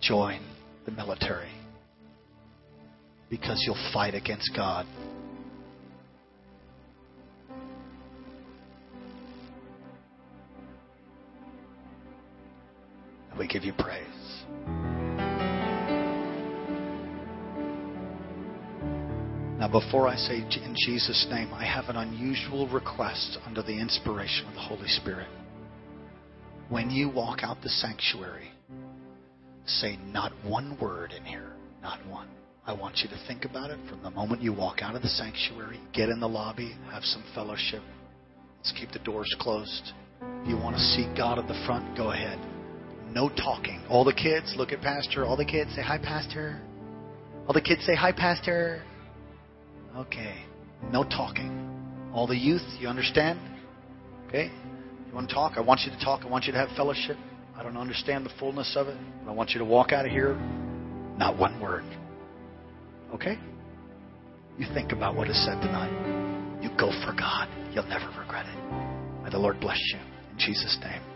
join 0.00 0.40
the 0.84 0.90
military 0.90 1.52
because 3.30 3.62
you'll 3.66 3.90
fight 3.92 4.14
against 4.14 4.50
God. 4.54 4.86
We 13.38 13.48
give 13.48 13.64
you 13.64 13.72
praise. 13.72 14.04
Now, 19.64 19.70
before 19.80 20.06
I 20.06 20.16
say 20.16 20.40
in 20.40 20.76
Jesus' 20.84 21.26
name, 21.30 21.54
I 21.54 21.64
have 21.64 21.86
an 21.88 21.96
unusual 21.96 22.68
request 22.68 23.38
under 23.46 23.62
the 23.62 23.72
inspiration 23.72 24.46
of 24.46 24.52
the 24.52 24.60
Holy 24.60 24.88
Spirit. 24.88 25.26
When 26.68 26.90
you 26.90 27.08
walk 27.08 27.38
out 27.42 27.62
the 27.62 27.70
sanctuary, 27.70 28.50
say 29.64 29.96
not 30.04 30.32
one 30.44 30.76
word 30.78 31.12
in 31.12 31.24
here, 31.24 31.54
not 31.80 32.06
one. 32.06 32.28
I 32.66 32.74
want 32.74 32.98
you 32.98 33.08
to 33.08 33.26
think 33.26 33.46
about 33.46 33.70
it 33.70 33.78
from 33.88 34.02
the 34.02 34.10
moment 34.10 34.42
you 34.42 34.52
walk 34.52 34.82
out 34.82 34.96
of 34.96 35.00
the 35.00 35.08
sanctuary, 35.08 35.80
get 35.94 36.10
in 36.10 36.20
the 36.20 36.28
lobby, 36.28 36.76
have 36.92 37.02
some 37.02 37.24
fellowship. 37.34 37.80
Let's 38.58 38.74
keep 38.78 38.90
the 38.92 38.98
doors 38.98 39.34
closed. 39.40 39.92
If 40.42 40.48
you 40.48 40.58
want 40.58 40.76
to 40.76 40.82
see 40.82 41.10
God 41.16 41.38
at 41.38 41.48
the 41.48 41.64
front, 41.66 41.96
go 41.96 42.10
ahead. 42.10 42.38
No 43.14 43.30
talking. 43.30 43.82
All 43.88 44.04
the 44.04 44.12
kids, 44.12 44.52
look 44.58 44.72
at 44.72 44.82
Pastor. 44.82 45.24
All 45.24 45.38
the 45.38 45.46
kids 45.46 45.74
say, 45.74 45.80
Hi, 45.80 45.96
Pastor. 45.96 46.60
All 47.46 47.54
the 47.54 47.62
kids 47.62 47.82
say, 47.86 47.94
Hi, 47.94 48.12
Pastor. 48.12 48.82
Okay. 49.96 50.44
No 50.90 51.04
talking. 51.04 52.10
All 52.12 52.26
the 52.26 52.36
youth, 52.36 52.62
you 52.78 52.88
understand? 52.88 53.38
Okay? 54.28 54.50
You 55.08 55.14
want 55.14 55.28
to 55.28 55.34
talk? 55.34 55.52
I 55.56 55.60
want 55.60 55.80
you 55.84 55.90
to 55.90 56.04
talk. 56.04 56.24
I 56.24 56.28
want 56.28 56.44
you 56.44 56.52
to 56.52 56.58
have 56.58 56.68
fellowship. 56.76 57.16
I 57.56 57.62
don't 57.62 57.76
understand 57.76 58.26
the 58.26 58.32
fullness 58.38 58.74
of 58.76 58.88
it. 58.88 58.98
But 59.24 59.30
I 59.30 59.34
want 59.34 59.50
you 59.50 59.58
to 59.58 59.64
walk 59.64 59.92
out 59.92 60.04
of 60.04 60.10
here, 60.10 60.34
not 61.16 61.38
one 61.38 61.60
word. 61.60 61.84
Okay? 63.14 63.38
You 64.58 64.66
think 64.74 64.92
about 64.92 65.14
what 65.14 65.28
is 65.28 65.44
said 65.44 65.60
tonight. 65.60 66.62
You 66.62 66.70
go 66.78 66.90
for 67.04 67.12
God. 67.12 67.48
You'll 67.72 67.86
never 67.86 68.06
regret 68.18 68.46
it. 68.46 69.22
May 69.22 69.30
the 69.30 69.38
Lord 69.38 69.60
bless 69.60 69.80
you. 69.92 69.98
In 70.32 70.38
Jesus' 70.38 70.78
name. 70.80 71.13